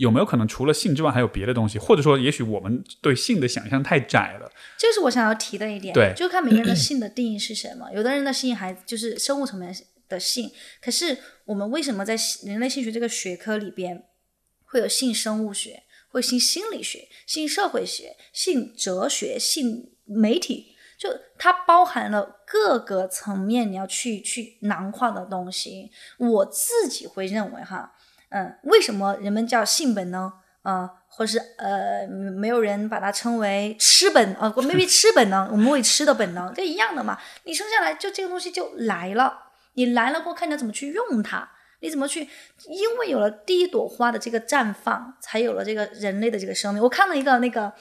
[0.00, 1.78] 有没有可能除了性之外还有别的东西？
[1.78, 4.50] 或者说，也许我们对性的想象太窄了？
[4.78, 7.86] 这是我想要提的一点，对就看每个人的性的定义是什么。
[7.92, 9.76] 有的人的性还就是生物层面
[10.08, 10.50] 的性，
[10.80, 14.06] 可是我们为什么在人类性学这个学科里边
[14.64, 20.76] 会有性生物学、会性心理学、性社会学、性哲学、性媒体？
[20.98, 21.08] 就
[21.38, 25.90] 它包含了各个层面你要去去囊括的东西。
[26.18, 27.94] 我自己会认为哈，
[28.30, 30.32] 嗯，为什么人们叫性本能？
[30.62, 37.18] 啊，或是呃，没有人把它称为吃本呃，maybe 吃本能，我们会吃的本能，这一样的嘛。
[37.44, 39.32] 你生下来就这个东西就来了，
[39.72, 41.50] 你来了过后看你怎么去用它，
[41.80, 42.28] 你怎么去？
[42.68, 46.82] 因为有了第一朵花的这个绽放，才有了这个人类的这个生命。
[46.82, 47.72] 我看了一个那个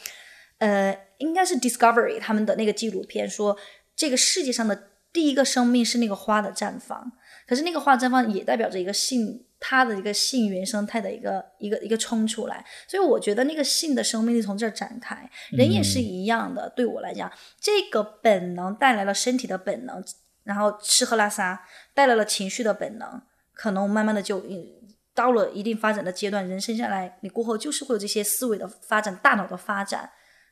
[0.60, 3.58] 呃，应该是 Discovery 他们的那个纪录片说，
[3.94, 7.12] 这个世界上的第一个生命是那个花的绽放，
[7.46, 16.69] 可是那个花绽放也代表着一个性，它的一个性原生态的一个一个一个冲出来，所以我觉得那个性的生命力从这儿展开，人也是一样的。
[16.76, 20.03] 对我来讲，这个本能带来了身体的本能，
[20.44, 23.22] 然后吃喝拉撒带来了情绪的本能，
[23.53, 24.65] 可能慢慢的就嗯
[25.14, 30.10] 到了一定发展的阶段，人生下来你过后就是会有这些思维的发展，大脑的发展。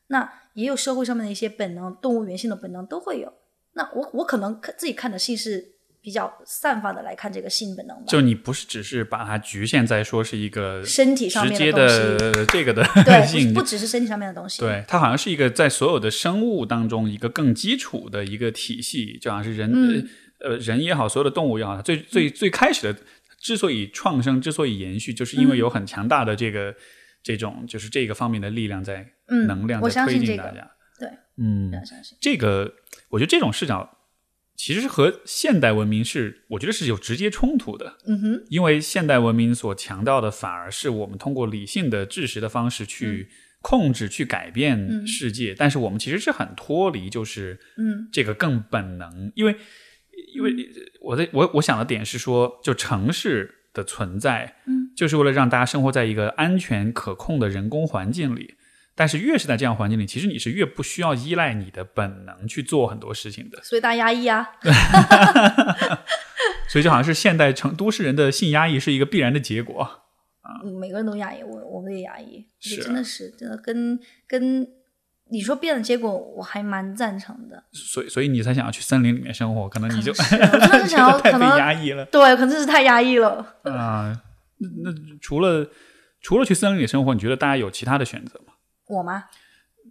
[0.08, 3.34] 那也有社会上面的一些本能，动物原性的本能都会有。
[3.74, 5.77] 那我我可能看自己看的性是
[6.08, 20.08] 比较散发的来看这个性本能吧，就你不是只是把它局限在说是一个身体上直接面的这个的对， 性不，只是身体上面的东西，对，它好像是一个在所有的生物当中一个更基础的一个体系，就好像是人、嗯。
[20.40, 23.00] 呃人也好，所有的动物也好，最最最开始的
[23.40, 26.76] 之所以创生，之所以延续，就是因为有很强大的这个、
[27.24, 30.72] 这种就是这个方面的力量在、嗯能量我在推进相信这个大家。
[31.00, 31.74] 对，嗯。
[32.22, 32.72] 这个
[33.10, 33.97] 我觉得这种视角
[34.58, 37.98] 其实和现代文明是我觉得是有直接冲突的。
[38.08, 43.30] 嗯哼，因为现代文明所强调的，反而是我们通过理性的知识的方式去
[43.62, 48.10] 控制、去改变世界，但是我们其实是很脱离，就是嗯。
[48.12, 49.56] 这个更本能，因为
[50.34, 50.52] 因为
[51.02, 58.56] 我的我我想的点是说，就城市的存在，嗯，就是为了让大家生活在一个安全可控的人工环境里。
[58.98, 63.62] 但是越是在这样环境里，其实你是越不需要依赖你的本能去做很多事情的。
[63.62, 64.50] 所以大家压抑啊，
[66.68, 69.88] 所以就好像是现代城都市人的性压抑是一个必然的结果。
[70.64, 74.68] 嗯每个人都压抑，我我们也压抑，是真的是真的跟跟
[75.30, 77.64] 你说变的结果，我还蛮赞成的。
[77.72, 83.58] 所以所以你才想要去森林里面生活，可能你就真的 是想要太被压抑了 对，可能真是太压抑了。
[83.64, 84.24] 啊。
[84.60, 85.70] 那那除了
[86.22, 88.54] 除了去森林里生活，你觉得大家有其他的选择吗？
[88.88, 89.26] 我吗？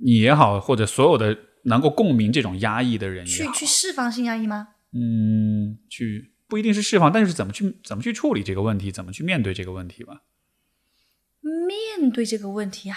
[0.01, 4.68] 你也好，或者所有的能够共鸣这种压抑的人也好，去去释放性压抑吗？
[4.93, 10.23] 嗯，去不一定是释放，但是怎么去怎么去处理这个问题，怎么去面对这个问题吧。
[11.40, 12.97] 面对这个问题啊，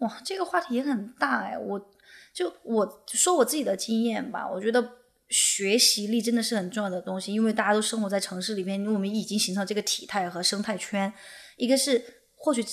[0.00, 1.56] 哇，这个话题也很大哎。
[1.56, 1.90] 我
[2.32, 4.96] 就我说我自己的经验吧，我觉得
[5.28, 11.12] 学习力真的是很重要的东西，因为大家都生活在城市里面，因为我们已经形成这个体态和生态圈。
[11.56, 12.02] 一个是
[12.34, 12.64] 获取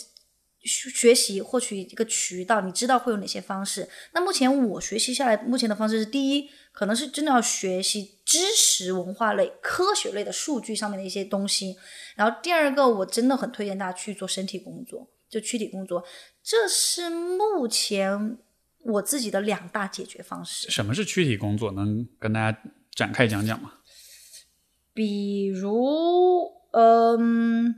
[0.64, 3.88] 学学习获取一个渠道，你知道会有哪些方式。
[4.14, 11.78] 那目前我学习下来，目前的方式是：第一，可能是真的要学习知识、文化类、科学类的数据上面的一些东西。
[12.16, 16.04] 然后第二个，我真的很推荐大家去做身体工作，就躯体工作，
[16.44, 18.38] 这是目前
[18.84, 20.70] 我自己的两大解决方式。
[20.70, 21.72] 什么是躯体工作？
[21.72, 22.62] 能跟大家
[22.94, 23.76] 展开讲讲吗？
[24.94, 27.76] 比如，嗯，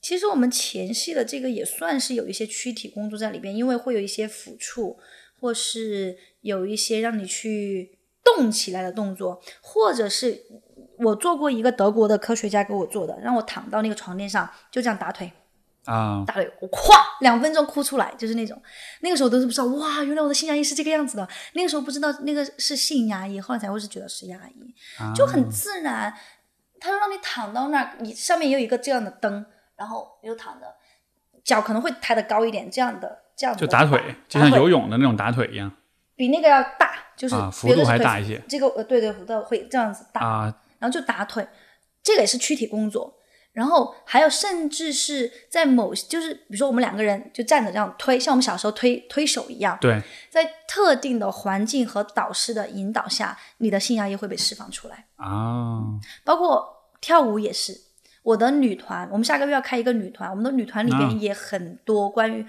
[0.00, 4.98] 其实我们前戏的这个也算是有一些躯体工作在里边，因为会有一些抚触，
[5.38, 10.44] 或是有一些让你去动起来的动作，或者是
[10.98, 15.30] 我做过一个德国的科学家给我做的，让我躺到那个床垫上，就这样打腿，
[15.84, 18.60] 啊，打腿，我咵两分钟哭出来，就是那种，
[19.00, 24.74] 那个时候都是不知道，哇，原来我的性压抑是这个样子的，那个时候不知道那个是性压抑，后来才会是觉得是压抑，
[25.14, 25.50] 就很。
[25.50, 26.14] 自然。
[26.82, 29.44] 他就让你躺到那儿，你上面也有一个这样的灯，
[29.80, 30.66] 然后你就躺着，
[31.42, 33.98] 脚可能会抬得高一点，这样的这样的就打腿，
[34.28, 35.72] 就像游泳的那种打腿一样
[36.14, 40.54] 比那个要大，就是啊，幅度还大一些这个呃，对对，幅度会这样子大，啊。
[40.78, 41.48] 然后就打腿，
[42.02, 43.16] 这个也是躯体工作。
[43.52, 49.98] 然后还有，甚至是在某，就是比如说我们两个人就站着这样推，像我们小时候推推手一样，对，
[50.28, 55.06] 在特定的环境和导师的引导下，你的性压抑会被释放出来。
[55.16, 55.80] 啊，
[56.22, 57.89] 包括跳舞也是。
[58.22, 62.44] 我的女团，我们下个月要开一个女团，我们的女团里啊边也很多关于，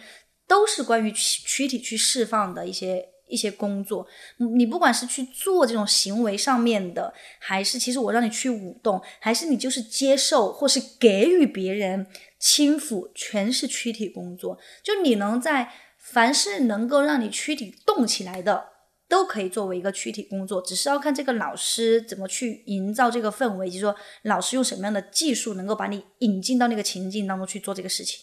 [0.47, 4.05] 都是关于躯躯体去释放的一些一些工作。
[4.37, 12.05] 你你不管是去做这种行为上面的，还是其实我让你去舞动，还是你就是接受或是给予别人
[12.37, 14.59] 轻抚，全是躯体工作。
[14.83, 18.65] 就你能在凡是能够让你躯体动起来的，
[19.11, 23.93] 都可以作为一个躯体工作，只是要看这个老师怎么去营造这个氛围，就是说
[24.23, 28.17] 老师用什么样的技术能够把你引进到那个情境当中去做这个事情。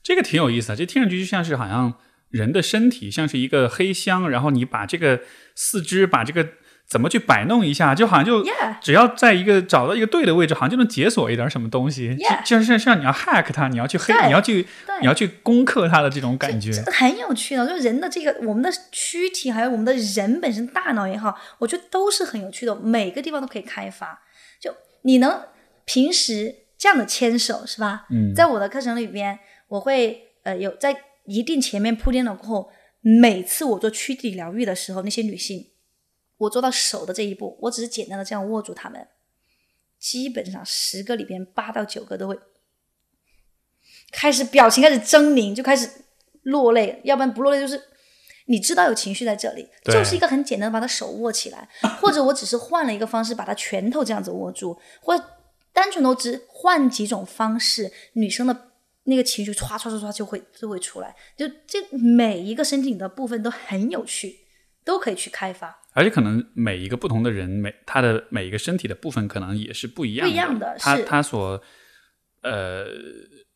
[0.00, 1.92] 这个挺有意思的，这听上去就像是好像
[2.28, 5.20] 人的身体像是一个黑箱，然后你把这个
[5.56, 6.48] 四肢把这个
[6.88, 8.44] 怎么去摆弄一下，就好像就
[8.82, 12.14] 只要在一个找到一个对的位置，好像就能解锁一点什么东西。
[12.44, 14.66] 就就是像你要 hack 它，你要去黑，对你要去
[15.00, 16.70] 你要去攻克它的这种感觉。
[16.70, 24.20] 这很有趣的，就是人的这个我们的躯体，还有我们的人本身大脑也好，我觉得都是很有趣的，每个地方都可以开发。
[24.60, 25.40] 就你能
[25.84, 28.06] 平时这样的牵手是吧？
[28.10, 29.38] 嗯在我的课程里边，
[29.68, 30.94] 我会呃有在
[31.24, 35.64] 一定前面铺垫了过后，每次我做躯体疗愈的时候，那些女性，
[36.42, 39.06] 我做到手的这一步，我只是简单的这样握住它们，
[39.98, 42.36] 基本上十个里边八到九个都会
[44.10, 45.88] 开始表情开始狰狞，就开始
[46.42, 47.80] 落泪，要不然不落泪就是
[48.46, 51.68] 你知道有情绪在这里，就是一个很简单的把他手握起来，
[52.00, 55.24] 或者我只是换了一个方式把他拳头这样子握住，或者
[55.72, 58.72] 单纯的只换几种方式，女生的
[59.04, 64.40] 那个情绪唰唰唰唰就会就会出来，就这每一个身体的部分都很有趣，
[64.84, 65.81] 都可以去开发。
[65.92, 71.62] 而且可能每一个不同的人，每他的每一个身体的部分可能也是不一样的，不一样的他他所
[72.42, 72.86] 呃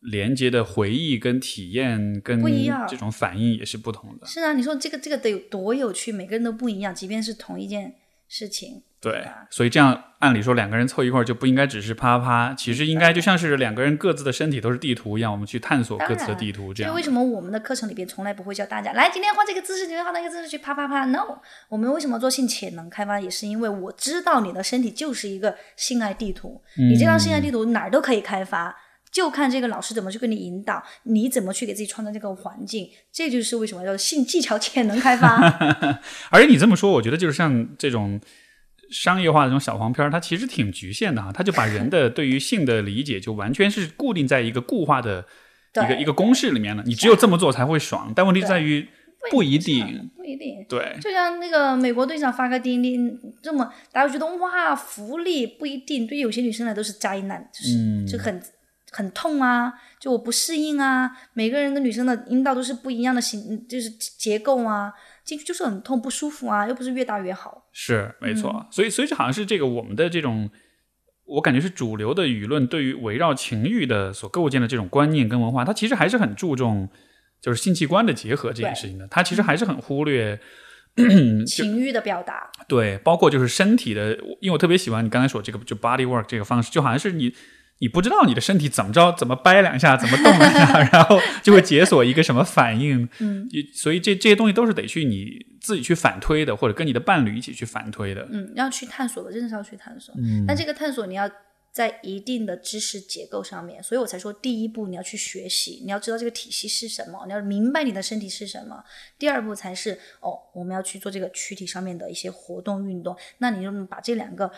[0.01, 2.85] 连接的回忆跟体验跟不一样。
[2.87, 4.27] 这种反应也是不同的。
[4.27, 7.95] 是啊，你说这个这个得有多有趣，每个人都不一样，即便是同一件
[8.27, 8.83] 事情。
[8.99, 17.03] 对，所以这样按理说两个人凑一块儿就不应该只是啪啪啪，其实应该就像是两个人各自的身体都是地图一样，我们去探索各自的地图这样所以为。
[17.03, 21.39] 什么我们的课程里边从来不会教大家来今天换这个姿势，今天换那个姿势去啪啪啪？No，
[21.69, 28.75] 我们为什么做性潜能开发，也是因为我知道你的身体就是一个性爱地图，嗯你这张性爱地图哪儿都可以开发。
[29.17, 35.41] 就看这个老师怎么去跟你引导，你怎么去给自己创造这个环境，这就是为什么叫性技巧潜能开发。
[36.29, 38.21] 而且你这么说，我觉得就是像这种
[38.91, 45.25] 商业化的这种小黄片，它其实挺局限的哈，它就把人的对于性的理解就完全是固定在一个固化的
[45.83, 46.83] 一个一个公式里面了。
[46.85, 48.87] 你只有这么做才会爽，但问题在于
[49.31, 50.11] 不一定。
[50.15, 50.63] 不一定。
[50.69, 58.39] 对，就像那个美国队长发个钉钉，这么大家觉得哇福利不一定，对有些女生来都是灾难，就是、嗯就很
[58.91, 61.11] 很痛啊，就我不适应啊。
[61.33, 64.93] 每个人的女生的阴道都是不一样的形，就是结构啊，
[65.23, 67.67] 进去就是很痛不舒服啊，又不是越大越好。
[67.71, 68.51] 是没错。
[68.51, 70.49] 嗯所以，所以这好像是这个我们的这种。
[71.29, 76.87] 我感觉是主流的舆论对于围绕情欲的所构建的这种观念跟文化，它其实还是很注重
[77.41, 79.05] 就是性器官的结合这件事情的。
[79.09, 80.39] 它其实还是很忽略
[81.45, 87.35] 情欲的表达，对，包括就是身体的，因为我特别喜欢你刚才说这个就 body work 这个方式，就好像是你
[87.79, 93.07] 你不知道你的身体怎么着，怎么掰两下，怎么动两下， 然后就会解锁一个什么反应。
[93.19, 98.27] 嗯也所以这这些东西都是得去你自己去反推的，或者跟你的伴侣一起去反推的。
[98.31, 100.13] 嗯，要去探索的，真的是要去探索。
[100.17, 101.29] 嗯但这个探索你要
[101.71, 108.83] 在一定的知识结构上面，所以我才说第一步你要去学习，你要知道这个体系是什么，你要明白你的身体是什么。
[109.19, 109.91] 第二步才是
[110.21, 113.15] 哦，我们要去做这个躯体上面的一些活动运动。
[113.37, 114.51] 那你就把这两个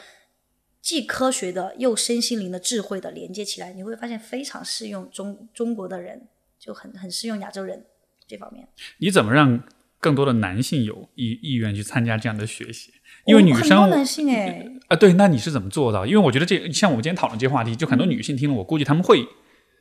[0.81, 6.27] 既科学的又身心灵的智慧的连接起来，你会发现非常适用中中国的人，
[6.59, 7.85] 就很很适用亚洲人
[8.27, 8.67] 这方面。
[8.99, 9.61] 你怎么让
[9.99, 12.93] 更多的男性有意意愿去参加这样的学习？
[13.25, 16.05] 因为哦女生男性哎，啊，对，那你是怎么做到？
[16.05, 19.21] 因为我觉得这像我们今天讨论这些话题，就很多女性听了，我估计他们会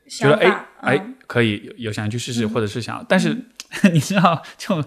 [0.08, 3.36] 觉得哎哎嗯可以有有想去试试，或者是想，但是
[3.92, 4.82] 你知道，就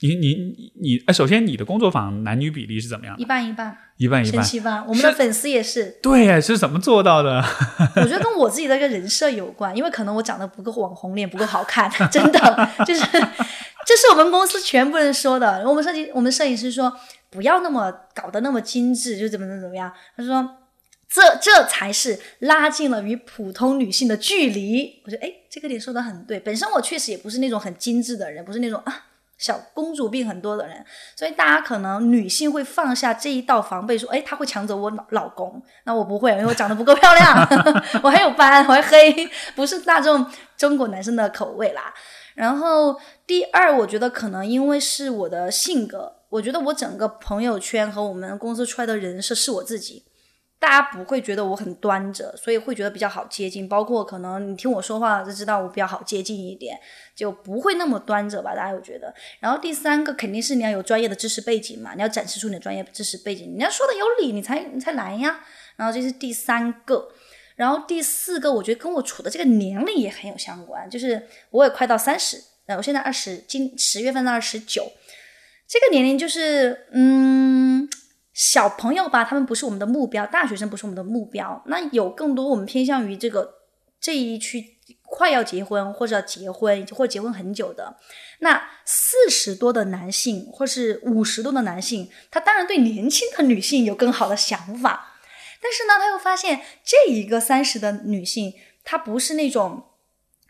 [0.00, 3.22] 你你你，呃，首先你的工作坊男女比例是怎么样的？
[3.22, 4.42] 一半一半，一半一半。
[4.42, 4.84] 神奇吧？
[4.86, 7.42] 我们的粉丝也是，对，是怎么做到的？
[7.96, 13.02] 我觉得跟我自己的一个人设有关，因为可能我长得不够网红脸，不够好看，真的就是，
[13.86, 15.66] 这是我们公司全部人说的。
[15.66, 16.92] 我们设计，我们摄影师说
[17.30, 19.90] 不要那么搞得那么精致，就怎么怎么怎么样。
[20.14, 20.46] 他说
[21.08, 25.00] 这这才是拉近了与普通女性的距离。
[25.06, 26.38] 我觉得哎，这个点说的很对。
[26.38, 29.04] 本身我确实也不是那种很精致的人，不是那种啊。
[29.38, 30.84] 小公主病很多的人，
[31.14, 37.48] 所以大家可能女性会放下这一道防备，说，哎，他会抢走我老老公，那我不会，因为我长得不够漂亮，
[38.02, 40.26] 我还有斑，我还黑，不是大众
[40.56, 41.92] 中国男生的口味啦。
[42.34, 50.04] 然后第二，我觉得可能因为是我的性格，我觉得我整个朋友圈和我们公司出来的人设是我自己，
[50.58, 53.68] 大家不会觉得我很端着，所以会觉得比较好接近。
[53.68, 56.78] 包括可能你听我说话就知道我比较好接近一点，
[57.14, 58.54] 就不会那么端着吧？
[58.54, 59.14] 大家有觉得？
[59.40, 65.40] 然后第三个肯定是你要有专业的知识背景嘛，你要展示出你的专业知识背景，你要说的有理，你才你才来呀。
[65.76, 67.08] 然后这是第三个。
[67.54, 74.92] 然后第四个，我觉得跟我处的这个年龄也很有相关，就是我也快到三十，呃，我现在二十，今十月份到二十九，
[75.66, 77.88] 这个年龄就是，嗯，
[78.36, 83.54] 小朋友吧，他们不是我们的目标，大学生不是我们的目标，那有更多我们偏向于这个
[83.98, 87.96] 这一区快要结婚或者结婚或结婚很久的，
[88.40, 95.14] 那四十多的男性或是五十多的男性，他当然对年轻的女性有更好的想法。
[95.62, 98.52] 但是呢，他又发现这一个三十的女性，
[98.84, 99.84] 她不是那种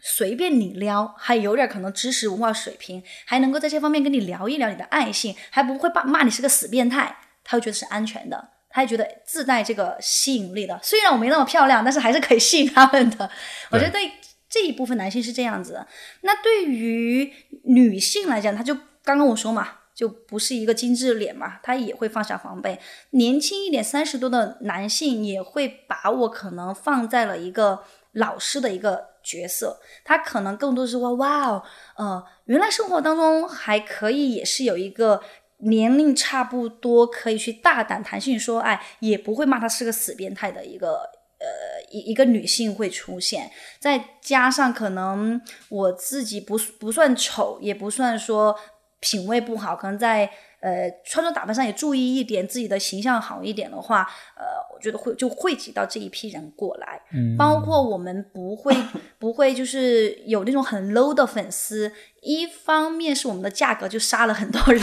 [0.01, 8.36] 随便你撩，还有点可能知识文化水平，还能够在这方面跟你聊一聊你的爱性，还不会骂骂你是个死变态，他会觉得是安全的，
[8.68, 10.78] 他还觉得自带这个吸引力的。
[10.82, 13.31] 虽然我没那么漂亮，但是还是可以吸引他们的。
[13.70, 14.12] 我觉得对
[14.51, 15.86] 这一部分男性是这样子的。
[16.23, 17.32] 那对于
[17.64, 19.68] 女性来讲，他就刚刚我说嘛。
[19.97, 22.78] 就不是一个精致脸嘛，他也会放下防备。
[23.12, 27.82] 年轻一点，三十多的男性也会把我可能放在了一个
[28.12, 31.62] 老师的一个角色，他可能更多是说哇哦，
[31.97, 35.23] 呃，原来生活当中还可以，也是有一个
[35.59, 41.11] 年龄差不多可以去大胆谈性说爱，也不会骂他是个死变态的一个。
[41.39, 41.47] 呃，
[41.91, 45.39] 一一个女性会出现，再加上可能
[45.69, 48.59] 我自己不不算丑，也不算说
[49.01, 50.31] 品味不好，可能在
[50.66, 54.02] 呃穿着打扮上也注意一点，自己的形象好一点的话，
[54.36, 54.44] 呃，
[54.74, 57.01] 我觉得会就汇集到这一批人过来。
[57.12, 58.74] 嗯包括我们不会
[59.20, 64.82] 不会就是有那种很 low 的粉丝，一方面是我们的价格就杀了很多人，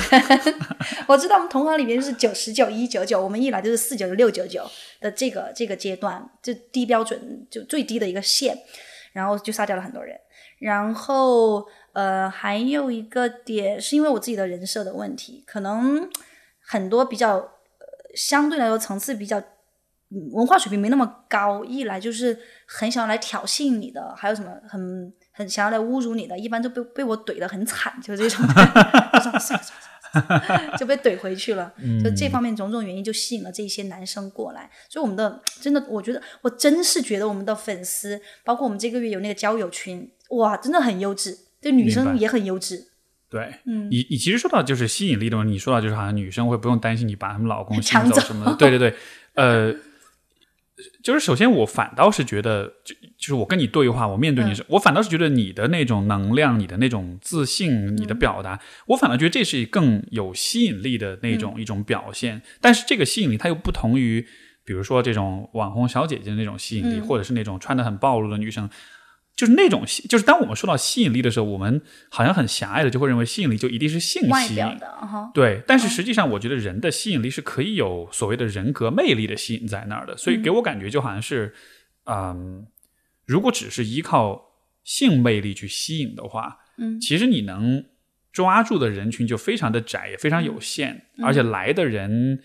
[1.07, 4.63] 我知道我们同行里面就是九十九、一九九，我们一来就是四九六九九
[5.01, 8.57] 的这个这个阶段，就低标准就最低的一个线，
[9.11, 10.17] 然后就杀掉了很多人，
[10.59, 11.67] 然后。
[11.93, 16.09] 呃，还有一个点是因为我自己的人设的问题，可能
[16.65, 17.47] 很多比较呃
[18.15, 19.41] 相对来说层次比较
[20.33, 22.37] 文化水平没那么高，一来就是
[22.67, 28.45] 很想要来挑衅你的，还有什么很很想要来侮辱你的，一般都被被我怼得很惨，就这种。
[30.77, 31.73] 就 被怼回去了。
[31.77, 34.69] 嗯 就这方面种种原因，就吸引了这些男生过来。
[34.87, 42.89] 所以我们的真的，我觉得我真是觉得我们的粉丝，包括我们这个月有那个交友群，哇，真的很优质，对女生也很优质。
[43.29, 43.89] 对，嗯。
[43.89, 48.93] 你你其实说到就是吸引力的问题，你说到就是好像女生会不用担心你把她们老公吸 抢走什么的，对对对，
[49.33, 49.73] 呃，
[51.03, 62.41] 就是首先我反倒是觉得，就就是我跟你对话，我面对你我反倒是觉得你的那种能量、你的那种自信、你的表达，我反倒觉得这是更有吸引力的那种、一种表现。
[62.61, 64.27] 但是这个吸引力它又不同于，
[64.63, 67.07] 比如说这种网红小姐姐的那种吸引力，嗯。
[67.07, 68.69] 或者是那种穿的很暴露的女生。
[69.35, 74.79] 就是那种吸，就是当我们说到吸引力的时候，我们好像很狭隘的就会认为吸引力就一定是性吸引，
[75.33, 75.63] 对。
[75.67, 81.53] 但是实际上，我觉得人的吸引力是可以有所谓的人格魅力的吸引在那儿的，所以给我感觉就好像是，
[82.05, 82.67] 嗯，
[83.25, 84.51] 如果只是依靠
[84.83, 87.85] 性魅力去吸引的话，嗯其实你能
[88.31, 92.41] 抓住的人群就非常的窄，也非常有限，而且来的人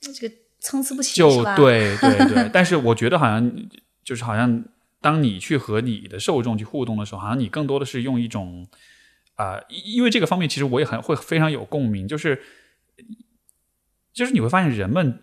[0.00, 1.44] 这个参差不齐就？
[1.54, 3.52] 对对对， 但是我觉得好像
[4.02, 4.64] 就是好像
[5.04, 8.66] 当你去和你的受众去互动的时候，好像你更多的是用一种
[9.36, 12.40] 啊、因因为这个方面其实我也很会非常有共鸣，就是
[14.12, 15.22] 就是你会发现人们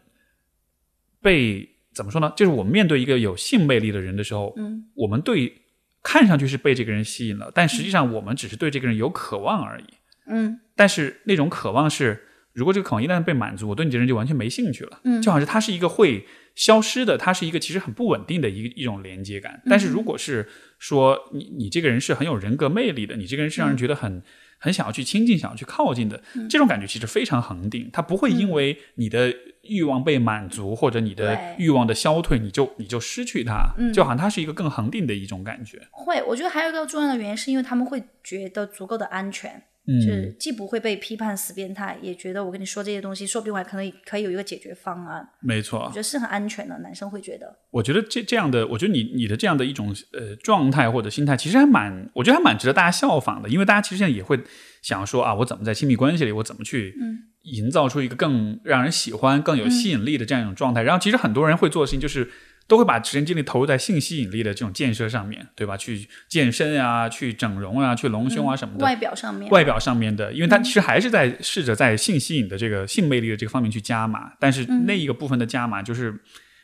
[1.20, 2.32] 被怎么说呢？
[2.36, 5.62] 就是我们面对一个有性魅力的人的时候，嗯我们对
[6.04, 9.86] 看上去是被这个人吸引了，但实际上我们只是对这个人有渴望而已。
[10.28, 15.00] 嗯但是那种渴望是，如果这个渴望一旦被满足，我对你这人就完全没兴趣了。
[15.06, 19.62] 嗯就好像他是一个会消失的，它是一个其实很不稳定的一一种连接感。
[19.66, 20.48] 但是如果是
[20.78, 24.22] 说你你这个人是很有人格魅力的，你这个人是让人觉得很、
[24.58, 29.34] 很想要去亲近、想要去靠近的，这种感觉其实非常恒定，它不会因为你的
[29.64, 35.82] 欲望被满足、或者你的欲望的消退，你就你就失去它，就好像它是一个更恒定的一种感觉。
[35.92, 45.28] 会，我觉得还有一个重要的原因，是因为他们会觉得足够的安全，嗯就是既不会被批判死变态，也觉得我跟你说这些东西，说不定我还可能可以有一个解决方案。
[45.42, 47.56] 没错我觉，得是很安全的，男生会觉得。
[47.72, 53.50] 我觉得这这样的，我觉得你你的这样的一种呃状态或者心态，其实还蛮，我觉得还蛮值得大家效仿的。
[53.50, 54.40] 因为大家其实现在也会
[54.82, 56.96] 想说啊，我怎么在亲密关系里，我怎么去
[57.44, 60.84] 营造出一个更让人喜欢、更有吸引力的这样一种状态。
[60.84, 62.30] 然后，其实很多人会做的事情就是。
[62.72, 65.76] 都会把时间精力投入在性吸引力的这种建设上面，对吧？
[65.76, 68.86] 去健身啊，去整容啊，去隆胸啊什么的。
[68.86, 76.18] 外表上面，外表上面的，因为他其实还是在试着在性吸引的这个性魅力的这个方面去加码，但是那一个部分的加码就是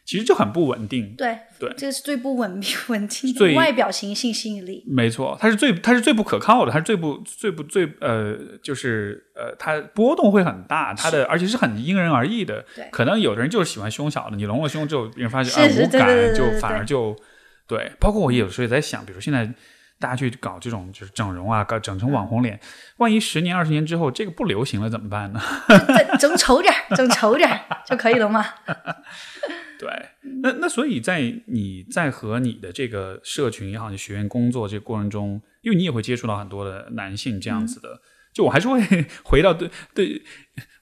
[0.08, 1.14] 其实就很不稳定。
[1.18, 4.84] 对对这个是最不稳稳定最的外表型性吸引力。
[4.88, 12.66] 没错，它是最它是最不可靠的，它是最不最不最呃，就是呃，它波动会很大，它的而且是很因人而异的。
[12.74, 17.14] 对可能有的人就是喜欢胸小的，你隆了胸之后，别人发现是啊无感，就反而就
[17.68, 17.92] 对。
[18.00, 19.54] 包括我有时候也在想，比如现在
[20.00, 22.60] 大家去搞这种就是整容啊，搞整成网红脸，
[22.98, 25.42] 万一十年二十年之后这个不流行了怎么办呢？
[25.88, 28.46] 再整丑点儿，整丑点儿就可以了吗？
[29.80, 29.90] 对，
[30.42, 38.02] 那那所以在你在和你的这个社群也好，你学员工作这个过程中，因为你也会接触到很多的男性这样子的，
[38.34, 40.24] 就我还是会回到对对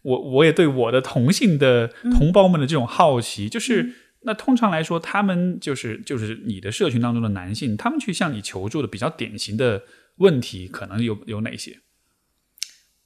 [0.01, 3.93] 我我也对我的同性的同胞们的这种好奇，就是
[4.26, 9.84] 那通常来说，他们就是就是你的社群当中的男性，他们去向你求助的比较典型的
[10.18, 11.80] 问题，可能有有哪些？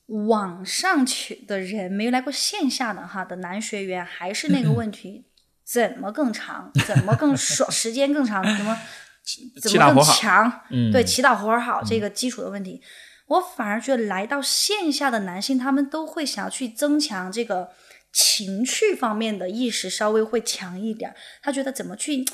[0.07, 5.25] 网上去的人没有来过线下的哈的男学员，还是那个问题，
[5.63, 6.71] 怎么更长？
[6.87, 7.69] 怎么更爽？
[7.69, 8.43] 时间更长？
[8.43, 8.75] 怎么
[9.61, 10.61] 怎么更强？
[10.71, 12.81] 嗯对，祈祷活儿好这个基础的问题，
[13.27, 17.69] 我反而觉得来到线下的男性，他们都会想要去增强这个
[18.11, 21.15] 情趣方面的意识，稍微会强一点儿。
[21.41, 22.25] 他觉得怎么去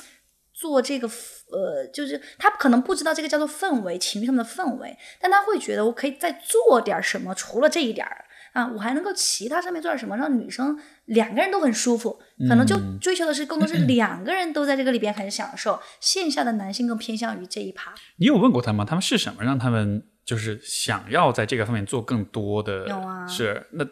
[0.53, 15.77] 做这个呃，就是他可能不知道这个叫做氛围，情绪上的氛围，但他会觉得我可以再做点什么，除了这一点儿啊，我还能够其他上面做点什么，让女生两个人都很舒服，可能就追求的是更多是两个人都在这个里边很享受。
[15.99, 18.85] 线下的男性更偏向于这一趴，你有问过他吗？
[18.85, 22.88] 他们是什么让他们就是想要在这个方面做更多的？
[22.88, 23.84] 有啊是那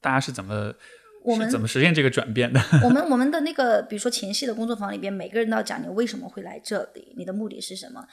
[0.00, 0.74] 大家是怎么
[1.22, 2.60] 我们怎么实现这个转变的？
[2.82, 8.06] 我们我们的那个，比如说前戏的工作坊里边，每个人都要讲你为什么会来这里，你的目的是什么。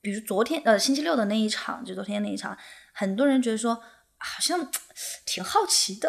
[0.00, 2.56] 比如昨天呃星期六的那一场，就昨天那一场，
[2.92, 3.74] 很多人觉得说
[4.16, 4.70] 好像
[5.26, 6.08] 挺好奇的，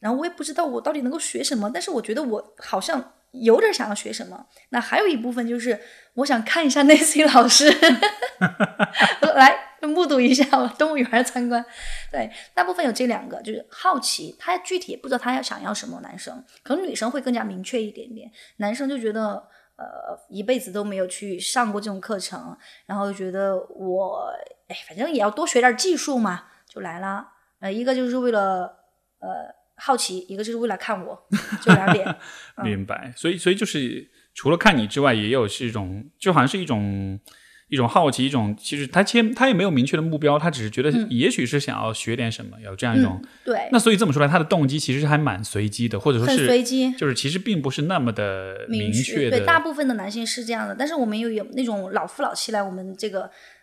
[0.00, 4.46] 然后我也不知道我到底能够学什么，但是我觉得我好像有点想要学什么。
[4.70, 5.78] 那还有一部分就是
[6.14, 7.68] 我想看一下 Nancy 老师，
[9.36, 10.44] 来目睹一下
[10.78, 11.64] 动物园参观。
[12.10, 16.00] 对，大部分有这两个，就是好奇，他具体也不知道他要想要什么。
[16.00, 19.46] 男生可能女生会更加明确一点点，男生就觉得
[19.76, 22.56] 呃一辈子都没有去上过这种课程，
[22.86, 24.32] 然后就觉得我
[24.66, 27.34] 哎反正也要多学点技术嘛，就来啦。
[27.60, 28.72] 呃，一个就是为了
[29.18, 31.26] 呃好奇，一个就是为了看我，
[31.60, 32.16] 就两点。
[32.62, 33.12] 明白。
[33.16, 37.18] 所以，所以就是除了看你之外，也有是一种，就好像是一种
[37.68, 43.22] 一种好奇，一种其实他其实他也没有明确的目标，他只是觉得也许是想要学点什么，有这样一种。
[43.44, 43.68] 对。
[43.70, 49.38] 那所以这么说来，他的动机其实还蛮随机的，或者说是随机，就是其实并不是那么的明确的。
[49.38, 53.22] 对，大部分的男性是这样的，但是我们又有那种老夫老妻来我们这个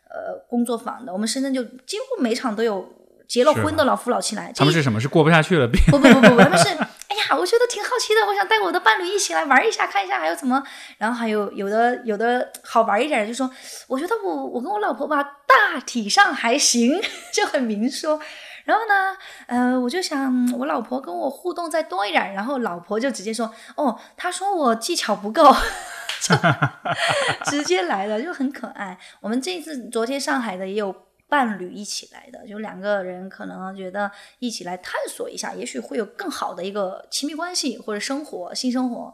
[0.09, 2.93] 呃工作坊的，我们深圳就几乎每场都有。
[3.27, 5.01] 结了婚的老夫老妻来，他们是什么？
[5.01, 5.67] 是过不下去了？
[5.67, 6.85] 不不不不，他们是，哎
[7.31, 10.61] 我觉得挺好奇的，我想带我的伴侣一起来玩一下，看一下还有怎么。
[10.97, 13.49] 然后还有有的有的好玩一点的，就说，
[13.87, 17.01] 我觉得我我跟我老婆吧，大体上还行，
[17.33, 18.19] 就很明说。
[18.65, 19.15] 然后呢，
[19.47, 25.55] 呃，我就想我老婆跟我互动再多一点，然后老婆就直接说，哦，她说我技巧不够，
[27.45, 28.97] 直接来了，就很可爱。
[29.21, 31.04] 我们这次昨天上海的也有。
[31.27, 39.13] 伴侣一起来的，就两个人可能觉得一起来探索一下，也许会有更好的一个亲密关系或者生活、性生活，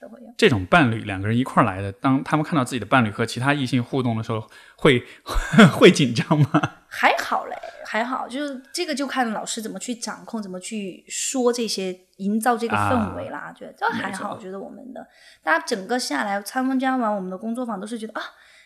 [0.00, 0.34] 都会有。
[0.36, 5.04] 这种伴侣两个人一块儿来的，当他们看到自己的伴侣和其他异性互动的时候，会
[5.72, 6.60] 会紧张吗？
[6.88, 7.56] 还好嘞，
[7.86, 13.52] 还好，就是这个就看老师怎么去掌控，怎么去说这些，营造这个氛围啦。
[13.56, 15.06] 觉得这还好，我觉得我们的
[15.42, 18.22] 大家整个下来参加完我们的工作坊，都是觉得啊。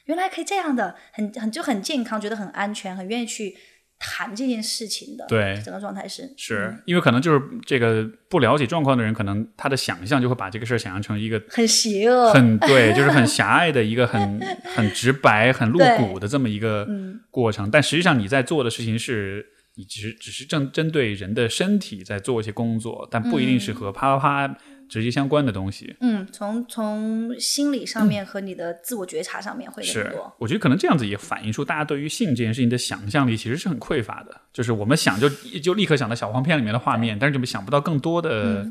[0.08, 3.54] 原来可以这样的，很很就很健康，觉得很安全，很愿意去
[3.98, 5.26] 谈这件事情的。
[5.28, 14.40] 对，整个状态是是因为可能就是这个不了解状况的人，可能他的想象就会把这个事儿想象成一个很邪恶、很对， 就是很狭隘的一个很
[14.74, 16.88] 很直白、很露骨的这么一个
[17.30, 17.70] 过程。
[17.70, 19.44] 但实际上你在做的事情是，
[19.74, 24.58] 你只是只是正针对人的身体在做一些工作，但不一定是和啪啪啪。
[24.88, 30.34] 直接相关的东西，嗯，从从心理上面和你的自我觉察上面会更多。
[30.38, 34.40] 我觉得可能这样子也反映出大家对于性这件事情的想象力其实是很匮乏的。
[34.52, 35.28] 就是我们想就
[35.60, 38.66] 就立刻想到小黄片里面的画面，但是就想不到更多的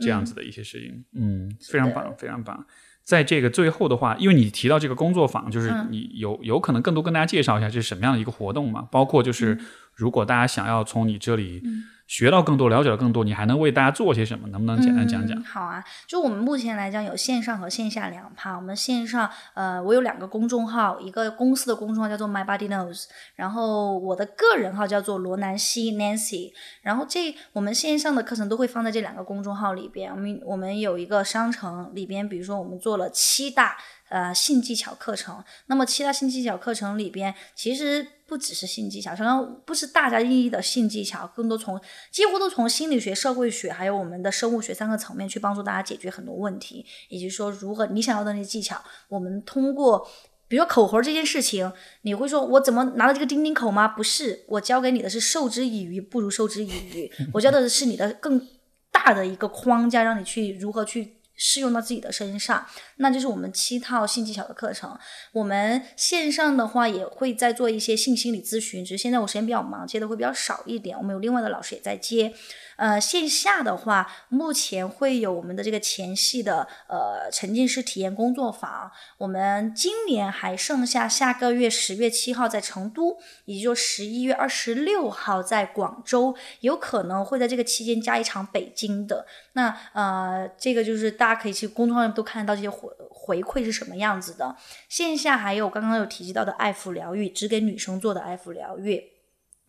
[0.00, 1.04] 这样子的一些事情。
[1.14, 2.66] 嗯，非常棒，非常棒。
[3.04, 8.82] 在这个最后的话，因为你提到这个工作坊，就是你有有可能更多跟大家介绍一下这是什么样的一个活动嘛？
[8.92, 9.58] 包括就是
[10.02, 11.62] 如果大家想要从你这里。
[12.08, 14.46] 学到更多，了解到更多，你还能为大家做些什么？
[14.48, 15.42] 能不能简单讲讲？
[15.44, 18.54] 好啊，就我们目前来讲，有线上和线下两趴。
[18.54, 23.04] 我们线上，呃，我有两个公众号，一个公司的公众号叫做 My Body Knows，
[23.34, 26.50] 然后我的个人号叫做罗南希 Nancy。
[26.82, 30.10] 然后这我们线上的课程都会放在这两个公众号里边。
[30.10, 33.78] 我们我们有一个商城里边，比如说我们做了七大
[34.12, 35.42] 呃性技巧课程。
[35.66, 38.06] 那么七大性技巧课程里边，其实。
[38.24, 41.78] 不只是性技巧，可能不是大家意义的性技巧，更多从
[42.10, 50.08] 几乎都从心理学、社会学还有我们的生物学三个层面去帮助大家解决很多问题，以及说如何你想要的那些技巧，我们通过，
[50.48, 51.70] 比如说口活这件事情，
[52.02, 53.86] 你会说我怎么拿到这个钉钉口吗？
[53.86, 58.48] 不是，我教给你的是授之以鱼不如授之以渔， 我教的是你的更
[58.90, 61.18] 大的一个框架，让你去如何去。
[61.34, 62.64] 适用到自己的身上，
[63.02, 64.96] 那就是我们七套性技巧的课程。
[65.32, 70.96] 我们线上的话也会在做一些性心理咨询，只是现在我时间比较忙，接的会比较少一点。
[70.96, 72.32] 我们有另外的老师也在接。
[72.76, 78.90] 呃，线下的话，目前会有我们的这个前戏的呃沉浸式体验工作坊。
[79.18, 89.26] 我们今年还剩下下个月十月七号在成都，也就十一月二十六号在广州，有可能会在这个期间加一场北京的。
[89.52, 94.56] 那呃，这个就是大家可以去公众号都看得到这些活回馈是什么样子的。
[94.88, 99.11] 线下还有刚刚有提及到的爱抚疗愈，只给女生做的爱抚疗愈。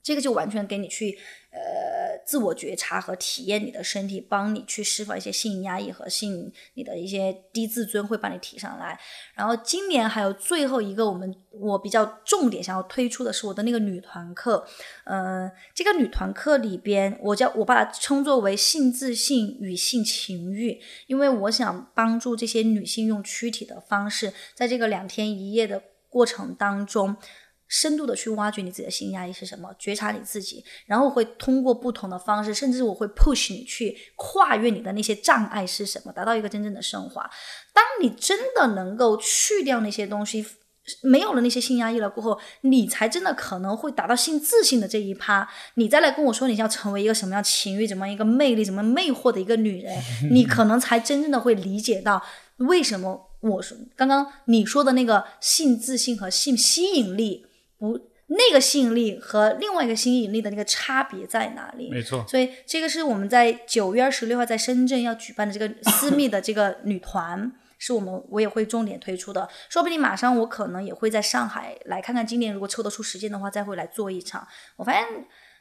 [0.03, 1.17] 这个就完全给你去，
[1.49, 8.99] 呃，自我觉察和体验你的身体，帮你去释放一些性压抑和性你的一些低自尊，会帮你提上来。
[9.33, 14.67] 然后今年还有最后一个，我们我比较重点想要推出的是我的那个女团课，
[15.05, 27.15] 呃，这个女团课里边，我叫我把它称作为性自信与性情欲，因为我想帮助这些女性用躯体的方式，在这个两天一夜的过程当中。
[27.75, 37.27] 深度的去挖掘你自己的性压抑是什么，觉察你自己，然后会通过不同的方式，甚至我会 push 你去跨越你的那些障碍是什么，达到一个真正的升华。
[37.73, 40.45] 当你真的能够去掉那些东西，
[41.01, 45.49] 没有了那些性压抑了过后，你才真的可能会达到性自信的这一趴。
[45.73, 49.97] 你再来跟我说你要成为一个什么样情欲、怎么一个魅力、怎么魅惑的一个女人，
[50.31, 52.23] 你可能才真正的会理解到
[52.57, 57.47] 为什么我说刚刚你说的那个性自信和性吸引力。
[57.91, 61.89] 不，那个吸引力和另外一个吸引力的那个差别在哪里？
[61.91, 69.49] 没错，所以这个是我们在九月二十六号在深圳要举办的这个私密的这个女团，是我们我也会重点推出的。
[69.67, 74.47] 说不定马上我可能也会在上海来看看，今年如果抽得出时间的话，再会来做一场。
[74.77, 75.05] 我发现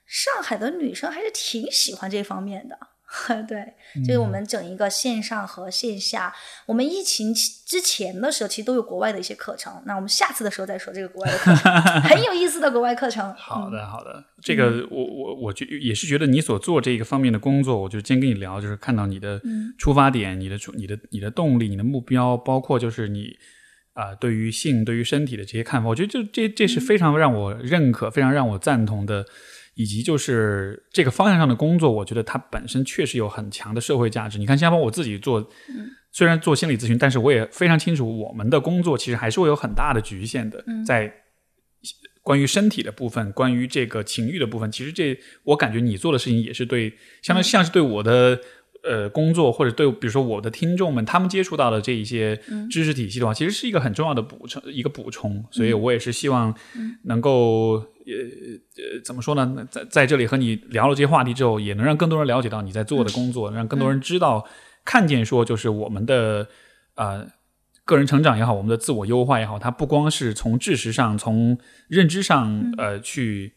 [0.07, 2.79] 上海的女生还是挺喜欢这方面的。
[3.47, 3.75] 对，
[4.07, 6.35] 就是我们整一个线上和线下。
[6.65, 9.83] 我们疫情之前的时候，其实都有国外的一些课程。
[9.85, 11.73] 那我们下次的时候再说这个国外的课程，
[12.03, 13.35] 很有意思的国外课程。
[13.35, 14.25] 好的，好的。
[14.41, 19.41] 这个我我我觉也是觉得你所做这个方面的工作，我就今天跟你聊，就是看到你的
[19.79, 23.37] 出发点、你的出、你的你的动力、你的目标，包括就是你
[23.93, 29.27] 啊对于性、对于身体的这些看法，我觉得就这这是非常让我认可、非常让我赞同的。
[29.75, 34.39] 以及就是这个方向上的工作，我觉得它本身确实有很强的社会价值。
[34.39, 35.49] 你看，新加坡我自己做，
[36.11, 40.65] 虽然做心理咨询，但是我也非常清楚，我们的工作其实还是会有很大的局限的。
[40.87, 41.13] 在
[42.23, 46.91] 关于身体的部分，关于这个情欲的部分，其实这我感觉你做的事情也是对，
[47.23, 48.41] 相当于像是对我的。
[48.83, 52.37] 呃，工作或者对，比如说我的听众们，他们接触到的这一些
[52.69, 55.45] 知识体系的话，其实是一个很重要的补充，一个补充。
[55.53, 56.53] 所以我也是希望
[57.05, 58.15] 能够，呃
[58.77, 59.67] 呃，怎么说呢？
[59.71, 64.45] 在在这里和你聊了这些话题之后，也能让更多人了解到你在做的工作，让更多人知道、
[64.85, 66.49] 看见，说就是我们的
[66.97, 67.27] 呃
[67.85, 71.57] 个人成长也好，我们的自我优化也好，它不光是从知识上、从
[71.89, 73.53] 认知上呃去。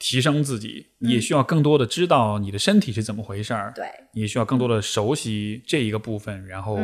[0.00, 3.70] 提升自己，你也需要更多的知道你的身体是怎么回事儿。
[3.76, 6.46] 对，你也需要更多的熟悉这一个部分。
[6.46, 6.78] 然后，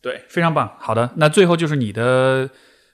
[0.00, 0.74] 对，非常棒。
[0.80, 2.48] 好的，那最后就是你的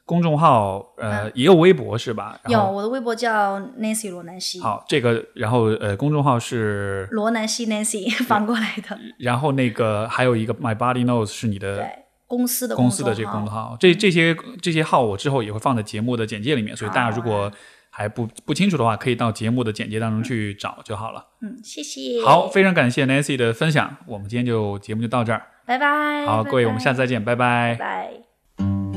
[0.05, 2.41] 公众号，呃，也有微博是吧？
[2.49, 4.61] 有，我的微博叫 Nancy 罗南希。
[4.61, 8.99] 好，这个，然后呃，公众号是罗南希 Nancy 反过来的。
[9.19, 11.89] 然后那个还有一个 My Body Knows 是你的
[12.27, 13.77] 公司的公司的这个公众号。
[13.79, 17.53] 这这些这些号我之后也会放在节目的简介里面，所以大家如果。
[17.99, 21.27] 还不不清楚的话，可以到节目的简介当中去找就好了。
[21.43, 22.25] 嗯，谢谢。
[22.25, 26.25] 好，非常感谢 Nancy 的分享，我们今天就节目就到这儿，拜拜。
[26.25, 27.75] 好，各位，我们下次再见，拜拜。
[27.75, 28.88] 拜。